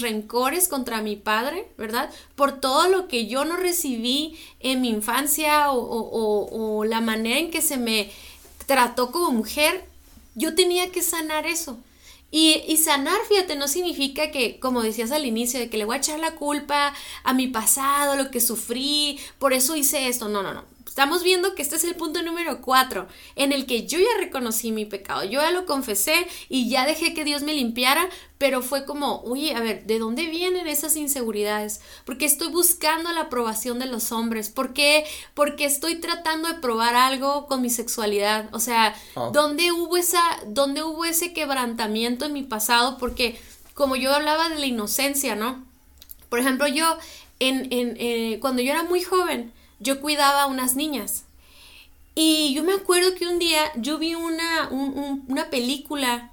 rencores 0.00 0.66
contra 0.66 1.02
mi 1.02 1.16
padre, 1.16 1.68
¿verdad? 1.76 2.10
Por 2.36 2.58
todo 2.58 2.88
lo 2.88 3.06
que 3.06 3.26
yo 3.26 3.44
no 3.44 3.56
recibí 3.56 4.38
en 4.60 4.80
mi 4.80 4.88
infancia 4.88 5.72
o, 5.72 6.84
la 6.84 7.00
manera 7.00 7.38
en 7.38 7.50
que 7.50 7.60
se 7.60 7.76
me 7.76 8.10
trató 8.66 9.12
como 9.12 9.30
mujer, 9.30 9.84
yo 10.34 10.54
tenía 10.54 10.90
que 10.90 11.02
sanar 11.02 11.46
eso. 11.46 11.78
Y, 12.30 12.62
y, 12.66 12.78
sanar, 12.78 13.18
fíjate, 13.28 13.56
no 13.56 13.68
significa 13.68 14.30
que, 14.30 14.58
como 14.58 14.82
decías 14.82 15.10
al 15.12 15.26
inicio, 15.26 15.60
de 15.60 15.68
que 15.68 15.76
le 15.76 15.84
voy 15.84 15.96
a 15.96 15.98
echar 15.98 16.18
la 16.18 16.34
culpa 16.34 16.94
a 17.24 17.34
mi 17.34 17.46
pasado, 17.46 18.16
lo 18.16 18.30
que 18.30 18.40
sufrí, 18.40 19.18
por 19.38 19.52
eso 19.52 19.76
hice 19.76 20.08
esto. 20.08 20.28
No, 20.30 20.42
no, 20.42 20.54
no. 20.54 20.64
Estamos 20.92 21.22
viendo 21.22 21.54
que 21.54 21.62
este 21.62 21.76
es 21.76 21.84
el 21.84 21.94
punto 21.94 22.22
número 22.22 22.60
cuatro, 22.60 23.08
en 23.34 23.52
el 23.52 23.64
que 23.64 23.86
yo 23.86 23.98
ya 23.98 24.18
reconocí 24.18 24.72
mi 24.72 24.84
pecado, 24.84 25.24
yo 25.24 25.40
ya 25.40 25.50
lo 25.50 25.64
confesé 25.64 26.26
y 26.50 26.68
ya 26.68 26.84
dejé 26.84 27.14
que 27.14 27.24
Dios 27.24 27.40
me 27.40 27.54
limpiara, 27.54 28.10
pero 28.36 28.60
fue 28.60 28.84
como, 28.84 29.22
oye, 29.22 29.54
a 29.54 29.60
ver, 29.60 29.86
¿de 29.86 29.98
dónde 29.98 30.26
vienen 30.26 30.66
esas 30.66 30.96
inseguridades? 30.96 31.80
Porque 32.04 32.26
estoy 32.26 32.48
buscando 32.48 33.10
la 33.10 33.22
aprobación 33.22 33.78
de 33.78 33.86
los 33.86 34.12
hombres, 34.12 34.50
¿por 34.50 34.74
qué? 34.74 35.06
Porque 35.32 35.64
estoy 35.64 35.94
tratando 35.94 36.46
de 36.48 36.56
probar 36.56 36.94
algo 36.94 37.46
con 37.46 37.62
mi 37.62 37.70
sexualidad, 37.70 38.50
o 38.54 38.60
sea, 38.60 38.94
oh. 39.14 39.30
¿dónde 39.30 39.72
hubo 39.72 39.96
esa, 39.96 40.20
dónde 40.46 40.82
hubo 40.82 41.06
ese 41.06 41.32
quebrantamiento 41.32 42.26
en 42.26 42.34
mi 42.34 42.42
pasado? 42.42 42.98
Porque 42.98 43.40
como 43.72 43.96
yo 43.96 44.12
hablaba 44.12 44.50
de 44.50 44.58
la 44.58 44.66
inocencia, 44.66 45.36
¿no? 45.36 45.64
Por 46.28 46.38
ejemplo, 46.38 46.68
yo, 46.68 46.98
en, 47.38 47.72
en 47.72 47.96
eh, 47.98 48.38
cuando 48.42 48.60
yo 48.60 48.72
era 48.72 48.82
muy 48.82 49.00
joven, 49.00 49.54
yo 49.82 50.00
cuidaba 50.00 50.42
a 50.42 50.46
unas 50.46 50.76
niñas. 50.76 51.24
Y 52.14 52.52
yo 52.54 52.62
me 52.62 52.74
acuerdo 52.74 53.14
que 53.14 53.26
un 53.26 53.38
día 53.38 53.72
yo 53.76 53.98
vi 53.98 54.14
una, 54.14 54.68
una 54.70 55.50
película 55.50 56.32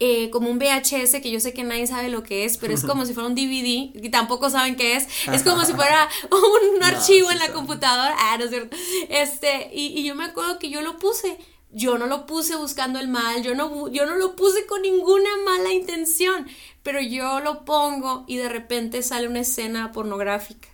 eh, 0.00 0.28
como 0.30 0.50
un 0.50 0.58
VHS 0.58 1.20
que 1.22 1.30
yo 1.30 1.38
sé 1.38 1.54
que 1.54 1.62
nadie 1.62 1.86
sabe 1.86 2.08
lo 2.08 2.24
que 2.24 2.44
es, 2.44 2.58
pero 2.58 2.74
es 2.74 2.84
como 2.84 3.06
si 3.06 3.14
fuera 3.14 3.28
un 3.28 3.34
DVD 3.34 3.90
y 3.94 4.10
tampoco 4.10 4.50
saben 4.50 4.76
qué 4.76 4.96
es. 4.96 5.06
Es 5.32 5.42
como 5.42 5.64
si 5.64 5.72
fuera 5.72 6.08
un, 6.30 6.82
archivo 6.82 7.30
en 7.30 7.38
la 7.38 7.52
computadora. 7.52 8.14
Ah, 8.18 8.36
no 8.36 8.44
es 8.44 8.50
cierto. 8.50 8.76
Este, 9.08 9.70
y, 9.72 9.98
y, 9.98 10.04
yo 10.04 10.14
me 10.14 10.24
acuerdo 10.24 10.58
que 10.58 10.68
yo 10.68 10.82
lo 10.82 10.98
puse. 10.98 11.38
Yo 11.70 11.98
no 11.98 12.06
lo 12.06 12.26
puse 12.26 12.54
buscando 12.54 13.00
el 13.00 13.08
mal, 13.08 13.42
yo 13.42 13.56
no, 13.56 13.88
yo 13.88 14.06
no 14.06 14.14
lo 14.14 14.36
puse 14.36 14.64
con 14.64 14.82
ninguna 14.82 15.28
mala 15.44 15.72
intención, 15.72 16.46
pero 16.84 17.00
yo 17.00 17.40
lo 17.40 17.64
pongo 17.64 18.24
y 18.28 18.36
de 18.36 18.48
repente 18.48 19.02
sale 19.02 19.26
una 19.26 19.40
escena 19.40 19.90
pornográfica. 19.90 20.68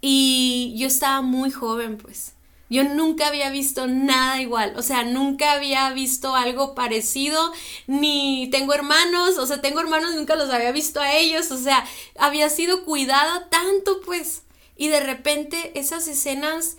Y 0.00 0.74
yo 0.76 0.86
estaba 0.86 1.22
muy 1.22 1.50
joven, 1.50 1.96
pues. 1.98 2.32
Yo 2.68 2.82
nunca 2.82 3.28
había 3.28 3.50
visto 3.50 3.86
nada 3.86 4.40
igual, 4.40 4.74
o 4.76 4.82
sea, 4.82 5.04
nunca 5.04 5.52
había 5.52 5.88
visto 5.90 6.34
algo 6.34 6.74
parecido, 6.74 7.52
ni 7.86 8.48
tengo 8.50 8.74
hermanos, 8.74 9.38
o 9.38 9.46
sea, 9.46 9.60
tengo 9.60 9.78
hermanos, 9.78 10.16
nunca 10.16 10.34
los 10.34 10.50
había 10.50 10.72
visto 10.72 11.00
a 11.00 11.14
ellos, 11.14 11.52
o 11.52 11.58
sea, 11.58 11.86
había 12.18 12.50
sido 12.50 12.84
cuidada 12.84 13.48
tanto, 13.50 14.00
pues, 14.00 14.42
y 14.76 14.88
de 14.88 14.98
repente 14.98 15.78
esas 15.78 16.08
escenas 16.08 16.76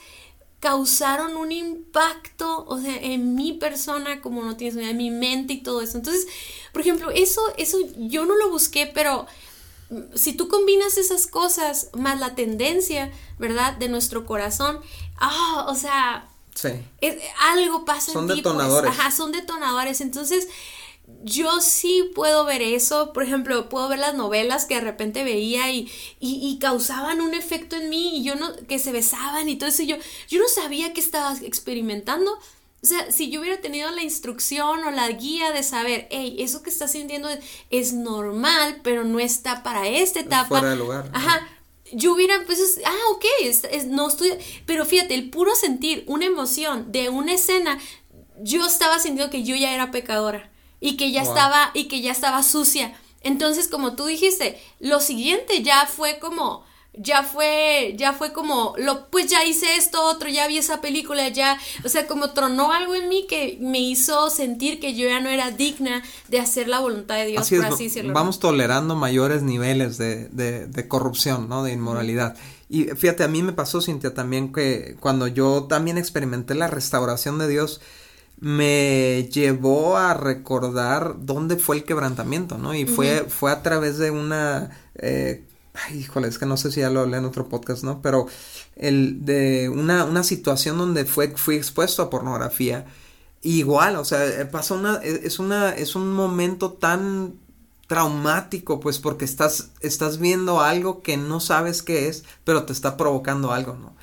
causaron 0.59 1.37
un 1.37 1.51
impacto, 1.51 2.65
o 2.67 2.79
sea, 2.79 2.97
en 2.97 3.35
mi 3.35 3.53
persona, 3.53 4.21
como 4.21 4.43
no 4.43 4.57
tienes 4.57 4.75
en 4.85 4.97
mi 4.97 5.11
mente 5.11 5.53
y 5.53 5.61
todo 5.61 5.81
eso. 5.81 5.97
Entonces, 5.97 6.27
por 6.73 6.81
ejemplo, 6.81 7.11
eso, 7.11 7.41
eso 7.57 7.77
yo 7.97 8.25
no 8.25 8.35
lo 8.35 8.49
busqué, 8.49 8.87
pero 8.87 9.27
si 10.15 10.33
tú 10.33 10.47
combinas 10.47 10.97
esas 10.97 11.27
cosas 11.27 11.89
más 11.93 12.19
la 12.19 12.35
tendencia, 12.35 13.11
¿verdad? 13.39 13.77
De 13.77 13.89
nuestro 13.89 14.25
corazón, 14.25 14.79
ah, 15.17 15.65
o 15.69 15.75
sea, 15.75 16.29
sí. 16.53 16.69
algo 17.39 17.85
pasa 17.85 18.11
son 18.11 18.23
en 18.23 18.37
ti. 18.37 18.41
Pues. 18.41 18.53
detonadores. 18.53 18.91
ajá, 18.91 19.11
son 19.11 19.31
detonadores. 19.31 20.01
Entonces, 20.01 20.47
yo 21.23 21.61
sí 21.61 22.11
puedo 22.13 22.43
ver 22.43 22.61
eso, 22.61 23.13
por 23.13 23.23
ejemplo, 23.23 23.69
puedo 23.69 23.87
ver 23.87 23.99
las 23.99 24.15
novelas 24.15 24.65
que 24.65 24.75
de 24.75 24.81
repente 24.81 25.23
veía 25.23 25.71
y, 25.71 25.89
y, 26.19 26.39
y, 26.45 26.59
causaban 26.59 27.21
un 27.21 27.33
efecto 27.33 27.77
en 27.77 27.89
mí 27.89 28.17
y 28.17 28.23
yo 28.23 28.35
no, 28.35 28.53
que 28.67 28.77
se 28.77 28.91
besaban 28.91 29.47
y 29.47 29.55
todo 29.55 29.69
eso, 29.69 29.83
yo, 29.83 29.95
yo 30.27 30.39
no 30.39 30.47
sabía 30.49 30.93
que 30.93 30.99
estaba 30.99 31.33
experimentando, 31.41 32.37
o 32.83 32.85
sea, 32.85 33.11
si 33.11 33.31
yo 33.31 33.41
hubiera 33.41 33.59
tenido 33.59 33.89
la 33.89 34.03
instrucción 34.03 34.83
o 34.83 34.91
la 34.91 35.09
guía 35.09 35.51
de 35.51 35.63
saber, 35.63 36.07
hey, 36.11 36.35
eso 36.39 36.61
que 36.61 36.69
estás 36.69 36.91
sintiendo 36.91 37.27
es, 37.71 37.93
normal, 37.93 38.81
pero 38.83 39.03
no 39.03 39.19
está 39.19 39.63
para 39.63 39.87
esta 39.87 40.19
etapa. 40.19 40.47
Fuera 40.47 40.69
de 40.69 40.75
lugar. 40.75 41.09
Ajá. 41.13 41.47
Yo 41.91 42.13
hubiera, 42.13 42.43
pues, 42.45 42.79
ah, 42.85 42.95
ok, 43.11 43.25
no 43.87 44.07
estoy. 44.07 44.33
Pero 44.65 44.85
fíjate, 44.85 45.15
el 45.15 45.29
puro 45.29 45.55
sentir 45.55 46.03
una 46.05 46.25
emoción 46.25 46.91
de 46.91 47.09
una 47.09 47.33
escena, 47.33 47.79
yo 48.41 48.65
estaba 48.65 48.99
sintiendo 48.99 49.31
que 49.31 49.43
yo 49.43 49.55
ya 49.55 49.73
era 49.73 49.89
pecadora 49.89 50.51
y 50.79 50.97
que 50.97 51.11
ya 51.11 51.23
estaba, 51.23 51.71
y 51.73 51.85
que 51.85 52.01
ya 52.01 52.11
estaba 52.11 52.43
sucia. 52.43 52.95
Entonces, 53.21 53.67
como 53.67 53.95
tú 53.95 54.05
dijiste, 54.05 54.61
lo 54.79 54.99
siguiente 54.99 55.63
ya 55.63 55.87
fue 55.87 56.19
como 56.19 56.63
ya 56.99 57.23
fue, 57.23 57.95
ya 57.97 58.13
fue 58.13 58.33
como, 58.33 58.73
lo, 58.77 59.07
pues 59.09 59.27
ya 59.27 59.43
hice 59.43 59.75
esto, 59.75 60.03
otro, 60.03 60.29
ya 60.29 60.47
vi 60.47 60.57
esa 60.57 60.81
película, 60.81 61.29
ya, 61.29 61.57
o 61.83 61.89
sea, 61.89 62.07
como 62.07 62.31
tronó 62.31 62.71
algo 62.71 62.95
en 62.95 63.09
mí 63.09 63.25
que 63.27 63.57
me 63.61 63.79
hizo 63.79 64.29
sentir 64.29 64.79
que 64.79 64.95
yo 64.95 65.07
ya 65.07 65.19
no 65.19 65.29
era 65.29 65.51
digna 65.51 66.03
de 66.27 66.39
hacer 66.39 66.67
la 66.67 66.79
voluntad 66.79 67.15
de 67.15 67.27
Dios, 67.27 67.49
por 67.49 67.65
así 67.65 67.85
decirlo. 67.85 68.13
Vamos 68.13 68.39
tolerando 68.39 68.95
mayores 68.95 69.43
niveles 69.43 69.97
de, 69.97 70.27
de, 70.29 70.67
de 70.67 70.87
corrupción, 70.87 71.49
¿no? 71.49 71.63
De 71.63 71.71
inmoralidad. 71.71 72.35
Y 72.69 72.85
fíjate, 72.85 73.23
a 73.23 73.27
mí 73.27 73.43
me 73.43 73.53
pasó, 73.53 73.81
Cintia, 73.81 74.13
también 74.13 74.51
que 74.51 74.97
cuando 74.99 75.27
yo 75.27 75.67
también 75.69 75.97
experimenté 75.97 76.53
la 76.53 76.67
restauración 76.67 77.37
de 77.37 77.47
Dios, 77.47 77.79
me 78.39 79.27
llevó 79.31 79.97
a 79.97 80.13
recordar 80.13 81.15
dónde 81.19 81.57
fue 81.57 81.77
el 81.77 81.83
quebrantamiento, 81.85 82.57
¿no? 82.57 82.73
Y 82.75 82.85
fue, 82.85 83.25
fue 83.27 83.51
a 83.51 83.63
través 83.63 83.97
de 83.97 84.11
una 84.11 84.69
eh, 84.95 85.43
ay, 85.85 85.99
híjole, 85.99 86.27
es 86.27 86.37
que 86.37 86.45
no 86.45 86.57
sé 86.57 86.71
si 86.71 86.81
ya 86.81 86.89
lo 86.89 87.01
hablé 87.01 87.17
en 87.17 87.25
otro 87.25 87.47
podcast, 87.47 87.83
¿no? 87.83 88.01
Pero 88.01 88.27
el 88.75 89.25
de 89.25 89.69
una, 89.69 90.05
una 90.05 90.23
situación 90.23 90.77
donde 90.77 91.05
fue, 91.05 91.29
fui 91.35 91.55
expuesto 91.55 92.01
a 92.01 92.09
pornografía, 92.09 92.85
igual, 93.41 93.95
o 93.95 94.05
sea, 94.05 94.25
eh, 94.25 94.45
pasa 94.45 94.73
una, 94.73 94.99
e, 95.03 95.21
es 95.23 95.39
una, 95.39 95.71
es 95.71 95.95
un 95.95 96.11
momento 96.13 96.73
tan 96.73 97.35
traumático, 97.87 98.79
pues 98.79 98.99
porque 98.99 99.25
estás, 99.25 99.71
estás 99.79 100.19
viendo 100.19 100.61
algo 100.61 101.01
que 101.01 101.15
no 101.15 101.39
sabes 101.39 101.81
qué 101.83 102.09
es, 102.09 102.25
pero 102.43 102.63
te 102.63 102.73
está 102.73 102.97
provocando 102.97 103.51
algo, 103.51 103.75
¿no? 103.75 103.95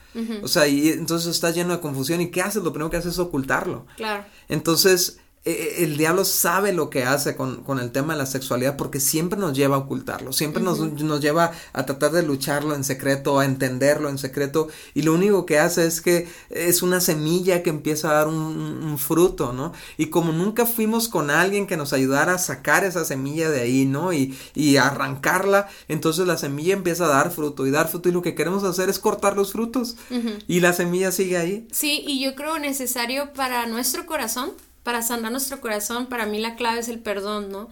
O 0.44 0.48
sea, 0.48 0.68
y 0.68 0.90
entonces 0.90 1.34
estás 1.34 1.56
lleno 1.56 1.72
de 1.72 1.80
confusión 1.80 2.20
y 2.20 2.30
¿qué 2.30 2.40
haces? 2.40 2.62
Lo 2.62 2.72
primero 2.72 2.88
que 2.88 2.98
haces 2.98 3.14
es 3.14 3.18
ocultarlo. 3.18 3.84
Claro. 3.96 4.24
Entonces, 4.48 5.18
el 5.44 5.98
diablo 5.98 6.24
sabe 6.24 6.72
lo 6.72 6.88
que 6.88 7.04
hace 7.04 7.36
con, 7.36 7.62
con, 7.64 7.78
el 7.78 7.92
tema 7.92 8.14
de 8.14 8.18
la 8.18 8.26
sexualidad 8.26 8.76
porque 8.78 8.98
siempre 8.98 9.38
nos 9.38 9.54
lleva 9.54 9.76
a 9.76 9.80
ocultarlo, 9.80 10.32
siempre 10.32 10.62
nos, 10.62 10.78
nos, 10.78 11.20
lleva 11.20 11.52
a 11.74 11.84
tratar 11.84 12.12
de 12.12 12.22
lucharlo 12.22 12.74
en 12.74 12.82
secreto, 12.82 13.38
a 13.38 13.44
entenderlo 13.44 14.08
en 14.08 14.16
secreto 14.16 14.68
y 14.94 15.02
lo 15.02 15.12
único 15.12 15.44
que 15.44 15.58
hace 15.58 15.86
es 15.86 16.00
que 16.00 16.28
es 16.48 16.82
una 16.82 17.00
semilla 17.00 17.62
que 17.62 17.68
empieza 17.68 18.10
a 18.10 18.14
dar 18.14 18.28
un, 18.28 18.96
fruto, 18.96 19.52
¿no? 19.52 19.72
Y 19.98 20.06
como 20.06 20.32
nunca 20.32 20.66
fuimos 20.66 21.08
con 21.08 21.30
alguien 21.30 21.66
que 21.66 21.76
nos 21.76 21.92
ayudara 21.92 22.34
a 22.34 22.38
sacar 22.38 22.84
esa 22.84 23.04
semilla 23.04 23.50
de 23.50 23.60
ahí, 23.60 23.84
¿no? 23.84 24.12
Y, 24.12 24.38
y 24.54 24.76
arrancarla, 24.76 25.68
entonces 25.88 26.26
la 26.26 26.38
semilla 26.38 26.74
empieza 26.74 27.04
a 27.06 27.08
dar 27.08 27.32
fruto 27.32 27.66
y 27.66 27.70
dar 27.70 27.88
fruto 27.88 28.08
y 28.08 28.12
lo 28.12 28.22
que 28.22 28.34
queremos 28.34 28.62
hacer 28.62 28.88
es 28.88 28.98
cortar 28.98 29.36
los 29.36 29.52
frutos 29.52 29.96
y 30.46 30.60
la 30.60 30.72
semilla 30.72 31.12
sigue 31.12 31.36
ahí. 31.36 31.68
Sí, 31.72 32.02
y 32.06 32.22
yo 32.22 32.34
creo 32.34 32.58
necesario 32.58 33.32
para 33.34 33.66
nuestro 33.66 34.06
corazón 34.06 34.52
para 34.84 35.02
sanar 35.02 35.32
nuestro 35.32 35.60
corazón, 35.60 36.06
para 36.06 36.26
mí 36.26 36.38
la 36.38 36.54
clave 36.54 36.78
es 36.78 36.88
el 36.88 37.00
perdón, 37.00 37.50
¿no? 37.50 37.68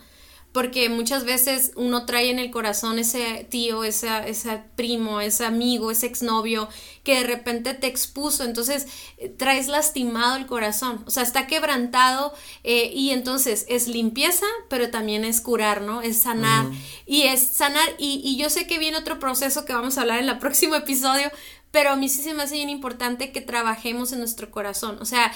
Porque 0.51 0.91
muchas 0.91 1.25
veces 1.25 1.73
uno 1.77 2.05
trae 2.05 2.31
en 2.31 2.39
el 2.39 2.51
corazón 2.51 2.99
ese 2.99 3.47
tío, 3.49 3.85
ese, 3.85 4.09
ese 4.29 4.63
primo, 4.77 5.21
ese 5.21 5.47
amigo, 5.47 5.91
ese 5.91 6.07
exnovio 6.07 6.69
que 7.05 7.17
de 7.17 7.25
repente 7.25 7.73
te 7.73 7.87
expuso, 7.87 8.45
entonces 8.45 8.87
eh, 9.17 9.31
traes 9.31 9.69
lastimado 9.69 10.37
el 10.37 10.47
corazón, 10.47 11.05
o 11.07 11.11
sea, 11.11 11.23
está 11.23 11.47
quebrantado 11.47 12.35
eh, 12.65 12.91
y 12.95 13.11
entonces 13.11 13.65
es 13.69 13.89
limpieza, 13.89 14.47
pero 14.69 14.91
también 14.91 15.25
es 15.25 15.41
curar, 15.41 15.81
¿no? 15.81 16.03
Es 16.03 16.21
sanar 16.21 16.67
y 17.07 17.23
es 17.23 17.41
sanar 17.43 17.89
y, 17.99 18.21
y 18.23 18.37
yo 18.37 18.51
sé 18.51 18.67
que 18.67 18.79
viene 18.79 18.99
otro 18.99 19.19
proceso 19.19 19.65
que 19.65 19.73
vamos 19.73 19.97
a 19.97 20.03
hablar 20.03 20.19
en 20.19 20.29
el 20.29 20.39
próximo 20.41 20.75
episodio, 20.75 21.31
pero 21.73 21.91
a 21.91 21.97
mí 21.97 22.09
sí 22.11 22.23
se 22.23 22.35
me 22.35 22.43
hace 22.43 22.57
bien 22.57 22.69
importante 22.69 23.33
que 23.33 23.41
trabajemos 23.41 24.13
en 24.13 24.19
nuestro 24.19 24.51
corazón. 24.51 24.99
O 25.01 25.07
sea, 25.07 25.33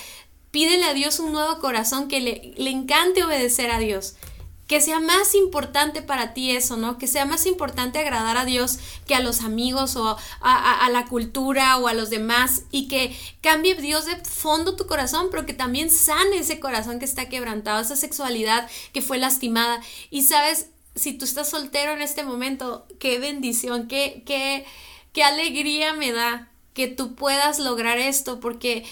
Pídele 0.57 0.87
a 0.87 0.95
Dios 0.95 1.19
un 1.19 1.33
nuevo 1.33 1.59
corazón 1.59 2.09
que 2.09 2.19
le, 2.19 2.55
le 2.57 2.71
encante 2.71 3.23
obedecer 3.23 3.71
a 3.71 3.79
Dios 3.79 4.15
que 4.67 4.81
sea 4.81 5.01
más 5.01 5.35
importante 5.35 6.01
para 6.01 6.33
ti 6.33 6.51
eso, 6.51 6.79
¿no? 6.79 6.97
Que 6.97 7.07
sea 7.09 7.27
más 7.27 7.45
importante 7.45 7.99
agradar 7.99 8.39
a 8.39 8.47
Dios 8.47 8.79
que 9.07 9.15
a 9.15 9.21
los 9.21 9.43
amigos 9.43 9.97
o 9.97 10.17
a, 10.41 10.89
la 10.91 11.05
cultura 11.05 11.77
o 11.77 11.89
a 11.89 11.93
los 11.93 12.09
demás 12.09 12.63
y 12.71 12.89
que 12.89 13.15
cambie 13.43 13.75
Dios 13.75 14.07
de 14.07 14.17
fondo 14.17 14.77
tu 14.77 14.87
corazón, 14.87 15.29
pero 15.31 15.45
que 15.45 15.53
también 15.53 15.91
sane 15.91 16.39
ese 16.39 16.59
corazón 16.59 17.01
que 17.01 17.05
está 17.05 17.29
quebrantado, 17.29 17.83
esa 17.83 17.95
sexualidad 17.95 18.67
que 18.95 19.03
fue 19.03 19.19
lastimada. 19.19 19.83
Y 20.09 20.23
sabes, 20.23 20.71
si 20.95 21.13
tú 21.13 21.27
estás 21.27 21.51
soltero 21.51 21.93
en 21.93 22.01
este 22.01 22.23
momento, 22.23 22.87
qué 22.99 23.19
bendición, 23.19 23.89
qué, 23.89 24.23
qué, 24.25 24.65
qué 25.13 25.23
alegría 25.23 25.93
me 25.93 26.13
da 26.13 26.49
que 26.73 26.89
tú 26.89 27.15
puedas 27.15 27.59
lograr 27.59 27.99
esto, 27.99 28.39
porque 28.39 28.85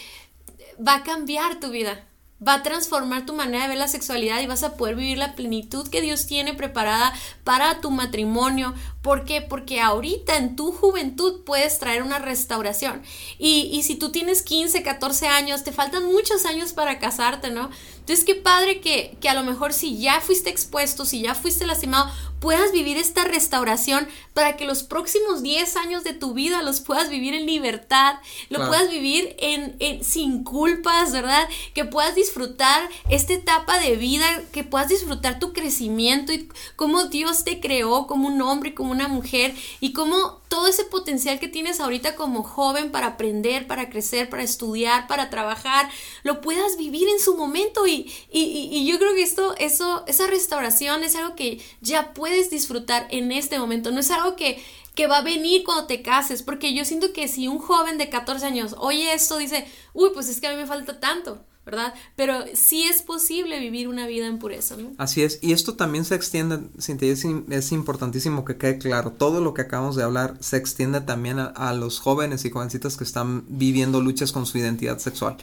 va 0.79 0.97
a 0.97 1.03
cambiar 1.03 1.61
tu 1.61 1.71
vida. 1.71 2.05
va 2.47 2.55
a 2.55 2.63
transformar 2.63 3.25
tu 3.25 3.33
manera 3.33 3.63
de 3.63 3.69
ver 3.69 3.79
la 3.79 3.89
sexualidad 3.89 4.41
y 4.41 4.47
vas 4.47 4.65
a 4.65 4.77
poder 4.77 4.97
vivir 4.97 5.19
la 5.19 5.35
plenitud 5.35 5.89
que 5.89 6.03
Dios 6.03 6.27
tiene 6.27 6.53
preparada 6.53 7.15
para 7.43 7.81
tu 7.81 7.91
matrimonio. 7.91 8.75
¿Por 9.05 9.27
qué? 9.27 9.43
Porque 9.43 9.83
ahorita 9.83 10.39
en 10.39 10.57
tu 10.57 10.73
juventud 10.73 11.43
puedes 11.45 11.79
traer 11.79 12.03
una 12.03 12.19
restauración. 12.19 13.03
Y, 13.39 13.69
y 13.71 13.83
si 13.83 13.97
tú 13.97 14.11
tienes 14.11 14.41
15, 14.41 14.83
14 14.83 15.27
años, 15.27 15.63
te 15.63 15.73
faltan 15.73 16.07
muchos 16.07 16.47
años 16.47 16.73
para 16.73 16.99
casarte, 16.99 17.51
¿no? 17.51 17.69
Entonces, 18.05 18.25
qué 18.25 18.35
padre 18.35 18.81
que, 18.81 19.17
que 19.21 19.29
a 19.29 19.35
lo 19.35 19.43
mejor 19.43 19.75
si 19.75 19.99
ya 19.99 20.23
fuiste 20.23 20.49
expuesto, 20.49 21.05
si 21.05 21.21
ya 21.21 21.35
fuiste 21.35 21.67
lastimado, 21.67 22.11
puedas 22.39 22.73
vivir 22.73 22.99
esta 22.99 23.25
restauración 23.25 24.07
para 24.35 24.59
que 24.59 24.67
los 24.67 24.83
próximos 24.83 25.43
10 25.43 25.77
años 25.77 26.05
de 26.05 26.13
tu 26.13 26.35
vida 26.35 26.61
los 26.61 26.81
puedas 26.81 27.09
vivir 27.09 27.33
en 27.33 27.47
libertad, 27.47 28.17
lo 28.51 28.67
puedas 28.69 28.91
vivir 28.91 29.35
en, 29.39 29.77
en, 29.79 30.05
sin 30.05 30.45
culpas, 30.45 31.13
¿verdad? 31.13 31.49
Que 31.73 31.87
puedas 31.87 32.15
disfrutar 32.15 32.87
esta 33.09 33.33
etapa 33.33 33.79
de 33.79 33.97
vida, 33.97 34.27
que 34.53 34.65
puedas 34.65 34.89
disfrutar 34.89 35.39
tu 35.39 35.55
crecimiento 35.55 36.35
y 36.35 36.47
cómo 36.77 37.07
Dios 37.07 37.45
te 37.45 37.61
creó 37.61 38.07
como 38.07 38.29
un 38.29 38.43
hombre 38.43 38.69
y 38.69 38.75
como 38.75 38.94
una 38.95 39.09
mujer 39.09 39.55
y 39.81 39.93
cómo 39.93 40.41
todo 40.49 40.67
ese 40.69 40.85
potencial 40.85 41.39
que 41.39 41.49
tienes 41.49 41.81
ahorita 41.81 42.15
como 42.15 42.43
joven 42.43 42.91
para 42.91 43.09
aprender, 43.09 43.67
para 43.67 43.91
crecer, 43.91 44.31
para 44.31 44.43
estudiar, 44.43 45.07
para 45.07 45.29
trabajar, 45.29 45.91
lo 46.23 46.41
puedas 46.41 46.77
vivir 46.77 47.09
en 47.09 47.21
su 47.21 47.37
momento 47.37 47.87
y, 47.87 48.11
y, 48.31 48.87
yo 48.87 48.99
creo 48.99 49.15
que 49.15 49.23
esto, 49.23 49.55
eso, 49.59 50.05
esa 50.07 50.27
restauración 50.27 51.03
es 51.03 51.17
algo 51.17 51.35
que 51.35 51.61
ya 51.81 52.15
puedes 52.15 52.51
disfrutar 52.51 53.07
en 53.11 53.33
este 53.33 53.59
momento, 53.59 53.91
no 53.91 54.01
es 54.01 54.11
algo 54.11 54.37
que, 54.37 54.63
que 54.95 55.07
va 55.07 55.19
a 55.19 55.23
venir 55.23 55.65
cuando 55.65 55.87
te 55.87 56.03
cases, 56.03 56.43
porque 56.43 56.73
yo 56.73 56.85
siento 56.85 57.13
que 57.13 57.29
si 57.29 57.49
un 57.49 57.59
joven 57.59 57.99
de 57.99 58.09
14 58.09 58.47
años 58.47 58.77
oye 58.79 59.13
esto, 59.13 59.39
dice, 59.39 59.67
uy, 59.93 60.11
pues 60.15 60.29
es 60.29 60.41
que 60.41 60.47
a 60.47 60.51
mí 60.51 60.57
me 60.57 60.67
falta 60.67 61.01
tanto. 61.01 61.45
¿Verdad? 61.65 61.95
Pero 62.15 62.45
sí 62.55 62.85
es 62.85 63.03
posible 63.03 63.59
vivir 63.59 63.89
una 63.89 64.07
vida 64.07 64.27
en 64.27 64.39
pureza, 64.39 64.77
¿no? 64.77 64.93
Así 64.99 65.23
es, 65.23 65.39
y 65.43 65.53
esto 65.53 65.75
también 65.75 66.05
se 66.05 66.15
extiende, 66.15 66.61
Cintia, 66.81 67.11
es, 67.11 67.73
importantísimo 67.73 68.45
que 68.45 68.57
quede 68.57 68.79
claro, 68.79 69.13
todo 69.13 69.41
lo 69.41 69.55
que 69.55 69.63
acabamos 69.63 69.97
de 69.97 70.03
hablar 70.03 70.37
se 70.41 70.57
extiende 70.57 71.01
también 71.01 71.39
a, 71.39 71.73
los 71.75 71.99
jóvenes 71.99 72.45
y 72.45 72.51
jovencitas 72.51 72.97
que 72.97 73.05
están 73.05 73.45
viviendo 73.49 74.01
luchas 74.01 74.33
con 74.33 74.47
su 74.47 74.59
identidad 74.59 74.99
sexual. 74.99 75.37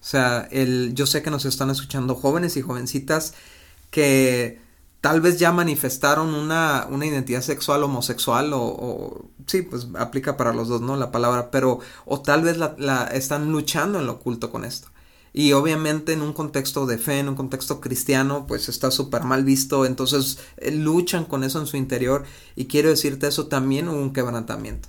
O 0.00 0.08
sea, 0.08 0.48
el, 0.50 0.94
yo 0.94 1.06
sé 1.06 1.22
que 1.22 1.30
nos 1.30 1.44
están 1.44 1.70
escuchando 1.70 2.14
jóvenes 2.14 2.56
y 2.56 2.62
jovencitas 2.62 3.34
que 3.90 4.60
tal 5.00 5.20
vez 5.20 5.38
ya 5.38 5.52
manifestaron 5.52 6.34
una, 6.34 6.86
una 6.90 7.06
identidad 7.06 7.42
sexual 7.42 7.82
homosexual 7.84 8.52
o, 8.52 8.62
o, 8.62 9.30
sí, 9.46 9.62
pues 9.62 9.88
aplica 9.98 10.36
para 10.36 10.52
los 10.52 10.68
dos, 10.68 10.80
¿no? 10.80 10.96
La 10.96 11.12
palabra, 11.12 11.50
pero 11.50 11.80
o 12.06 12.20
tal 12.20 12.42
vez 12.42 12.56
la, 12.56 12.74
la 12.78 13.04
están 13.04 13.52
luchando 13.52 14.00
en 14.00 14.06
lo 14.06 14.14
oculto 14.14 14.50
con 14.50 14.64
esto. 14.64 14.88
Y 15.38 15.52
obviamente 15.52 16.14
en 16.14 16.22
un 16.22 16.32
contexto 16.32 16.86
de 16.86 16.96
fe, 16.96 17.18
en 17.18 17.28
un 17.28 17.34
contexto 17.34 17.78
cristiano, 17.78 18.46
pues 18.48 18.70
está 18.70 18.90
súper 18.90 19.22
mal 19.24 19.44
visto. 19.44 19.84
Entonces 19.84 20.38
eh, 20.56 20.70
luchan 20.70 21.26
con 21.26 21.44
eso 21.44 21.60
en 21.60 21.66
su 21.66 21.76
interior. 21.76 22.24
Y 22.54 22.68
quiero 22.68 22.88
decirte 22.88 23.26
eso 23.26 23.46
también 23.46 23.90
hubo 23.90 24.00
un 24.00 24.14
quebrantamiento. 24.14 24.88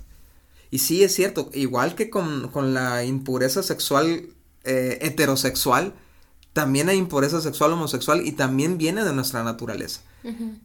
Y 0.70 0.78
sí 0.78 1.02
es 1.02 1.14
cierto, 1.14 1.50
igual 1.52 1.94
que 1.94 2.08
con, 2.08 2.48
con 2.48 2.72
la 2.72 3.04
impureza 3.04 3.62
sexual 3.62 4.30
eh, 4.64 4.98
heterosexual, 5.02 5.92
también 6.54 6.88
hay 6.88 6.96
impureza 6.96 7.42
sexual 7.42 7.74
homosexual 7.74 8.26
y 8.26 8.32
también 8.32 8.78
viene 8.78 9.04
de 9.04 9.12
nuestra 9.12 9.44
naturaleza. 9.44 10.00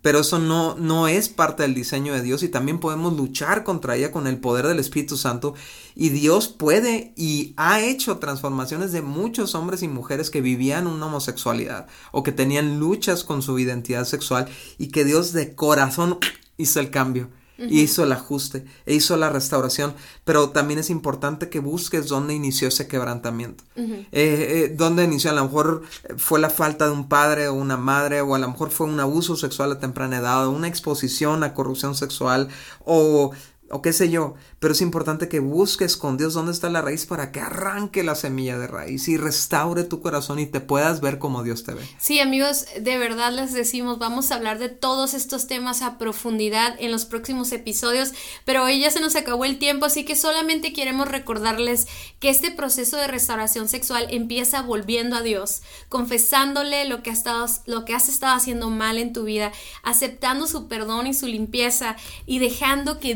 Pero 0.01 0.19
eso 0.19 0.39
no, 0.39 0.75
no 0.75 1.07
es 1.07 1.29
parte 1.29 1.63
del 1.63 1.75
diseño 1.75 2.13
de 2.13 2.21
Dios 2.21 2.43
y 2.43 2.49
también 2.49 2.79
podemos 2.79 3.15
luchar 3.15 3.63
contra 3.63 3.95
ella 3.95 4.11
con 4.11 4.27
el 4.27 4.39
poder 4.39 4.67
del 4.67 4.79
Espíritu 4.79 5.15
Santo. 5.15 5.53
Y 5.95 6.09
Dios 6.09 6.47
puede 6.47 7.13
y 7.15 7.53
ha 7.55 7.81
hecho 7.81 8.17
transformaciones 8.17 8.91
de 8.91 9.01
muchos 9.01 9.55
hombres 9.55 9.83
y 9.83 9.87
mujeres 9.87 10.29
que 10.29 10.41
vivían 10.41 10.87
una 10.87 11.05
homosexualidad 11.05 11.87
o 12.11 12.23
que 12.23 12.31
tenían 12.31 12.79
luchas 12.79 13.23
con 13.23 13.41
su 13.41 13.59
identidad 13.59 14.05
sexual 14.05 14.47
y 14.77 14.87
que 14.87 15.05
Dios 15.05 15.33
de 15.33 15.55
corazón 15.55 16.17
hizo 16.57 16.79
el 16.79 16.89
cambio 16.89 17.29
hizo 17.57 18.03
el 18.03 18.11
ajuste, 18.11 18.65
e 18.85 18.93
hizo 18.93 19.15
la 19.17 19.29
restauración, 19.29 19.93
pero 20.23 20.49
también 20.49 20.79
es 20.79 20.89
importante 20.89 21.49
que 21.49 21.59
busques 21.59 22.07
dónde 22.07 22.33
inició 22.33 22.67
ese 22.67 22.87
quebrantamiento. 22.87 23.63
Eh, 23.75 24.07
eh, 24.11 24.73
dónde 24.75 25.03
inició, 25.03 25.31
a 25.31 25.35
lo 25.35 25.45
mejor 25.45 25.83
fue 26.17 26.39
la 26.39 26.49
falta 26.49 26.85
de 26.85 26.91
un 26.91 27.07
padre 27.07 27.47
o 27.47 27.53
una 27.53 27.77
madre, 27.77 28.21
o 28.21 28.35
a 28.35 28.39
lo 28.39 28.47
mejor 28.47 28.71
fue 28.71 28.87
un 28.87 28.99
abuso 28.99 29.35
sexual 29.35 29.71
a 29.71 29.79
temprana 29.79 30.17
edad, 30.17 30.47
o 30.47 30.51
una 30.51 30.67
exposición 30.67 31.43
a 31.43 31.53
corrupción 31.53 31.95
sexual, 31.95 32.49
o 32.85 33.31
o 33.73 33.81
qué 33.81 33.91
sé 33.91 34.09
yo, 34.11 34.35
pero 34.59 34.73
es 34.73 34.81
importante 34.81 35.27
que 35.27 35.39
busques 35.39 35.97
con 35.97 36.15
Dios 36.15 36.35
dónde 36.35 36.51
está 36.51 36.69
la 36.69 36.83
raíz 36.83 37.07
para 37.07 37.31
que 37.31 37.39
arranque 37.39 38.03
la 38.03 38.13
semilla 38.13 38.59
de 38.59 38.67
raíz 38.67 39.07
y 39.07 39.17
restaure 39.17 39.83
tu 39.83 39.99
corazón 39.99 40.37
y 40.37 40.45
te 40.45 40.59
puedas 40.59 41.01
ver 41.01 41.17
como 41.17 41.41
Dios 41.41 41.63
te 41.63 41.73
ve. 41.73 41.81
Sí, 41.97 42.19
amigos, 42.19 42.67
de 42.79 42.97
verdad 42.99 43.33
les 43.33 43.51
decimos, 43.51 43.97
vamos 43.97 44.31
a 44.31 44.35
hablar 44.35 44.59
de 44.59 44.69
todos 44.69 45.15
estos 45.15 45.47
temas 45.47 45.81
a 45.81 45.97
profundidad 45.97 46.75
en 46.79 46.91
los 46.91 47.05
próximos 47.05 47.51
episodios, 47.51 48.11
pero 48.45 48.63
hoy 48.63 48.79
ya 48.79 48.91
se 48.91 49.01
nos 49.01 49.15
acabó 49.15 49.43
el 49.43 49.57
tiempo, 49.57 49.87
así 49.87 50.05
que 50.05 50.15
solamente 50.15 50.71
queremos 50.71 51.07
recordarles 51.07 51.87
que 52.19 52.29
este 52.29 52.51
proceso 52.51 52.97
de 52.97 53.07
restauración 53.07 53.67
sexual 53.67 54.05
empieza 54.11 54.61
volviendo 54.61 55.15
a 55.15 55.23
Dios, 55.23 55.63
confesándole 55.89 56.85
lo 56.85 57.01
que, 57.01 57.09
has 57.09 57.17
estado, 57.17 57.47
lo 57.65 57.85
que 57.85 57.95
has 57.95 58.07
estado 58.07 58.35
haciendo 58.35 58.69
mal 58.69 58.99
en 58.99 59.13
tu 59.13 59.23
vida, 59.23 59.51
aceptando 59.81 60.45
su 60.45 60.67
perdón 60.67 61.07
y 61.07 61.15
su 61.15 61.25
limpieza 61.25 61.95
y 62.27 62.37
dejando 62.37 62.99
que 62.99 63.15